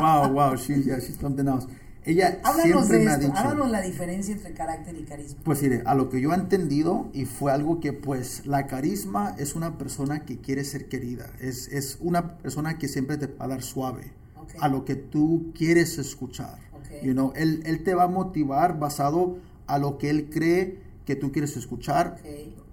wow, 0.00 0.28
wow, 0.32 0.54
she, 0.56 0.82
yeah, 0.82 0.98
she's 0.98 1.16
something 1.20 1.46
else. 1.46 1.66
Ella 2.04 2.38
Háblanos 2.42 2.86
siempre 2.86 2.98
de 2.98 3.04
me 3.04 3.10
ha 3.10 3.14
esto. 3.14 3.26
dicho, 3.26 3.38
Háblanos 3.38 3.70
la 3.70 3.80
diferencia 3.82 4.34
entre 4.34 4.52
carácter 4.54 4.96
y 4.96 5.02
carisma. 5.04 5.40
pues 5.44 5.60
mire, 5.62 5.82
a 5.84 5.94
lo 5.94 6.08
que 6.08 6.20
yo 6.22 6.32
he 6.32 6.36
entendido 6.36 7.08
y 7.12 7.26
fue 7.26 7.52
algo 7.52 7.80
que 7.80 7.92
pues 7.92 8.46
la 8.46 8.66
carisma 8.66 9.34
es 9.38 9.54
una 9.54 9.76
persona 9.76 10.24
que 10.24 10.38
quiere 10.38 10.64
ser 10.64 10.88
querida, 10.88 11.26
es, 11.40 11.68
es 11.68 11.98
una 12.00 12.38
persona 12.38 12.78
que 12.78 12.88
siempre 12.88 13.18
te 13.18 13.26
va 13.26 13.44
a 13.44 13.48
dar 13.48 13.62
suave 13.62 14.12
Ok. 14.40 14.54
a 14.60 14.68
lo 14.68 14.84
que 14.86 14.94
tú 14.94 15.52
quieres 15.54 15.98
escuchar. 15.98 16.56
Ok. 16.72 17.02
You 17.04 17.12
know, 17.12 17.32
él, 17.36 17.62
él 17.66 17.82
te 17.84 17.94
va 17.94 18.04
a 18.04 18.08
motivar 18.08 18.78
basado 18.78 19.36
a 19.66 19.78
lo 19.78 19.98
que 19.98 20.08
él 20.08 20.30
cree 20.30 20.78
que 21.04 21.14
tú 21.16 21.30
quieres 21.32 21.56
escuchar 21.58 22.16
Ok. 22.20 22.26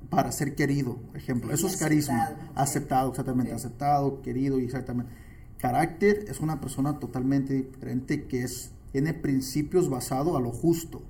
Para 0.10 0.32
ser 0.32 0.56
querido, 0.56 1.00
ejemplo. 1.14 1.52
Eso 1.54 1.68
es 1.68 1.78
carisma. 1.78 2.30
aceptado, 2.56 3.10
exactamente. 3.10 3.54
Aceptado, 3.54 4.22
querido 4.22 4.60
y 4.60 4.66
exactamente. 4.66 5.12
Carácter 5.58 6.26
es 6.28 6.40
una 6.42 6.60
persona 6.62 7.00
totalmente 7.00 7.54
diferente 7.54 8.26
que 8.26 8.44
es, 8.44 8.72
tiene 8.92 9.14
principios 9.14 9.90
basados 9.90 10.36
a 10.38 10.40
lo 10.40 10.52
justo. 10.52 11.02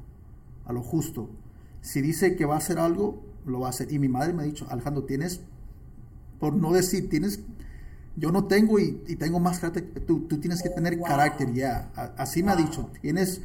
A 0.65 0.73
lo 0.73 0.81
justo. 0.81 1.29
Si 1.81 2.01
dice 2.01 2.35
que 2.35 2.45
va 2.45 2.55
a 2.55 2.57
hacer 2.57 2.79
algo, 2.79 3.23
lo 3.45 3.59
va 3.61 3.67
a 3.67 3.69
hacer. 3.71 3.91
Y 3.91 3.99
mi 3.99 4.07
madre 4.07 4.33
me 4.33 4.43
ha 4.43 4.45
dicho, 4.45 4.65
Alejandro, 4.69 5.03
tienes, 5.03 5.41
por 6.39 6.53
no 6.55 6.71
decir, 6.73 7.09
tienes, 7.09 7.39
yo 8.15 8.31
no 8.31 8.45
tengo 8.45 8.79
y, 8.79 9.01
y 9.07 9.15
tengo 9.15 9.39
más 9.39 9.59
carácter 9.59 9.91
que 9.91 9.99
tú. 9.99 10.21
Tú 10.27 10.39
tienes 10.39 10.61
que 10.61 10.69
Oh, 10.69 10.75
tener 10.75 10.97
wow. 10.97 11.05
carácter, 11.07 11.53
ya. 11.53 11.91
A- 11.95 12.13
Así 12.17 12.43
me 12.43 12.51
ha 12.51 12.55
dicho, 12.55 12.89
tienes, 13.01 13.41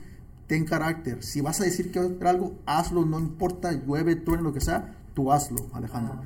ten 0.46 0.64
carácter. 0.64 1.22
Si 1.22 1.40
vas 1.40 1.60
a 1.60 1.64
decir 1.64 1.90
que 1.92 1.98
vas 2.00 2.10
a 2.10 2.12
hacer 2.14 2.26
algo, 2.26 2.58
hazlo, 2.66 3.04
no 3.04 3.18
importa, 3.18 3.72
llueve, 3.72 4.16
truene, 4.16 4.42
lo 4.42 4.52
que 4.52 4.60
sea, 4.60 4.96
tú 5.14 5.32
hazlo, 5.32 5.66
Alejandro. 5.72 6.14
Wow. 6.16 6.24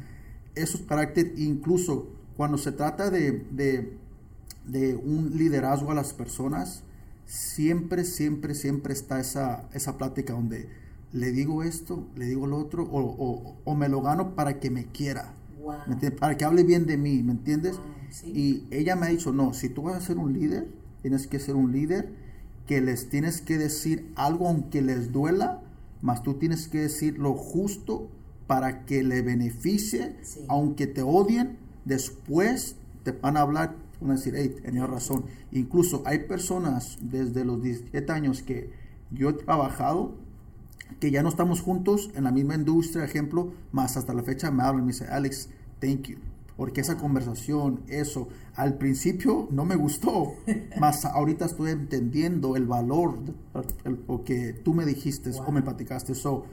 Eso 0.54 0.78
es 0.78 0.84
carácter, 0.84 1.34
incluso 1.36 2.08
cuando 2.36 2.58
se 2.58 2.72
trata 2.72 3.10
de, 3.10 3.44
de, 3.50 3.96
de 4.66 4.94
un 4.96 5.36
liderazgo 5.36 5.90
a 5.90 5.94
las 5.94 6.12
personas, 6.12 6.82
siempre, 7.26 8.04
siempre, 8.04 8.54
siempre 8.54 8.92
está 8.92 9.20
esa, 9.20 9.68
esa 9.72 9.96
plática 9.98 10.32
donde 10.32 10.68
le 11.12 11.30
digo 11.32 11.62
esto, 11.62 12.06
le 12.16 12.26
digo 12.26 12.46
lo 12.46 12.58
otro, 12.58 12.84
o, 12.84 13.00
o- 13.00 13.56
o 13.64 13.74
me 13.74 13.88
lo 13.88 14.02
gano 14.02 14.34
para 14.34 14.58
que 14.60 14.70
me 14.70 14.86
quiera, 14.86 15.34
Wow. 15.62 15.74
¿me 15.86 15.94
entiendes? 15.94 16.20
para 16.20 16.36
que 16.36 16.44
hable 16.44 16.62
bien 16.64 16.86
de 16.86 16.96
mí, 16.98 17.22
¿me 17.22 17.32
entiendes? 17.32 17.76
Wow, 17.76 17.86
sí. 18.10 18.26
Y 18.34 18.66
ella 18.74 18.96
me 18.96 19.06
ha 19.06 19.08
dicho, 19.10 19.32
no, 19.32 19.54
si 19.54 19.68
tú 19.68 19.82
vas 19.82 19.96
a 19.96 20.00
ser 20.00 20.18
un 20.18 20.32
líder, 20.34 20.68
tienes 21.02 21.26
que 21.26 21.38
ser 21.38 21.54
un 21.56 21.72
líder 21.72 22.10
que 22.66 22.80
les 22.80 23.08
tienes 23.08 23.40
que 23.40 23.58
decir 23.58 24.10
algo 24.16 24.48
aunque 24.48 24.82
les 24.82 25.12
duela, 25.12 25.62
más 26.02 26.22
tú 26.22 26.34
tienes 26.34 26.68
que 26.68 26.80
decir 26.80 27.18
lo 27.18 27.34
justo 27.34 28.08
para 28.46 28.84
que 28.84 29.02
le 29.02 29.22
beneficie, 29.22 30.16
Sí. 30.22 30.40
aunque 30.48 30.86
te 30.86 31.02
odien, 31.02 31.58
después 31.84 32.76
te 33.02 33.12
van 33.12 33.36
a 33.36 33.40
hablar, 33.40 33.76
van 34.00 34.12
a 34.12 34.14
decir, 34.14 34.34
hey, 34.36 34.54
tenía 34.62 34.86
razón. 34.86 35.24
Incluso 35.52 36.02
hay 36.04 36.20
personas 36.20 36.98
desde 37.00 37.44
los 37.44 37.62
17 37.62 38.12
años 38.12 38.42
que 38.42 38.70
yo 39.10 39.30
he 39.30 39.32
trabajado 39.34 40.14
que 41.00 41.10
ya 41.10 41.22
no 41.22 41.28
estamos 41.28 41.60
juntos 41.60 42.10
en 42.14 42.24
la 42.24 42.30
misma 42.30 42.54
industria, 42.54 43.04
ejemplo, 43.04 43.52
más 43.72 43.96
hasta 43.96 44.12
la 44.14 44.22
fecha 44.22 44.50
me 44.50 44.62
hablan 44.62 44.84
y 44.84 44.86
me 44.86 44.92
dice, 44.92 45.06
Alex, 45.06 45.48
thank 45.80 46.02
you. 46.08 46.18
Porque 46.56 46.82
esa 46.82 46.96
conversación, 46.96 47.80
eso, 47.88 48.28
al 48.54 48.74
principio 48.78 49.48
no 49.50 49.64
me 49.64 49.74
gustó, 49.76 50.34
más 50.78 51.04
ahorita 51.04 51.46
estoy 51.46 51.72
entendiendo 51.72 52.54
el 52.54 52.66
valor 52.66 53.18
de 53.24 53.32
lo 54.06 54.22
que 54.24 54.52
tú 54.52 54.72
me 54.74 54.84
dijiste 54.86 55.30
o 55.44 55.50
me 55.52 55.62
platicaste. 55.62 56.12
eso 56.12 56.44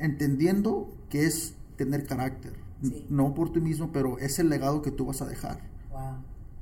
entendiendo 0.00 0.92
que 1.08 1.26
es 1.26 1.54
tener 1.76 2.06
carácter. 2.06 2.52
No 3.08 3.34
por 3.34 3.52
ti 3.52 3.60
mismo, 3.60 3.92
pero 3.92 4.18
es 4.18 4.38
el 4.38 4.48
legado 4.48 4.82
que 4.82 4.90
tú 4.90 5.06
vas 5.06 5.22
a 5.22 5.26
dejar. 5.26 5.60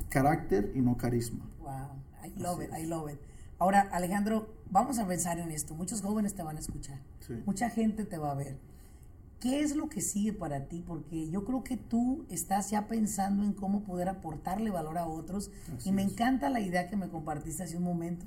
Carácter 0.08 0.72
y 0.74 0.80
no 0.80 0.96
carisma. 0.96 1.48
Wow. 1.60 1.90
I 2.24 2.40
love 2.40 2.62
it, 2.62 2.70
I 2.76 2.86
love 2.86 3.10
it. 3.10 3.18
Ahora, 3.58 3.88
Alejandro, 3.92 4.54
vamos 4.70 4.98
a 4.98 5.06
pensar 5.06 5.38
en 5.38 5.50
esto. 5.50 5.74
Muchos 5.74 6.00
jóvenes 6.00 6.34
te 6.34 6.42
van 6.42 6.56
a 6.56 6.60
escuchar. 6.60 6.98
Mucha 7.44 7.70
gente 7.70 8.04
te 8.04 8.18
va 8.18 8.32
a 8.32 8.34
ver. 8.34 8.58
¿Qué 9.40 9.60
es 9.60 9.76
lo 9.76 9.88
que 9.88 10.00
sigue 10.00 10.32
para 10.32 10.66
ti? 10.66 10.82
Porque 10.84 11.30
yo 11.30 11.44
creo 11.44 11.62
que 11.62 11.76
tú 11.76 12.24
estás 12.28 12.70
ya 12.70 12.88
pensando 12.88 13.44
en 13.44 13.52
cómo 13.52 13.84
poder 13.84 14.08
aportarle 14.08 14.70
valor 14.70 14.98
a 14.98 15.06
otros. 15.06 15.50
y 15.84 15.92
me 15.92 16.02
encanta 16.02 16.50
la 16.50 16.60
idea 16.60 16.88
que 16.88 16.96
me 16.96 17.08
compartiste 17.08 17.62
hace 17.62 17.76
un 17.76 17.84
momento. 17.84 18.26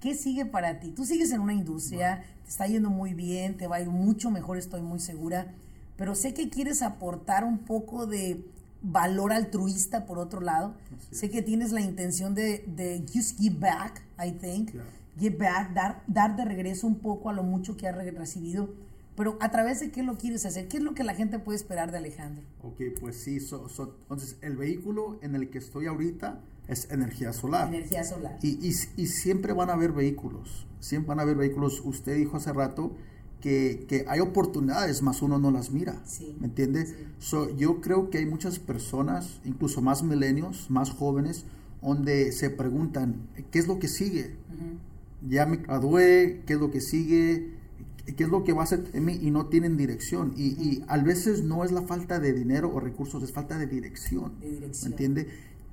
¿Qué 0.00 0.14
sigue 0.14 0.46
para 0.46 0.78
ti? 0.78 0.92
Tú 0.92 1.04
sigues 1.04 1.32
en 1.32 1.40
una 1.40 1.52
industria, 1.52 2.24
te 2.44 2.50
está 2.50 2.66
yendo 2.66 2.90
muy 2.90 3.14
bien, 3.14 3.56
te 3.56 3.66
va 3.66 3.76
a 3.76 3.80
ir 3.80 3.88
mucho 3.88 4.30
mejor, 4.30 4.56
estoy 4.56 4.80
muy 4.80 5.00
segura, 5.00 5.52
pero 5.96 6.14
sé 6.14 6.34
que 6.34 6.48
quieres 6.48 6.82
aportar 6.82 7.44
un 7.44 7.58
poco 7.58 8.06
de 8.06 8.44
valor 8.80 9.32
altruista 9.32 10.06
por 10.06 10.18
otro 10.18 10.40
lado. 10.40 10.74
sé 11.10 11.30
que 11.30 11.42
tienes 11.42 11.72
la 11.72 11.80
intención 11.80 12.34
de, 12.34 12.64
de 12.66 13.04
just 13.12 13.38
give 13.38 13.56
back, 13.58 14.02
I 14.24 14.32
think. 14.32 14.70
Give 15.18 15.36
back, 15.36 15.74
dar, 15.74 16.04
dar 16.06 16.36
de 16.36 16.44
regreso 16.44 16.86
un 16.86 17.00
poco 17.00 17.28
a 17.28 17.32
lo 17.32 17.42
mucho 17.42 17.76
que 17.76 17.88
has 17.88 17.96
recibido. 17.96 18.72
Pero 19.16 19.36
a 19.40 19.50
través 19.50 19.80
de 19.80 19.90
qué 19.90 20.04
lo 20.04 20.16
quieres 20.16 20.46
hacer, 20.46 20.68
qué 20.68 20.76
es 20.76 20.82
lo 20.84 20.94
que 20.94 21.02
la 21.02 21.12
gente 21.12 21.40
puede 21.40 21.56
esperar 21.56 21.90
de 21.90 21.98
Alejandro. 21.98 22.44
Ok, 22.62 22.80
pues 23.00 23.16
sí, 23.16 23.38
entonces 23.38 24.36
el 24.42 24.56
vehículo 24.56 25.18
en 25.22 25.34
el 25.34 25.50
que 25.50 25.58
estoy 25.58 25.86
ahorita 25.86 26.40
es 26.68 26.90
energía 26.90 27.32
solar. 27.32 27.68
Energía 27.68 28.04
solar. 28.04 28.38
Y, 28.42 28.58
y, 28.66 28.74
y, 28.96 29.06
siempre 29.06 29.54
van 29.54 29.70
a 29.70 29.72
haber 29.72 29.92
vehículos, 29.92 30.66
siempre 30.80 31.08
van 31.08 31.20
a 31.20 31.22
haber 31.22 31.36
vehículos. 31.36 31.80
Usted 31.84 32.16
dijo 32.16 32.36
hace 32.36 32.52
rato 32.52 32.92
que, 33.40 33.86
que 33.88 34.04
hay 34.06 34.20
oportunidades, 34.20 35.02
más 35.02 35.22
uno 35.22 35.38
no 35.38 35.50
las 35.50 35.70
mira. 35.70 36.00
Sí. 36.04 36.36
¿Me 36.38 36.46
entiende? 36.46 36.86
So, 37.18 37.56
yo 37.56 37.80
creo 37.80 38.10
que 38.10 38.18
hay 38.18 38.26
muchas 38.26 38.58
personas, 38.58 39.40
incluso 39.44 39.80
más 39.80 40.02
milenios, 40.02 40.70
más 40.70 40.90
jóvenes, 40.90 41.44
donde 41.80 42.32
se 42.32 42.50
preguntan, 42.50 43.28
¿qué 43.50 43.58
es 43.58 43.66
lo 43.66 43.78
que 43.78 43.88
sigue? 43.88 44.36
Ya 45.28 45.46
me 45.46 45.58
gradué, 45.58 46.42
¿qué 46.46 46.54
es 46.54 46.60
lo 46.60 46.70
que 46.70 46.80
sigue? 46.80 47.56
¿Qué 48.16 48.24
es 48.24 48.30
lo 48.30 48.44
que 48.44 48.52
va 48.52 48.62
a 48.62 48.64
hacer 48.64 48.84
en 48.92 49.04
mí? 49.04 49.18
Y 49.20 49.30
no 49.30 49.46
tienen 49.46 49.76
dirección. 49.76 50.32
Y, 50.36 50.48
y, 50.62 50.84
a 50.88 50.98
veces 50.98 51.42
no 51.42 51.64
es 51.64 51.72
la 51.72 51.82
falta 51.82 52.20
de 52.20 52.32
dinero 52.32 52.70
o 52.72 52.80
recursos, 52.80 53.22
es 53.22 53.32
falta 53.32 53.58
de 53.58 53.66
dirección. 53.66 54.38
De 54.40 54.50
dirección. 54.50 54.90
¿Me 54.90 54.94
entiende? 54.94 55.28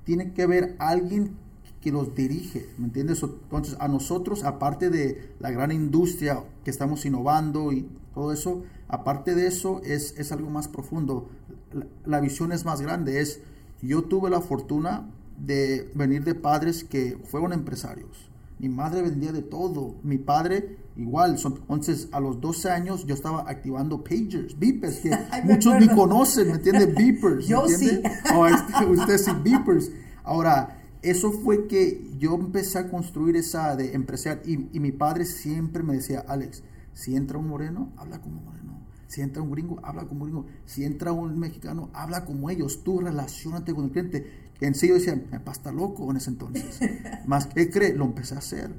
Tiene 0.06 0.32
que 0.32 0.42
haber 0.42 0.76
alguien 0.78 1.36
que 1.82 1.90
los 1.90 2.14
dirige, 2.14 2.68
¿me 2.78 2.86
entiendes? 2.86 3.22
Entonces, 3.22 3.76
a 3.80 3.88
nosotros, 3.88 4.44
aparte 4.44 4.88
de 4.88 5.34
la 5.40 5.50
gran 5.50 5.72
industria 5.72 6.44
que 6.64 6.70
estamos 6.70 7.04
innovando 7.04 7.72
y 7.72 7.88
todo 8.14 8.32
eso, 8.32 8.62
aparte 8.88 9.34
de 9.34 9.48
eso, 9.48 9.82
es, 9.84 10.14
es 10.16 10.30
algo 10.30 10.48
más 10.48 10.68
profundo. 10.68 11.28
La, 12.04 12.20
visión 12.20 12.52
es 12.52 12.64
más 12.64 12.80
grande. 12.80 13.20
Es, 13.20 13.40
yo 13.82 14.04
tuve 14.04 14.30
la 14.30 14.40
fortuna 14.40 15.10
de 15.38 15.90
venir 15.94 16.24
de 16.24 16.36
padres 16.36 16.84
que 16.84 17.18
fueron 17.24 17.52
empresarios. 17.52 18.30
Mi 18.60 18.68
madre 18.68 19.02
vendía 19.02 19.32
de 19.32 19.42
todo. 19.42 19.96
Mi 20.04 20.18
padre 20.18 20.76
igual. 20.96 21.36
Entonces, 21.42 22.08
a 22.12 22.20
los 22.20 22.40
12 22.40 22.70
años 22.70 23.06
yo 23.06 23.14
estaba 23.14 23.48
activando 23.48 24.02
pagers, 24.02 24.58
beepers, 24.58 24.98
que 24.98 25.10
muchos 25.44 25.78
ni 25.80 25.88
conocen, 25.88 26.48
¿me 26.48 26.54
entiende? 26.54 26.86
Beepers. 26.86 27.46
yo 27.46 27.68
sí. 27.68 28.00
Oh, 28.34 28.46
este, 28.46 28.84
usted 28.86 29.18
sí, 29.18 29.30
beepers. 29.42 29.90
Ahora, 30.24 30.82
eso 31.02 31.32
fue 31.32 31.66
que 31.66 32.10
yo 32.18 32.34
empecé 32.34 32.78
a 32.78 32.88
construir 32.90 33.36
esa 33.36 33.76
de 33.76 33.94
empresarial 33.94 34.42
y, 34.46 34.68
y 34.76 34.80
mi 34.80 34.92
padre 34.92 35.24
siempre 35.24 35.82
me 35.82 35.94
decía, 35.94 36.24
Alex, 36.26 36.62
si 36.92 37.14
entra 37.14 37.38
un 37.38 37.48
moreno, 37.48 37.92
habla 37.96 38.20
como 38.20 38.40
moreno. 38.40 38.56
Si 39.06 39.20
entra 39.20 39.40
un 39.40 39.52
gringo, 39.52 39.78
habla 39.84 40.04
como 40.06 40.24
gringo. 40.24 40.46
Si 40.64 40.84
entra 40.84 41.12
un 41.12 41.38
mexicano, 41.38 41.90
habla 41.92 42.24
como 42.24 42.50
ellos. 42.50 42.82
Tú 42.82 43.00
relacionate 43.00 43.72
con 43.72 43.84
el 43.84 43.90
cliente 43.92 44.46
en 44.60 44.74
sí 44.74 44.88
yo 44.88 44.94
decía, 44.94 45.20
me 45.30 45.40
pasta 45.40 45.70
loco 45.70 46.10
en 46.10 46.16
ese 46.16 46.30
entonces. 46.30 46.80
Más 47.26 47.46
que 47.46 47.70
cree, 47.70 47.94
lo 47.94 48.04
empecé 48.04 48.34
a 48.34 48.38
hacer. 48.38 48.70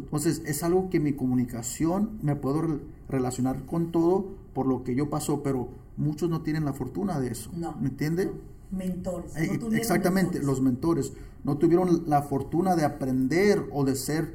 Entonces 0.00 0.42
es 0.46 0.62
algo 0.62 0.90
que 0.90 1.00
mi 1.00 1.12
comunicación 1.12 2.18
me 2.22 2.36
puedo 2.36 2.80
relacionar 3.08 3.64
con 3.66 3.92
todo 3.92 4.26
por 4.54 4.66
lo 4.66 4.84
que 4.84 4.94
yo 4.94 5.10
pasó, 5.10 5.42
pero 5.42 5.68
muchos 5.96 6.30
no 6.30 6.42
tienen 6.42 6.64
la 6.64 6.72
fortuna 6.72 7.20
de 7.20 7.28
eso. 7.28 7.50
No. 7.54 7.76
¿Me 7.80 7.88
entiende? 7.88 8.30
Mentores. 8.70 9.36
Eh, 9.36 9.58
exactamente, 9.72 10.42
los 10.42 10.60
mentores 10.60 11.12
no 11.44 11.56
tuvieron 11.56 12.04
la 12.06 12.22
fortuna 12.22 12.76
de 12.76 12.84
aprender 12.84 13.64
o 13.72 13.84
de 13.84 13.96
ser 13.96 14.34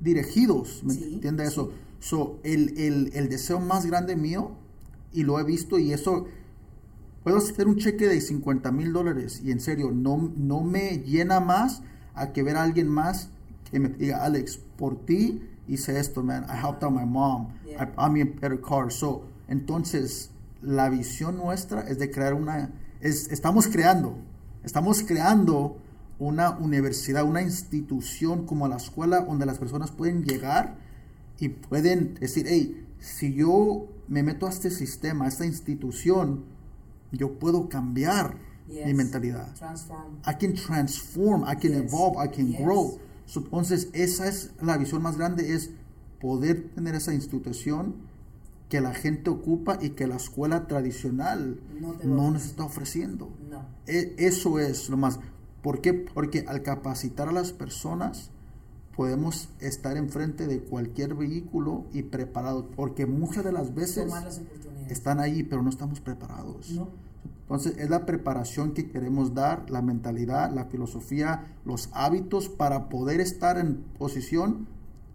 dirigidos. 0.00 0.82
¿Me 0.84 0.94
entiende 0.94 1.44
eso? 1.44 1.70
So, 2.00 2.38
el, 2.42 2.78
el, 2.78 3.10
el 3.14 3.28
deseo 3.28 3.60
más 3.60 3.86
grande 3.86 4.16
mío, 4.16 4.52
y 5.12 5.22
lo 5.22 5.38
he 5.38 5.44
visto, 5.44 5.78
y 5.78 5.92
eso 5.92 6.26
puedo 7.24 7.38
hacer 7.38 7.66
un 7.66 7.76
cheque 7.76 8.06
de 8.06 8.20
50 8.20 8.70
mil 8.70 8.92
dólares 8.92 9.40
y 9.42 9.50
en 9.50 9.58
serio, 9.58 9.90
no, 9.90 10.30
no 10.36 10.60
me 10.60 10.98
llena 10.98 11.40
más 11.40 11.82
a 12.14 12.32
que 12.32 12.42
ver 12.42 12.56
a 12.56 12.62
alguien 12.62 12.88
más 12.88 13.30
que 13.74 13.80
me 13.80 13.88
diga, 13.88 14.24
Alex, 14.24 14.60
por 14.76 15.04
ti 15.04 15.42
hice 15.66 15.98
esto, 15.98 16.22
man. 16.22 16.46
I 16.48 16.56
helped 16.56 16.84
out 16.84 16.92
my 16.92 17.04
mom. 17.04 17.54
I 17.66 17.84
bought 17.86 18.12
me 18.12 18.22
a 18.22 18.24
better 18.24 18.60
car. 18.60 18.92
So, 18.92 19.24
entonces, 19.48 20.30
la 20.62 20.88
visión 20.88 21.38
nuestra 21.38 21.80
es 21.80 21.98
de 21.98 22.08
crear 22.08 22.34
una, 22.34 22.70
es, 23.00 23.32
estamos 23.32 23.66
creando, 23.66 24.16
estamos 24.62 25.02
creando 25.02 25.76
una 26.20 26.50
universidad, 26.50 27.24
una 27.24 27.42
institución 27.42 28.46
como 28.46 28.68
la 28.68 28.76
escuela 28.76 29.22
donde 29.22 29.44
las 29.44 29.58
personas 29.58 29.90
pueden 29.90 30.22
llegar 30.22 30.76
y 31.40 31.48
pueden 31.48 32.14
decir, 32.14 32.46
hey, 32.48 32.86
si 33.00 33.34
yo 33.34 33.88
me 34.06 34.22
meto 34.22 34.46
a 34.46 34.50
este 34.50 34.70
sistema, 34.70 35.24
a 35.24 35.28
esta 35.28 35.44
institución, 35.44 36.44
yo 37.10 37.40
puedo 37.40 37.68
cambiar 37.68 38.36
mi 38.68 38.94
mentalidad. 38.94 39.52
Transform. 39.56 40.20
I 40.24 40.34
can 40.38 40.54
transform, 40.54 41.42
I 41.42 41.56
can 41.56 41.74
evolve, 41.74 42.16
I 42.24 42.28
can 42.28 42.52
grow. 42.52 43.00
Entonces, 43.34 43.88
esa 43.92 44.28
es 44.28 44.50
la 44.60 44.76
visión 44.76 45.02
más 45.02 45.16
grande, 45.16 45.54
es 45.54 45.70
poder 46.20 46.70
tener 46.74 46.94
esa 46.94 47.14
institución 47.14 47.94
que 48.68 48.80
la 48.80 48.94
gente 48.94 49.30
ocupa 49.30 49.78
y 49.80 49.90
que 49.90 50.06
la 50.06 50.16
escuela 50.16 50.66
tradicional 50.66 51.60
no, 52.02 52.30
nos 52.30 52.44
está 52.44 52.64
ofreciendo. 52.64 53.30
E, 53.86 54.14
eso 54.18 54.58
es 54.58 54.88
lo 54.88 54.96
más. 54.96 55.20
¿Por 55.62 55.80
qué? 55.80 55.94
Porque 55.94 56.44
al 56.48 56.62
capacitar 56.62 57.28
a 57.28 57.32
las 57.32 57.52
personas 57.52 58.30
podemos 58.96 59.48
estar 59.60 59.96
enfrente 59.96 60.46
de 60.46 60.60
cualquier 60.60 61.14
vehículo 61.14 61.84
y 61.92 62.02
preparados, 62.02 62.66
porque 62.76 63.06
muchas 63.06 63.44
de 63.44 63.52
las 63.52 63.74
veces 63.74 64.12
están 64.88 65.20
ahí, 65.20 65.42
pero 65.42 65.62
no 65.62 65.70
estamos 65.70 66.00
preparados. 66.00 66.80
Entonces 67.44 67.76
es 67.76 67.90
la 67.90 68.06
preparación 68.06 68.72
que 68.72 68.90
queremos 68.90 69.34
dar, 69.34 69.68
la 69.68 69.82
mentalidad, 69.82 70.50
la 70.50 70.64
filosofía, 70.64 71.44
los 71.66 71.90
hábitos 71.92 72.48
para 72.48 72.88
poder 72.88 73.20
estar 73.20 73.58
en 73.58 73.82
posición 73.98 74.66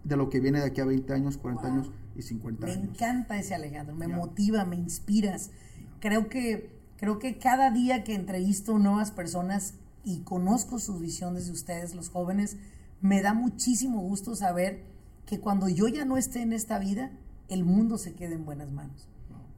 de 0.04 0.16
lo 0.16 0.30
que 0.30 0.38
viene 0.38 0.60
de 0.60 0.66
aquí 0.66 0.80
a 0.80 0.84
20 0.84 1.12
años, 1.12 1.36
40 1.38 1.66
años 1.66 1.90
y 2.14 2.22
50 2.22 2.66
años. 2.66 2.78
Me 2.78 2.84
encanta 2.84 3.36
ese 3.36 3.56
Alejandro, 3.56 3.96
me 3.96 4.06
motiva, 4.06 4.64
me 4.64 4.76
inspiras. 4.76 5.50
Creo 5.98 6.28
que 6.28 6.78
creo 6.96 7.18
que 7.18 7.38
cada 7.38 7.72
día 7.72 8.04
que 8.04 8.14
entrevisto 8.14 8.78
nuevas 8.78 9.10
personas 9.10 9.74
y 10.04 10.20
conozco 10.20 10.78
sus 10.78 11.00
visiones 11.00 11.46
de 11.46 11.52
ustedes, 11.52 11.96
los 11.96 12.10
jóvenes, 12.10 12.58
me 13.00 13.22
da 13.22 13.34
muchísimo 13.34 14.02
gusto 14.02 14.36
saber 14.36 14.84
que 15.26 15.40
cuando 15.40 15.68
yo 15.68 15.88
ya 15.88 16.04
no 16.04 16.16
esté 16.16 16.42
en 16.42 16.52
esta 16.52 16.78
vida, 16.78 17.10
el 17.48 17.64
mundo 17.64 17.98
se 17.98 18.14
quede 18.14 18.34
en 18.34 18.44
buenas 18.44 18.70
manos 18.70 19.09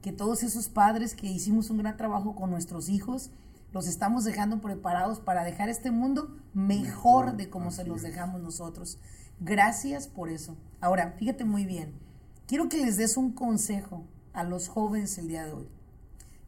que 0.03 0.11
todos 0.11 0.43
esos 0.43 0.67
padres 0.67 1.15
que 1.15 1.27
hicimos 1.27 1.69
un 1.69 1.77
gran 1.77 1.95
trabajo 1.95 2.35
con 2.35 2.51
nuestros 2.51 2.89
hijos, 2.89 3.31
los 3.71 3.87
estamos 3.87 4.25
dejando 4.25 4.59
preparados 4.59 5.21
para 5.21 5.45
dejar 5.45 5.69
este 5.69 5.91
mundo 5.91 6.37
mejor 6.53 7.37
de 7.37 7.49
como 7.49 7.71
se 7.71 7.85
los 7.85 8.01
dejamos 8.01 8.41
nosotros. 8.41 8.99
Gracias 9.39 10.07
por 10.07 10.29
eso. 10.29 10.57
Ahora, 10.81 11.15
fíjate 11.17 11.45
muy 11.45 11.65
bien, 11.65 11.93
quiero 12.47 12.67
que 12.67 12.85
les 12.85 12.97
des 12.97 13.15
un 13.15 13.31
consejo 13.31 14.03
a 14.33 14.43
los 14.43 14.67
jóvenes 14.67 15.17
el 15.17 15.29
día 15.29 15.45
de 15.45 15.53
hoy. 15.53 15.69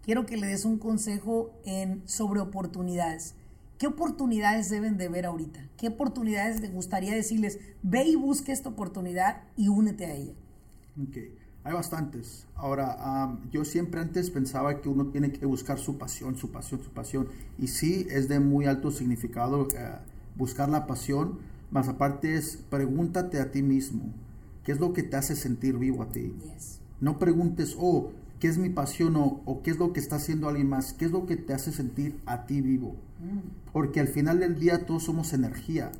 Quiero 0.04 0.26
que 0.26 0.36
les 0.36 0.50
des 0.50 0.66
un 0.66 0.78
consejo 0.78 1.54
en, 1.64 2.04
sobre 2.08 2.42
oportunidades. 2.42 3.36
¿Qué 3.78 3.88
oportunidades 3.88 4.70
deben 4.70 4.98
de 4.98 5.08
ver 5.08 5.26
ahorita? 5.26 5.70
¿Qué 5.78 5.88
oportunidades 5.88 6.60
te 6.60 6.68
gustaría 6.68 7.16
decirles? 7.16 7.60
Ve 7.84 8.04
y 8.04 8.16
busque 8.16 8.52
esta 8.52 8.68
oportunidad 8.68 9.44
y 9.56 9.70
únete 9.70 10.06
a 10.06 10.14
ella. 10.14 10.34
Okay. 11.10 11.45
Hay 11.66 11.74
bastantes. 11.74 12.46
Ahora, 12.54 13.40
yo 13.52 13.66
siempre 13.66 14.00
antes 14.00 14.30
pensaba 14.30 14.82
que 14.82 14.88
uno 14.88 15.08
tiene 15.08 15.32
que 15.32 15.48
buscar 15.48 15.80
su 15.80 15.98
pasión, 15.98 16.38
su 16.38 16.52
pasión, 16.52 16.80
su 16.84 16.92
pasión. 16.92 17.28
Y 17.58 17.70
sí, 17.70 18.06
es 18.12 18.30
de 18.30 18.40
muy 18.40 18.66
alto 18.66 18.92
significado 18.92 19.68
eh, 19.76 19.96
buscar 20.36 20.70
la 20.70 20.86
pasión, 20.86 21.40
más 21.72 21.88
aparte 21.88 22.36
es 22.36 22.60
pregúntate 22.70 23.40
a 23.40 23.52
ti 23.52 23.64
mismo, 23.64 24.14
¿qué 24.64 24.74
es 24.74 24.80
lo 24.80 24.94
que 24.94 25.02
te 25.02 25.18
hace 25.18 25.36
sentir 25.36 25.78
vivo 25.80 26.04
a 26.04 26.10
ti? 26.10 26.36
Yes. 26.54 26.82
No 27.02 27.18
preguntes, 27.18 27.76
oh, 27.80 28.12
¿qué 28.40 28.48
es 28.48 28.60
mi 28.60 28.70
pasión 28.70 29.16
o, 29.16 29.42
o 29.46 29.64
qué 29.64 29.72
es 29.72 29.80
lo 29.80 29.92
que 29.92 30.00
está 30.00 30.18
haciendo 30.18 30.48
alguien 30.48 30.70
más? 30.70 30.94
¿Qué 30.94 31.06
es 31.06 31.12
lo 31.12 31.26
que 31.26 31.36
te 31.36 31.54
hace 31.54 31.72
sentir 31.72 32.22
a 32.28 32.46
ti 32.46 32.62
vivo? 32.62 32.96
Mm. 33.20 33.72
Porque 33.74 34.00
al 34.00 34.08
final 34.08 34.40
del 34.40 34.60
día 34.60 34.86
todos 34.86 35.04
somos 35.04 35.34
energía. 35.34 35.92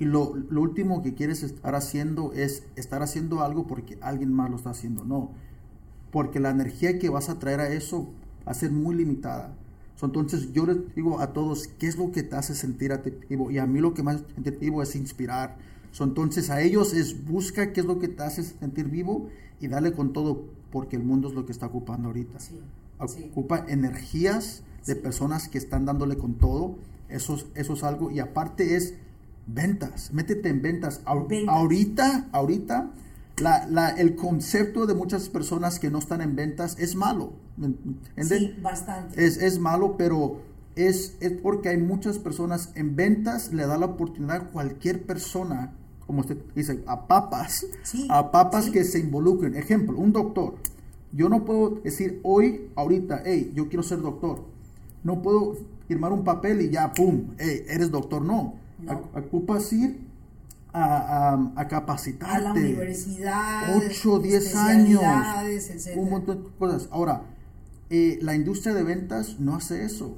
Y 0.00 0.06
lo, 0.06 0.34
lo 0.34 0.62
último 0.62 1.02
que 1.02 1.14
quieres 1.14 1.44
estar 1.44 1.76
haciendo 1.76 2.32
es 2.32 2.64
estar 2.74 3.02
haciendo 3.02 3.42
algo 3.42 3.66
porque 3.68 3.98
alguien 4.00 4.32
más 4.32 4.50
lo 4.50 4.56
está 4.56 4.70
haciendo. 4.70 5.04
No. 5.04 5.30
Porque 6.10 6.40
la 6.40 6.50
energía 6.50 6.98
que 6.98 7.08
vas 7.08 7.28
a 7.28 7.38
traer 7.38 7.60
a 7.60 7.68
eso 7.72 8.08
va 8.46 8.52
a 8.52 8.54
ser 8.54 8.72
muy 8.72 8.96
limitada. 8.96 9.54
So, 9.96 10.06
entonces 10.06 10.52
yo 10.52 10.64
les 10.66 10.94
digo 10.94 11.20
a 11.20 11.32
todos, 11.34 11.68
¿qué 11.68 11.86
es 11.86 11.96
lo 11.98 12.10
que 12.10 12.22
te 12.22 12.34
hace 12.34 12.54
sentir 12.54 12.92
a 12.92 13.02
ti 13.02 13.12
vivo? 13.28 13.50
Y 13.50 13.58
a 13.58 13.66
mí 13.66 13.80
lo 13.80 13.92
que 13.94 14.02
más 14.02 14.24
vivo 14.58 14.82
es 14.82 14.96
inspirar. 14.96 15.56
So, 15.92 16.04
entonces 16.04 16.48
a 16.50 16.62
ellos 16.62 16.94
es 16.94 17.24
busca 17.26 17.72
qué 17.72 17.80
es 17.80 17.86
lo 17.86 17.98
que 17.98 18.08
te 18.08 18.22
hace 18.22 18.42
sentir 18.42 18.88
vivo 18.88 19.28
y 19.60 19.68
dale 19.68 19.92
con 19.92 20.12
todo 20.14 20.46
porque 20.72 20.96
el 20.96 21.02
mundo 21.04 21.28
es 21.28 21.34
lo 21.34 21.44
que 21.44 21.52
está 21.52 21.66
ocupando 21.66 22.08
ahorita. 22.08 22.40
Sí, 22.40 22.58
sí. 23.08 23.28
Ocupa 23.30 23.66
energías 23.68 24.62
de 24.86 24.96
personas 24.96 25.48
que 25.48 25.58
están 25.58 25.84
dándole 25.84 26.16
con 26.16 26.34
todo. 26.34 26.76
Eso, 27.10 27.34
es- 27.34 27.46
eso 27.54 27.74
es 27.74 27.82
algo. 27.84 28.10
Y 28.10 28.20
aparte 28.20 28.76
es 28.76 28.94
ventas. 29.54 30.12
Métete 30.12 30.48
en 30.48 30.62
ventas. 30.62 31.00
Ahor- 31.04 31.28
Ventas. 31.28 31.54
Ahorita, 31.54 32.28
ahorita, 32.32 32.90
la- 33.38 33.66
la- 33.66 33.90
el 33.90 34.16
concepto 34.16 34.86
de 34.86 34.94
muchas 34.94 35.28
personas 35.28 35.78
que 35.78 35.90
no 35.90 35.98
están 35.98 36.20
en 36.20 36.36
ventas 36.36 36.76
es 36.78 36.94
malo. 36.94 37.32
Sí, 38.20 38.54
bastante. 38.62 39.24
Es, 39.24 39.36
es 39.38 39.58
malo, 39.58 39.96
pero 39.96 40.40
es, 40.76 41.16
es 41.20 41.32
porque 41.32 41.68
hay 41.70 41.76
muchas 41.78 42.18
personas 42.18 42.70
en 42.74 42.96
ventas, 42.96 43.52
le 43.52 43.66
da 43.66 43.76
la 43.78 43.86
oportunidad 43.86 44.36
a 44.36 44.44
cualquier 44.50 45.02
persona, 45.04 45.72
como 46.06 46.20
usted 46.20 46.38
dice, 46.54 46.82
a 46.86 47.06
papas, 47.06 47.66
Sí, 47.82 48.06
a 48.10 48.30
papas 48.30 48.66
sí. 48.66 48.72
que 48.72 48.84
se 48.84 48.98
involucren. 48.98 49.54
Ejemplo, 49.56 49.98
un 49.98 50.12
doctor. 50.12 50.54
Yo 51.12 51.28
no 51.28 51.44
puedo 51.44 51.70
decir 51.82 52.20
hoy, 52.22 52.70
ahorita, 52.76 53.22
hey, 53.24 53.52
yo 53.54 53.68
quiero 53.68 53.82
ser 53.82 54.00
doctor. 54.00 54.44
No 55.02 55.22
puedo 55.22 55.56
firmar 55.88 56.12
un 56.12 56.22
papel 56.24 56.60
y 56.62 56.70
ya, 56.70 56.92
pum, 56.92 57.30
hey, 57.38 57.62
eres 57.68 57.90
doctor. 57.90 58.22
No. 58.22 58.54
No. 58.82 58.92
Oc- 58.92 59.26
Ocupas 59.26 59.72
ir 59.72 60.00
a, 60.72 61.32
a, 61.34 61.52
a 61.56 61.68
capacitarte. 61.68 62.34
a 62.36 62.40
la 62.40 62.52
universidad, 62.52 63.76
8, 63.76 64.18
10 64.20 64.56
años. 64.56 65.02
etcétera. 65.44 66.00
Un 66.00 66.10
montón 66.10 66.44
de 66.44 66.50
cosas. 66.58 66.88
Ahora, 66.92 67.22
eh, 67.90 68.18
la 68.22 68.34
industria 68.34 68.74
de 68.74 68.82
ventas 68.84 69.40
no 69.40 69.56
hace 69.56 69.84
eso. 69.84 70.16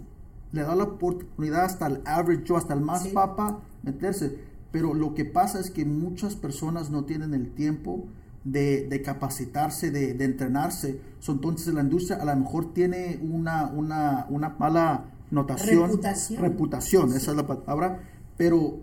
Le 0.53 0.63
da 0.63 0.75
la 0.75 0.85
oportunidad 0.85 1.65
hasta 1.65 1.87
el 1.87 2.03
average 2.05 2.45
Joe, 2.47 2.59
hasta 2.59 2.75
el 2.75 2.81
más 2.83 3.05
Sí. 3.05 3.09
papa, 3.11 3.61
meterse. 3.83 4.39
Pero 4.71 4.93
lo 4.95 5.15
que 5.15 5.25
pasa 5.25 5.59
es 5.61 5.71
que 5.71 5.85
muchas 5.87 6.37
personas 6.37 6.91
no 6.91 7.05
tienen 7.05 7.33
el 7.35 7.51
tiempo 7.55 8.05
de, 8.45 8.87
de 8.89 9.01
capacitarse, 9.03 9.91
de, 9.91 10.13
de 10.15 10.25
entrenarse. 10.25 11.01
So, 11.21 11.33
entonces 11.33 11.73
la 11.73 11.81
industria 11.83 12.19
a 12.21 12.25
lo 12.27 12.37
mejor 12.37 12.75
tiene 12.75 13.19
una, 13.23 13.67
una, 13.67 14.27
una 14.29 14.51
mala 14.59 15.05
notación. 15.31 15.89
Reputación. 15.89 16.43
Reputación, 16.43 17.11
Sí. 17.11 17.17
esa 17.17 17.31
es 17.31 17.37
la 17.39 17.47
palabra. 17.47 18.01
Pero 18.43 18.81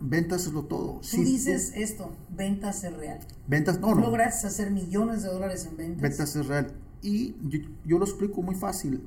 ventas 0.00 0.46
es 0.46 0.52
lo 0.54 0.64
todo. 0.64 1.00
Tú 1.00 1.06
Si 1.06 1.22
dices 1.22 1.74
esto, 1.76 2.10
ventas 2.34 2.84
es 2.84 2.96
real. 2.96 3.18
ventas, 3.46 3.78
no, 3.80 3.94
no. 3.94 4.00
Logras 4.00 4.46
hacer 4.46 4.70
millones 4.70 5.22
de 5.22 5.28
dólares 5.28 5.68
en 5.70 5.76
ventas. 5.76 6.00
Ventas 6.00 6.36
es 6.36 6.46
real. 6.46 6.72
Y 7.02 7.34
yo, 7.50 7.58
yo 7.84 7.98
lo 7.98 8.06
explico 8.06 8.40
muy 8.40 8.54
fácil. 8.54 9.02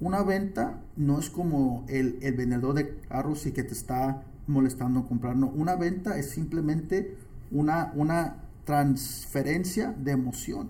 Una 0.00 0.22
venta 0.22 0.82
no 0.96 1.18
es 1.18 1.30
como 1.30 1.86
el, 1.88 2.18
el 2.20 2.34
vendedor 2.34 2.74
de 2.74 2.98
carros 3.08 3.46
y 3.46 3.52
que 3.52 3.62
te 3.62 3.72
está 3.72 4.22
molestando 4.46 5.06
comprar. 5.06 5.34
No, 5.34 5.48
una 5.48 5.76
venta 5.76 6.18
es 6.18 6.28
simplemente 6.28 7.16
una, 7.50 7.92
una 7.96 8.36
transferencia 8.66 9.92
de 9.92 10.10
emoción. 10.10 10.68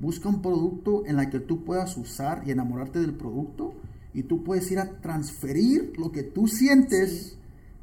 Busca 0.00 0.30
un 0.30 0.40
producto 0.40 1.04
en 1.04 1.16
la 1.16 1.28
que 1.28 1.40
tú 1.40 1.62
puedas 1.62 1.94
usar 1.98 2.42
y 2.46 2.52
enamorarte 2.52 3.00
del 3.00 3.12
producto 3.12 3.74
y 4.14 4.22
tú 4.22 4.44
puedes 4.44 4.70
ir 4.70 4.78
a 4.78 4.98
transferir 5.02 5.92
lo 5.98 6.10
que 6.10 6.22
tú 6.22 6.48
sientes 6.48 7.10
Sí. 7.10 7.36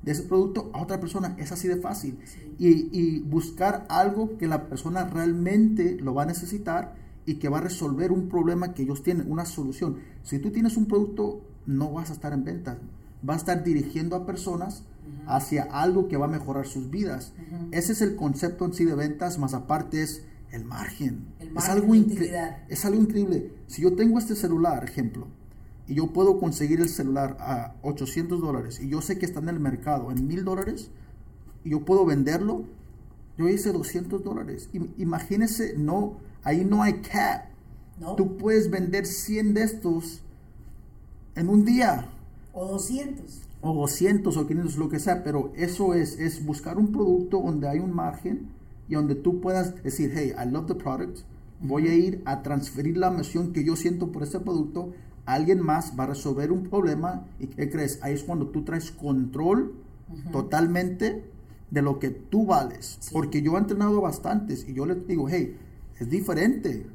De 0.04 0.12
ese 0.12 0.24
producto 0.24 0.70
a 0.74 0.82
otra 0.82 1.00
persona. 1.00 1.36
Es 1.40 1.52
así 1.52 1.68
de 1.68 1.78
fácil. 1.78 2.20
Sí. 2.26 2.56
Y, 2.60 3.00
y 3.00 3.20
buscar 3.20 3.86
algo 3.90 4.38
que 4.38 4.48
la 4.48 4.68
persona 4.68 5.06
realmente 5.06 5.98
lo 6.00 6.14
va 6.14 6.24
a 6.24 6.26
necesitar 6.28 6.96
y 7.26 7.36
que 7.36 7.50
va 7.50 7.60
a 7.60 7.62
resolver 7.62 8.12
un 8.12 8.28
problema 8.28 8.74
que 8.74 8.84
ellos 8.84 9.04
tienen, 9.04 9.32
una 9.32 9.46
solución. 9.46 9.98
Si 10.24 10.40
tú 10.40 10.52
tienes 10.52 10.78
un 10.78 10.88
producto, 10.88 11.42
no 11.66 11.94
vas 11.94 12.10
a 12.10 12.14
estar 12.14 12.34
en 12.34 12.44
venta. 12.44 12.78
Vas 13.22 13.36
a 13.36 13.40
estar 13.40 13.64
dirigiendo 13.64 14.16
a 14.16 14.26
personas 14.26 14.84
hacia 15.28 15.64
algo 15.64 16.08
que 16.08 16.18
va 16.18 16.26
a 16.26 16.30
mejorar 16.30 16.68
sus 16.68 16.90
vidas. 16.90 17.34
Ese 17.72 17.94
es 17.94 18.02
el 18.02 18.16
concepto 18.16 18.66
en 18.66 18.74
sí 18.74 18.86
de 18.86 18.96
ventas, 18.96 19.38
más 19.38 19.54
aparte 19.54 20.02
es 20.02 20.24
el 20.52 20.66
margen. 20.66 21.26
El 21.40 21.56
es, 21.58 21.70
algo 21.70 21.94
es 21.96 22.86
algo 22.86 23.02
increíble. 23.02 23.54
Si 23.68 23.82
yo 23.82 23.96
tengo 23.96 24.20
este 24.20 24.36
celular, 24.36 24.84
ejemplo, 24.84 25.28
y 25.88 25.96
yo 25.96 26.08
puedo 26.14 26.40
conseguir 26.40 26.80
el 26.82 26.90
celular 26.90 27.38
a 27.40 27.76
800 27.84 28.42
dólares 28.42 28.80
y 28.82 28.90
yo 28.90 29.02
sé 29.02 29.18
que 29.18 29.26
está 29.26 29.40
en 29.40 29.50
el 29.50 29.60
mercado 29.60 30.12
en 30.12 30.28
1000 30.28 30.44
dólares 30.46 30.92
y 31.66 31.72
yo 31.72 31.84
puedo 31.86 32.06
venderlo, 32.06 32.64
yo 33.38 33.50
hice 33.50 33.72
200 33.72 34.24
dólares. 34.24 34.70
Im- 34.74 34.94
Imagínese, 34.98 35.76
no, 35.78 36.18
ahí 36.44 36.64
no 36.66 36.84
hay 36.84 36.94
cap. 37.02 37.46
¿no? 38.00 38.16
Tú 38.16 38.38
puedes 38.38 38.70
vender 38.70 39.06
100 39.06 39.54
de 39.54 39.64
estos 39.64 40.22
en 41.36 41.50
un 41.50 41.66
día 41.66 42.10
O 42.54 42.68
200. 42.68 43.42
o 43.62 43.74
200 43.74 44.38
o 44.38 44.48
500, 44.48 44.78
lo 44.78 44.90
que 44.90 45.00
sea, 45.00 45.24
pero 45.24 45.52
eso 45.56 45.94
es, 45.94 46.20
es 46.20 46.46
buscar 46.46 46.78
un 46.78 46.92
producto 46.92 47.42
donde 47.42 47.68
hay 47.68 47.80
un 47.80 47.94
margen 47.94 48.48
y 48.88 48.96
donde 48.96 49.16
tú 49.16 49.40
puedas 49.42 49.82
decir, 49.84 50.12
hey, 50.16 50.34
I 50.38 50.50
love 50.50 50.68
the 50.68 50.76
product, 50.76 51.20
voy 51.62 51.88
a 51.88 51.96
ir 51.96 52.22
a 52.26 52.42
transferir 52.44 52.98
la 52.98 53.08
emoción 53.08 53.54
que 53.54 53.64
yo 53.64 53.76
siento 53.76 54.12
por 54.12 54.24
este 54.24 54.40
producto, 54.40 54.92
alguien 55.26 55.62
más 55.62 55.94
va 55.98 56.04
a 56.04 56.08
resolver 56.08 56.52
un 56.52 56.64
problema 56.70 57.26
y 57.40 57.48
¿qué 57.48 57.70
crees? 57.70 58.00
Ahí 58.02 58.14
es 58.14 58.24
cuando 58.24 58.48
tú 58.48 58.64
traes 58.64 58.92
control 58.92 59.74
totalmente 60.32 61.24
de 61.72 61.82
lo 61.82 61.98
que 62.00 62.10
tú 62.12 62.46
vales, 62.46 62.98
Sí. 63.00 63.10
porque 63.14 63.42
yo 63.42 63.56
he 63.56 63.60
entrenado 63.60 64.00
bastantes 64.02 64.68
y 64.68 64.74
yo 64.74 64.86
les 64.86 65.08
digo, 65.08 65.28
hey, 65.30 65.58
es 66.00 66.10
diferente. 66.10 66.86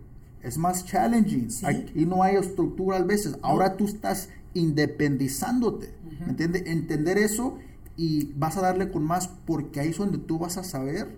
Es 0.43 0.57
más 0.57 0.85
challenging. 0.85 1.51
Sí. 1.51 1.67
Aquí 1.67 2.07
no 2.07 2.23
hay 2.23 2.37
estructura 2.37 2.99
a 2.99 3.03
veces. 3.03 3.37
Ahora 3.43 3.77
tú 3.77 3.87
estás 3.87 4.29
independizándote. 4.55 5.93
¿Me 6.21 6.31
entiendes? 6.31 6.63
Entender 6.67 7.19
eso 7.19 7.59
y 7.97 8.27
vas 8.37 8.57
a 8.57 8.61
darle 8.63 8.91
con 8.91 9.05
más 9.05 9.29
porque 9.47 9.81
ahí 9.81 9.89
es 9.91 9.99
donde 9.99 10.19
tú 10.19 10.39
vas 10.39 10.57
a 10.59 10.63
saber 10.65 11.17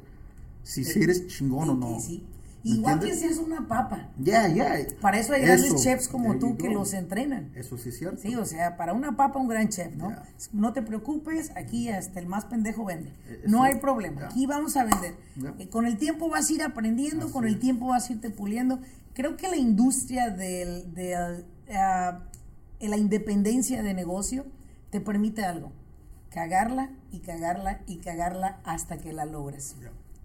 si, 0.63 0.85
si 0.85 1.03
eres 1.03 1.27
chingón 1.27 1.69
o 1.71 1.75
no. 1.75 2.01
Sí, 2.01 2.23
sí. 2.63 2.71
¿Me 2.71 2.77
Igual 2.77 3.01
que 3.01 3.07
entiendes? 3.11 3.37
seas 3.37 3.47
una 3.47 3.67
papa. 3.69 4.09
Ya, 4.19 4.49
ya. 4.49 4.75
Para 5.01 5.19
eso 5.19 5.33
hay 5.33 5.43
grandes 5.43 5.67
Eso. 5.73 5.83
chefs 5.83 6.09
como 6.09 6.39
tú 6.39 6.57
que 6.57 6.69
los 6.71 6.93
entrenan. 6.95 7.51
Eso 7.55 7.79
sí 7.79 7.89
es 7.91 7.99
cierto. 7.99 8.21
Sí, 8.21 8.35
o 8.37 8.45
sea, 8.45 8.77
para 8.77 8.93
una 8.93 9.17
papa 9.17 9.39
un 9.39 9.49
gran 9.49 9.69
chef, 9.69 9.95
¿no? 9.97 10.15
No 10.53 10.73
te 10.73 10.83
preocupes, 10.83 11.53
aquí 11.57 11.89
hasta 11.89 12.21
el 12.21 12.27
más 12.27 12.45
pendejo 12.47 12.85
vende. 12.85 13.11
Eh, 13.29 13.43
No 13.47 13.63
hay 13.63 13.77
problema, 13.77 14.27
aquí 14.27 14.47
vamos 14.47 14.77
a 14.77 14.85
vender. 14.85 15.15
Eh, 15.59 15.69
Con 15.69 15.87
el 15.87 15.97
tiempo 15.99 16.29
vas 16.29 16.51
a 16.51 16.53
ir 16.53 16.63
aprendiendo, 16.63 17.25
Así 17.27 17.33
con 17.33 17.47
el 17.47 17.55
es. 17.55 17.61
tiempo 17.61 17.87
vas 17.89 18.09
a 18.09 18.13
irte 18.13 18.31
puliendo. 18.31 18.81
Creo 19.15 19.37
que 19.37 19.49
la 19.49 19.57
industria 19.57 20.31
del, 20.31 20.95
de 20.95 21.13
eh, 21.69 22.89
la 22.89 22.97
independencia 22.97 23.83
de 23.83 23.95
negocio 23.95 24.47
te 24.91 25.01
permite 25.01 25.45
algo, 25.45 25.73
cagarla 26.31 26.91
y 27.13 27.19
cagarla 27.21 27.81
y 27.87 27.97
cagarla 27.99 28.61
hasta 28.65 28.99
que 28.99 29.13
la 29.13 29.25
logres. 29.25 29.77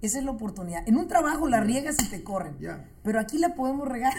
Esa 0.06 0.20
es 0.20 0.26
la 0.26 0.32
oportunidad. 0.32 0.88
En 0.88 0.98
un 0.98 1.08
trabajo 1.08 1.48
la 1.48 1.60
riegas 1.62 1.98
y 2.04 2.10
te 2.10 2.24
corren. 2.24 2.56
Pero 3.04 3.20
aquí 3.20 3.38
la 3.38 3.56
podemos 3.56 3.88
regar. 3.88 4.14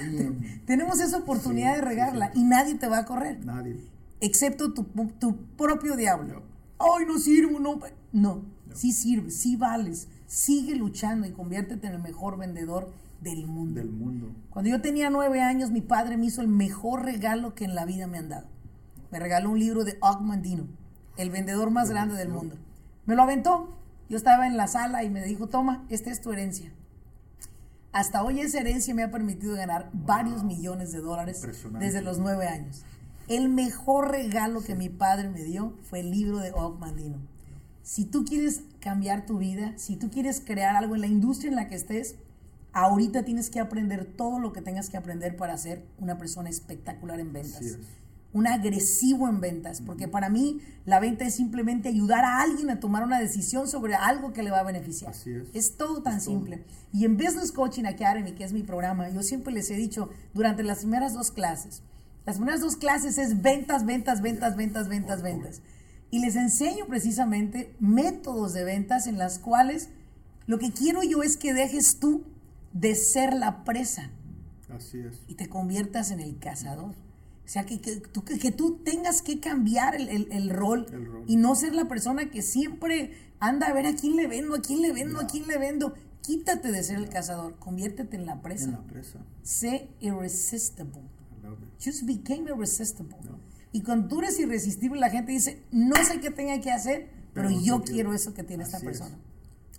Tenemos 0.66 1.00
esa 1.00 1.18
oportunidad 1.18 1.74
Sí, 1.74 1.80
de 1.80 1.86
regarla 1.86 2.32
sí. 2.32 2.40
y 2.40 2.44
nadie 2.44 2.74
te 2.74 2.88
va 2.88 2.98
a 2.98 3.04
correr 3.04 3.44
Nadie. 3.44 3.76
excepto 4.20 4.72
tu, 4.72 4.84
tu 5.18 5.36
propio 5.56 5.96
diablo. 5.96 6.34
No. 6.34 6.42
Ay, 6.96 7.06
no 7.06 7.18
sirvo, 7.18 7.58
no. 7.60 7.80
No, 8.12 8.42
sí 8.74 8.92
sirves, 8.92 9.36
sí 9.36 9.56
vales. 9.56 10.08
Sigue 10.26 10.74
luchando 10.74 11.26
y 11.26 11.30
conviértete 11.30 11.86
en 11.86 11.94
el 11.94 12.02
mejor 12.02 12.36
vendedor 12.36 12.92
del 13.20 13.46
mundo. 13.46 13.80
Del 13.80 13.90
mundo. 13.90 14.28
Cuando 14.50 14.70
yo 14.70 14.80
tenía 14.80 15.08
nueve 15.10 15.40
años, 15.40 15.70
mi 15.70 15.80
padre 15.80 16.16
me 16.16 16.26
hizo 16.26 16.40
el 16.42 16.48
mejor 16.48 17.04
regalo 17.04 17.54
que 17.54 17.64
en 17.64 17.74
la 17.74 17.84
vida 17.84 18.06
me 18.06 18.18
han 18.18 18.28
dado. 18.28 18.46
Me 19.10 19.20
regaló 19.20 19.50
un 19.50 19.58
libro 19.60 19.84
de 19.84 19.96
Og 20.00 20.20
Mandino, 20.20 20.66
el 21.16 21.30
vendedor 21.30 21.70
más 21.70 21.88
grande 21.90 22.16
del 22.16 22.28
mundo. 22.28 22.56
Me 23.06 23.14
lo 23.14 23.22
aventó. 23.22 23.75
Yo 24.08 24.16
estaba 24.16 24.46
en 24.46 24.56
la 24.56 24.66
sala 24.66 25.04
y 25.04 25.10
me 25.10 25.24
dijo, 25.24 25.48
toma, 25.48 25.84
esta 25.88 26.10
es 26.10 26.20
tu 26.20 26.32
herencia. 26.32 26.72
Hasta 27.92 28.22
hoy 28.22 28.40
esa 28.40 28.60
herencia 28.60 28.94
me 28.94 29.02
ha 29.02 29.10
permitido 29.10 29.56
ganar 29.56 29.90
varios 29.92 30.44
millones 30.44 30.92
de 30.92 31.00
dólares 31.00 31.42
desde 31.78 32.02
los 32.02 32.18
nueve 32.18 32.46
años. 32.46 32.84
El 33.26 33.48
mejor 33.48 34.10
regalo 34.10 34.62
que 34.62 34.74
mi 34.74 34.88
padre 34.88 35.28
me 35.28 35.42
dio 35.42 35.74
fue 35.82 36.00
el 36.00 36.10
libro 36.10 36.38
de 36.38 36.52
Og 36.52 36.78
Mandino. 36.78 37.16
Si 37.82 38.04
tú 38.04 38.24
quieres 38.24 38.62
cambiar 38.80 39.26
tu 39.26 39.38
vida, 39.38 39.72
si 39.76 39.96
tú 39.96 40.10
quieres 40.10 40.40
crear 40.44 40.76
algo 40.76 40.94
en 40.94 41.00
la 41.00 41.06
industria 41.06 41.48
en 41.48 41.56
la 41.56 41.68
que 41.68 41.74
estés, 41.74 42.16
ahorita 42.72 43.24
tienes 43.24 43.48
que 43.48 43.58
aprender 43.58 44.04
todo 44.04 44.38
lo 44.38 44.52
que 44.52 44.60
tengas 44.60 44.90
que 44.90 44.96
aprender 44.96 45.36
para 45.36 45.56
ser 45.56 45.82
una 45.98 46.18
persona 46.18 46.50
espectacular 46.50 47.18
en 47.18 47.32
ventas. 47.32 47.78
Un 48.36 48.46
agresivo 48.46 49.28
en 49.28 49.40
ventas, 49.40 49.80
porque 49.80 50.08
para 50.08 50.28
mí 50.28 50.60
la 50.84 51.00
venta 51.00 51.24
es 51.24 51.34
simplemente 51.36 51.88
ayudar 51.88 52.22
a 52.26 52.42
alguien 52.42 52.68
a 52.68 52.80
tomar 52.80 53.02
una 53.02 53.18
decisión 53.18 53.66
sobre 53.66 53.94
algo 53.94 54.34
que 54.34 54.42
le 54.42 54.50
va 54.50 54.58
a 54.58 54.62
beneficiar. 54.62 55.12
Así 55.12 55.32
es. 55.32 55.48
Es 55.54 55.76
todo 55.78 56.02
tan 56.02 56.20
simple. 56.20 56.62
Y 56.92 57.06
en 57.06 57.16
Business 57.16 57.50
Coaching 57.50 57.86
Academy, 57.86 58.32
que 58.32 58.44
es 58.44 58.52
mi 58.52 58.62
programa, 58.62 59.08
yo 59.08 59.22
siempre 59.22 59.54
les 59.54 59.70
he 59.70 59.74
dicho 59.74 60.10
durante 60.34 60.62
las 60.62 60.80
primeras 60.80 61.14
dos 61.14 61.30
clases, 61.30 61.82
las 62.26 62.36
primeras 62.36 62.60
dos 62.60 62.76
clases 62.76 63.16
es 63.16 63.40
ventas, 63.40 63.86
ventas, 63.86 64.20
ventas, 64.20 64.54
ventas, 64.54 64.88
ventas, 64.88 65.22
ventas. 65.22 65.62
Y 66.10 66.18
les 66.18 66.36
enseño 66.36 66.86
precisamente 66.86 67.74
métodos 67.80 68.52
de 68.52 68.64
ventas 68.64 69.06
en 69.06 69.16
las 69.16 69.38
cuales 69.38 69.88
lo 70.46 70.58
que 70.58 70.72
quiero 70.72 71.02
yo 71.02 71.22
es 71.22 71.38
que 71.38 71.54
dejes 71.54 71.98
tú 72.00 72.24
de 72.74 72.94
ser 72.96 73.32
la 73.32 73.64
presa 73.64 74.10
Así 74.68 74.98
es. 74.98 75.22
y 75.26 75.36
te 75.36 75.48
conviertas 75.48 76.10
en 76.10 76.20
el 76.20 76.38
cazador. 76.38 76.94
O 77.46 77.48
sea, 77.48 77.64
que, 77.64 77.80
que 77.80 77.96
tú, 77.96 78.24
que, 78.24 78.38
que 78.40 78.50
tú 78.50 78.78
tengas 78.84 79.22
que 79.22 79.38
cambiar 79.40 79.94
el, 79.94 80.08
el- 80.08 80.28
el 80.32 80.50
rol 80.50 80.86
El 80.92 81.06
rol. 81.06 81.24
y 81.28 81.36
no 81.36 81.54
ser 81.54 81.74
la 81.74 81.86
persona 81.86 82.28
que 82.28 82.42
siempre 82.42 83.12
anda 83.38 83.68
a 83.68 83.72
ver 83.72 83.86
a 83.86 83.94
quién 83.94 84.16
le 84.16 84.26
vendo, 84.26 84.56
a 84.56 84.60
quién 84.60 84.82
le 84.82 84.92
vendo, 84.92 85.20
a 85.20 85.26
quién 85.28 85.46
le 85.46 85.56
vendo. 85.56 85.94
Quítate 86.22 86.72
de 86.72 86.82
ser 86.82 86.96
el 86.96 87.08
cazador, 87.08 87.56
conviértete 87.60 88.16
en 88.16 88.26
la 88.26 88.42
presa. 88.42 88.64
En 88.64 88.72
la 88.72 88.82
presa. 88.82 89.20
Sé 89.44 89.88
irresistible. 90.00 91.02
Just 91.82 92.02
became 92.04 92.50
irresistible. 92.50 93.16
No. 93.24 93.38
Y 93.72 93.82
cuando 93.82 94.08
tú 94.08 94.18
eres 94.20 94.38
irresistible, 94.40 94.98
la 94.98 95.10
gente 95.10 95.30
dice, 95.32 95.62
no 95.70 95.94
sé 96.04 96.18
qué 96.20 96.30
tenga 96.30 96.60
que 96.60 96.72
hacer, 96.72 97.08
pero, 97.32 97.48
Pero 97.48 97.60
yo 97.60 97.82
quiero 97.82 98.12
eso 98.14 98.32
que 98.34 98.42
tiene 98.42 98.64
esta 98.64 98.78
es. 98.78 99.02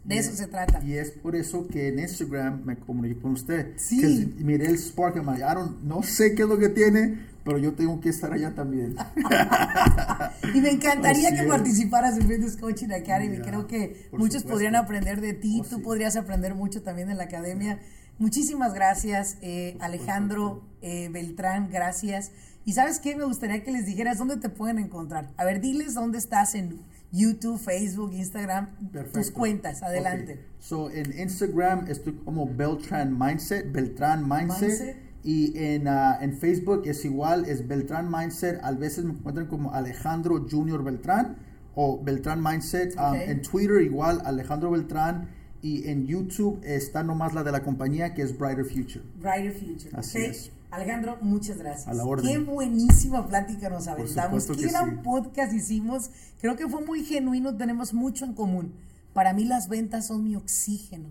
De 0.08 0.18
eso 0.18 0.32
es- 0.32 0.38
se 0.38 0.48
trata. 0.48 0.84
Y 0.84 0.94
es 0.94 1.12
por 1.12 1.36
eso 1.36 1.68
que 1.68 1.90
en 1.90 2.00
Instagram 2.00 2.64
me 2.66 2.78
comuniqué 2.78 3.20
con 3.22 3.34
usted. 3.34 3.74
Sí. 3.78 4.34
Miré 4.40 4.68
el 4.68 4.78
spark, 4.80 5.16
don't- 5.18 5.82
no 5.84 6.02
sé 6.04 6.34
qué 6.34 6.44
es 6.44 6.48
lo 6.50 6.58
que 6.58 6.70
tiene, 6.70 7.20
pero 7.44 7.58
yo 7.58 7.74
tengo 7.74 8.00
que 8.00 8.10
estar 8.10 8.32
allá 8.32 8.54
también. 8.56 8.96
Y 10.54 10.62
me 10.62 10.70
encantaría 10.72 11.28
Así 11.30 11.38
que 11.38 11.44
es. 11.44 11.50
participaras 11.50 12.18
en 12.18 12.28
Business 12.28 12.56
Coaching 12.58 12.90
Academy. 12.92 13.38
Ya, 13.38 13.44
Creo 13.44 13.68
que 13.68 14.08
muchos 14.12 14.42
supuesto. 14.42 14.50
podrían 14.50 14.76
aprender 14.76 15.22
de 15.22 15.34
ti. 15.34 15.60
Oh, 15.62 15.68
Tú 15.68 15.76
sí. 15.78 15.82
podrías 15.82 16.16
aprender 16.16 16.56
mucho 16.56 16.82
también 16.82 17.10
en 17.10 17.18
la 17.18 17.26
academia. 17.26 17.80
Muchísimas 18.18 18.74
gracias, 18.74 19.38
eh, 19.42 19.78
Alejandro 19.80 20.64
eh, 20.82 21.10
Beltrán. 21.12 21.70
Gracias. 21.72 22.32
Y 22.66 22.74
sabes 22.74 23.00
qué? 23.00 23.16
Me 23.16 23.26
gustaría 23.26 23.64
que 23.64 23.72
les 23.72 23.86
dijeras 23.86 24.18
dónde 24.18 24.38
te 24.38 24.50
pueden 24.50 24.80
encontrar. 24.80 25.30
A 25.38 25.46
ver, 25.46 25.62
diles 25.62 25.94
dónde 25.94 26.18
estás 26.18 26.56
en 26.56 26.80
YouTube, 27.12 27.58
Facebook, 27.58 28.14
Instagram, 28.14 28.70
tus 29.14 29.32
cuentas. 29.32 29.82
Adelante. 29.84 30.46
So, 30.60 30.90
en 30.92 31.18
Instagram 31.18 31.86
estoy 31.88 32.14
como 32.26 32.48
Beltran 32.48 33.18
Mindset, 33.18 33.72
Beltran 33.72 34.28
Mindset. 34.28 34.70
Mindset. 34.70 35.08
Y 35.24 35.58
en, 35.58 35.88
ah, 35.88 36.18
en 36.22 36.38
Facebook 36.38 36.84
es 36.86 37.04
igual, 37.04 37.46
es 37.46 37.68
Beltran 37.68 38.10
Mindset. 38.10 38.60
A 38.64 38.72
veces 38.72 39.04
me 39.04 39.12
encuentran 39.14 39.48
como 39.48 39.74
Alejandro 39.74 40.46
Junior 40.50 40.84
Beltrán 40.84 41.38
o 41.76 42.02
Beltrán 42.02 42.42
Mindset. 42.42 42.96
Um, 42.96 43.04
Ok. 43.04 43.16
en 43.28 43.42
Twitter 43.42 43.82
igual, 43.82 44.22
Alejandro 44.26 44.72
Beltrán. 44.72 45.30
Y 45.62 45.90
en 45.90 46.06
YouTube 46.06 46.62
está 46.64 47.04
nomás 47.04 47.34
la 47.34 47.44
de 47.44 47.52
la 47.52 47.64
compañía 47.64 48.14
que 48.14 48.22
es 48.22 48.38
Brighter 48.38 48.64
Future. 48.64 49.04
Brighter 49.20 49.54
Future. 49.54 49.90
Así 49.94 50.20
¿ok? 50.20 50.24
es. 50.30 50.52
Alejandro, 50.70 51.18
muchas 51.22 51.58
gracias. 51.58 51.88
A 51.88 51.94
la 51.94 52.04
orden. 52.04 52.28
Qué 52.28 52.38
buenísima 52.40 53.26
plática 53.28 53.70
nos 53.70 53.88
aventamos. 53.88 54.46
Qué 54.46 54.68
gran 54.68 54.90
sí. 54.90 55.02
podcast 55.04 55.54
hicimos. 55.54 56.10
Creo 56.42 56.56
que 56.56 56.68
fue 56.68 56.84
muy 56.86 57.06
genuino, 57.06 57.56
tenemos 57.56 57.94
mucho 57.94 58.26
en 58.26 58.34
común. 58.34 58.74
Para 59.14 59.34
mí 59.34 59.46
las 59.46 59.70
ventas 59.70 60.08
son 60.08 60.24
mi 60.24 60.36
oxígeno. 60.36 61.10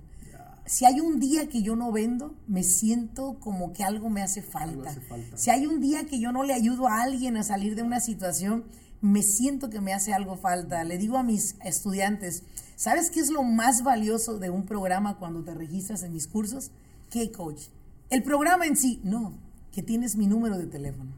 Si 0.66 0.84
hay 0.84 1.00
un 1.00 1.20
día 1.20 1.48
que 1.48 1.62
yo 1.62 1.76
no 1.76 1.92
vendo, 1.92 2.34
me 2.48 2.64
siento 2.64 3.38
como 3.38 3.72
que 3.72 3.84
algo 3.84 4.10
me 4.10 4.20
hace 4.20 4.42
falta. 4.42 4.90
hace 4.90 5.00
falta. 5.00 5.36
Si 5.36 5.50
hay 5.50 5.64
un 5.66 5.80
día 5.80 6.06
que 6.06 6.18
yo 6.18 6.32
no 6.32 6.42
le 6.42 6.54
ayudo 6.54 6.88
a 6.88 7.02
alguien 7.02 7.36
a 7.36 7.44
salir 7.44 7.76
de 7.76 7.82
una 7.82 8.00
situación, 8.00 8.64
me 9.00 9.22
siento 9.22 9.70
que 9.70 9.80
me 9.80 9.94
hace 9.94 10.12
algo 10.12 10.36
falta. 10.36 10.82
Le 10.82 10.98
digo 10.98 11.18
a 11.18 11.22
mis 11.22 11.54
estudiantes, 11.64 12.42
¿sabes 12.74 13.10
qué 13.10 13.20
es 13.20 13.30
lo 13.30 13.44
más 13.44 13.84
valioso 13.84 14.38
de 14.38 14.50
un 14.50 14.66
programa 14.66 15.18
cuando 15.18 15.44
te 15.44 15.54
registras 15.54 16.02
en 16.02 16.12
mis 16.12 16.26
cursos? 16.26 16.72
¿Qué, 17.10 17.30
coach? 17.30 17.68
El 18.10 18.24
programa 18.24 18.66
en 18.66 18.76
sí, 18.76 19.00
no, 19.04 19.34
que 19.76 19.82
tienes 19.82 20.16
mi 20.16 20.26
número 20.26 20.56
de 20.56 20.66
teléfono. 20.66 21.10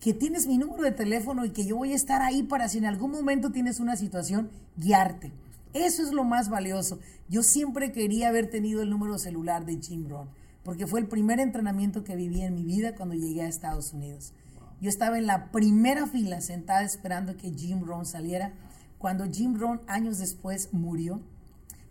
Que 0.00 0.12
tienes 0.12 0.46
mi 0.46 0.58
número 0.58 0.82
de 0.82 0.92
teléfono 0.92 1.46
y 1.46 1.50
que 1.50 1.64
yo 1.64 1.78
voy 1.78 1.92
a 1.92 1.96
estar 1.96 2.20
ahí 2.20 2.42
para 2.42 2.68
si 2.68 2.76
en 2.76 2.84
algún 2.84 3.10
momento 3.10 3.52
tienes 3.52 3.80
una 3.80 3.96
situación, 3.96 4.50
guiarte. 4.76 5.32
Eso 5.72 6.02
es 6.02 6.12
lo 6.12 6.22
más 6.22 6.50
valioso. 6.50 6.98
Yo 7.30 7.42
siempre 7.42 7.92
quería 7.92 8.28
haber 8.28 8.50
tenido 8.50 8.82
el 8.82 8.90
número 8.90 9.16
celular 9.16 9.64
de 9.64 9.80
Jim 9.80 10.10
Rohn, 10.10 10.28
porque 10.62 10.86
fue 10.86 11.00
el 11.00 11.06
primer 11.06 11.40
entrenamiento 11.40 12.04
que 12.04 12.16
viví 12.16 12.42
en 12.42 12.54
mi 12.54 12.64
vida 12.64 12.94
cuando 12.94 13.14
llegué 13.14 13.40
a 13.40 13.48
Estados 13.48 13.94
Unidos. 13.94 14.34
Yo 14.82 14.90
estaba 14.90 15.16
en 15.16 15.26
la 15.26 15.50
primera 15.50 16.06
fila 16.06 16.42
sentada 16.42 16.82
esperando 16.82 17.38
que 17.38 17.50
Jim 17.50 17.82
Rohn 17.82 18.04
saliera, 18.04 18.52
cuando 18.98 19.24
Jim 19.24 19.58
Rohn 19.58 19.80
años 19.86 20.18
después 20.18 20.68
murió. 20.70 21.22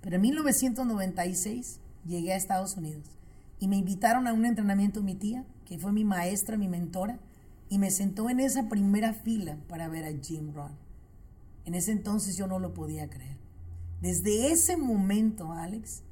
Pero 0.02 0.18
en 0.18 0.22
1996 0.22 1.80
llegué 2.06 2.34
a 2.34 2.36
Estados 2.36 2.78
Unidos 2.78 3.10
y 3.60 3.68
me 3.68 3.78
invitaron 3.78 4.28
a 4.28 4.34
un 4.34 4.46
entrenamiento 4.46 5.02
mi 5.02 5.16
tía, 5.16 5.44
que 5.66 5.80
fue 5.80 5.92
mi 5.92 6.06
maestra, 6.06 6.58
mi 6.58 6.68
mentora, 6.68 7.20
y 7.70 7.80
me 7.80 7.92
sentó 7.92 8.30
en 8.30 8.40
esa 8.40 8.70
primera 8.70 9.14
fila 9.14 9.58
para 9.68 9.88
ver 9.88 10.06
a 10.06 10.18
Jim 10.22 10.54
Rohn. 10.54 10.78
En 11.66 11.74
ese 11.74 11.92
entonces 11.92 12.38
yo 12.38 12.48
no 12.48 12.60
lo 12.60 12.74
podía 12.74 13.10
creer. 13.10 13.38
Desde 14.02 14.52
ese 14.52 14.78
momento, 14.78 15.52
Alex, 15.52 16.04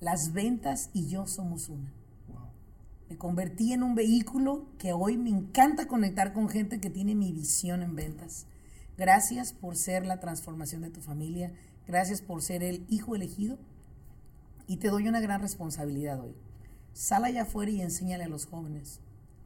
las 0.00 0.32
ventas 0.32 0.90
y 0.94 1.06
yo 1.08 1.26
somos 1.26 1.68
una. 1.68 1.92
Wow. 2.28 2.48
Me 3.10 3.18
convertí 3.18 3.72
en 3.72 3.82
un 3.82 3.94
vehículo 3.94 4.66
que 4.78 4.94
hoy 4.94 5.18
me 5.18 5.30
encanta 5.30 5.86
conectar 5.86 6.32
con 6.32 6.48
gente 6.48 6.80
que 6.80 6.88
tiene 6.88 7.14
mi 7.14 7.32
visión 7.32 7.82
en 7.82 7.94
ventas. 7.94 8.46
Gracias 8.96 9.52
por 9.52 9.76
ser 9.76 10.06
la 10.06 10.20
transformación 10.20 10.80
de 10.80 10.90
tu 10.90 11.02
familia. 11.02 11.52
Gracias 11.86 12.22
por 12.22 12.42
ser 12.42 12.62
el 12.62 12.86
hijo 12.88 13.14
elegido. 13.14 13.58
Y 14.66 14.78
te 14.78 14.88
doy 14.88 15.06
una 15.06 15.20
gran 15.20 15.42
responsabilidad 15.42 16.20
hoy. 16.20 16.34
Sal 16.96 17.26
allá 17.26 17.42
afuera 17.42 17.70
y 17.70 17.82
enséñale 17.82 18.24
a 18.24 18.28
los 18.28 18.46
jóvenes 18.46 19.00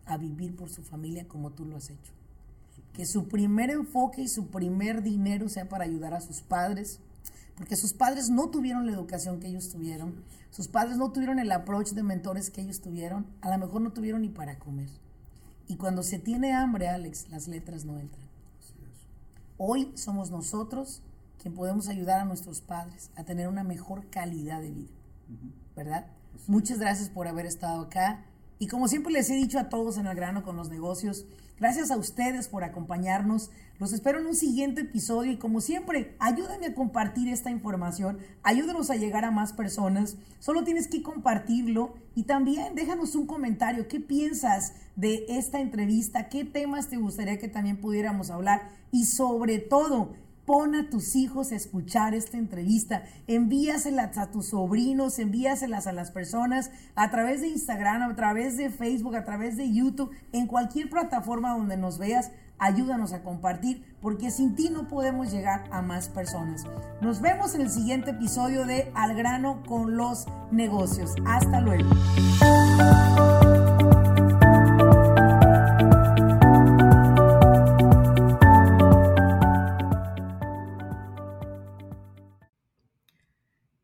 a 0.07 0.17
vivir 0.17 0.55
por 0.55 0.71
su 0.71 0.85
familia 0.85 1.27
como 1.27 1.51
tú 1.51 1.65
lo 1.65 1.79
has 1.79 1.91
hecho. 1.91 2.13
Que 2.93 3.05
su 3.05 3.27
primer 3.27 3.71
enfoque 3.71 4.23
y 4.23 4.29
su 4.29 4.47
primer 4.47 5.03
dinero 5.03 5.49
sea 5.49 5.69
para 5.69 5.83
ayudar 5.83 6.15
a 6.15 6.21
sus 6.21 6.43
padres, 6.43 7.01
porque 7.57 7.75
sus 7.75 7.93
padres 7.93 8.31
no 8.31 8.51
tuvieron 8.51 8.87
la 8.87 8.93
educación 8.93 9.41
que 9.41 9.49
ellos 9.49 9.69
tuvieron, 9.69 10.15
sus 10.53 10.69
padres 10.69 10.97
no 10.97 11.11
tuvieron 11.11 11.41
el 11.41 11.51
approach 11.51 11.89
de 11.91 12.05
mentores 12.05 12.51
que 12.51 12.61
ellos 12.61 12.81
tuvieron, 12.81 13.27
a 13.41 13.51
lo 13.51 13.59
mejor 13.59 13.81
no 13.81 13.93
tuvieron 13.93 14.23
ni 14.23 14.29
para 14.29 14.61
comer. 14.61 14.89
Y 15.67 15.75
cuando 15.75 16.05
se 16.05 16.21
tiene 16.21 16.53
hambre, 16.53 16.89
Alex, 16.89 17.31
las 17.31 17.49
letras 17.49 17.85
no 17.85 17.99
entran. 17.99 18.29
Hoy 19.59 19.91
somos 19.97 20.31
nosotros 20.31 21.03
quien 21.43 21.55
podemos 21.55 21.89
ayudar 21.89 22.21
a 22.21 22.25
nuestros 22.25 22.61
padres 22.61 23.11
a 23.17 23.25
tener 23.25 23.49
una 23.49 23.65
mejor 23.65 24.09
calidad 24.09 24.61
de 24.61 24.71
vida, 24.71 24.95
¿verdad? 25.75 26.07
Muchas 26.47 26.79
gracias 26.79 27.09
por 27.09 27.29
haber 27.29 27.47
estado 27.47 27.83
acá. 27.83 28.25
Y 28.59 28.67
como 28.67 28.89
siempre 28.89 29.13
les 29.13 29.31
he 29.31 29.35
dicho 29.35 29.59
a 29.59 29.69
todos 29.69 29.97
en 29.99 30.07
el 30.07 30.15
grano 30.15 30.43
con 30.43 30.57
los 30.57 30.69
negocios, 30.69 31.25
gracias 31.59 31.91
a 31.91 31.97
ustedes 31.97 32.49
por 32.49 32.63
acompañarnos. 32.63 33.51
Los 33.79 33.95
espero 33.95 34.19
en 34.19 34.27
un 34.27 34.35
siguiente 34.35 34.83
episodio 34.83 35.33
y 35.33 35.39
como 35.39 35.63
siempre, 35.63 36.15
ayúdenme 36.19 36.67
a 36.67 36.75
compartir 36.75 37.29
esta 37.29 37.51
información, 37.51 38.19
ayúdenos 38.43 38.91
a 38.91 38.97
llegar 38.97 39.25
a 39.25 39.31
más 39.31 39.55
personas. 39.55 40.17
Solo 40.41 40.65
tienes 40.65 40.89
que 40.89 41.03
compartirlo 41.03 41.95
y 42.15 42.25
también 42.25 42.75
déjanos 42.75 43.15
un 43.15 43.27
comentario. 43.27 43.89
¿Qué 43.89 44.01
piensas 44.01 44.75
de 44.97 45.25
esta 45.31 45.61
entrevista? 45.61 46.29
¿Qué 46.29 46.45
temas 46.45 46.89
te 46.89 46.99
gustaría 46.99 47.39
que 47.39 47.49
también 47.49 47.81
pudiéramos 47.81 48.29
hablar? 48.29 48.69
Y 48.93 49.07
sobre 49.07 49.59
todo, 49.59 50.13
Pon 50.47 50.75
a 50.75 50.89
tus 50.91 51.17
hijos 51.17 51.53
a 51.53 51.57
escuchar 51.57 52.15
esta 52.15 52.37
entrevista, 52.37 53.05
envíaselas 53.27 54.19
a 54.19 54.31
tus 54.31 54.49
sobrinos, 54.49 55.19
envíaselas 55.19 55.87
a 55.87 55.93
las 55.93 56.11
personas 56.11 56.71
a 56.95 57.11
través 57.11 57.41
de 57.41 57.49
Instagram, 57.49 58.03
a 58.03 58.17
través 58.17 58.57
de 58.57 58.71
Facebook, 58.71 59.15
a 59.17 59.25
través 59.25 59.57
de 59.57 59.73
YouTube, 59.73 60.11
en 60.33 60.47
cualquier 60.47 60.91
plataforma 60.91 61.57
donde 61.57 61.77
nos 61.77 61.99
veas, 61.99 62.33
ayúdanos 62.59 63.13
a 63.13 63.23
compartir, 63.23 63.85
porque 64.01 64.31
sin 64.31 64.55
ti 64.55 64.71
no 64.71 64.89
podemos 64.89 65.31
llegar 65.31 65.65
a 65.71 65.83
más 65.83 66.09
personas. 66.09 66.65
Nos 67.01 67.21
vemos 67.21 67.55
en 67.55 67.63
el 67.63 67.71
siguiente 67.71 68.11
episodio 68.11 68.65
de 68.65 68.91
Al 68.95 69.15
grano 69.15 69.63
con 69.67 69.97
los 69.97 70.27
negocios. 70.51 71.15
Hasta 71.27 71.61
luego. 71.61 71.89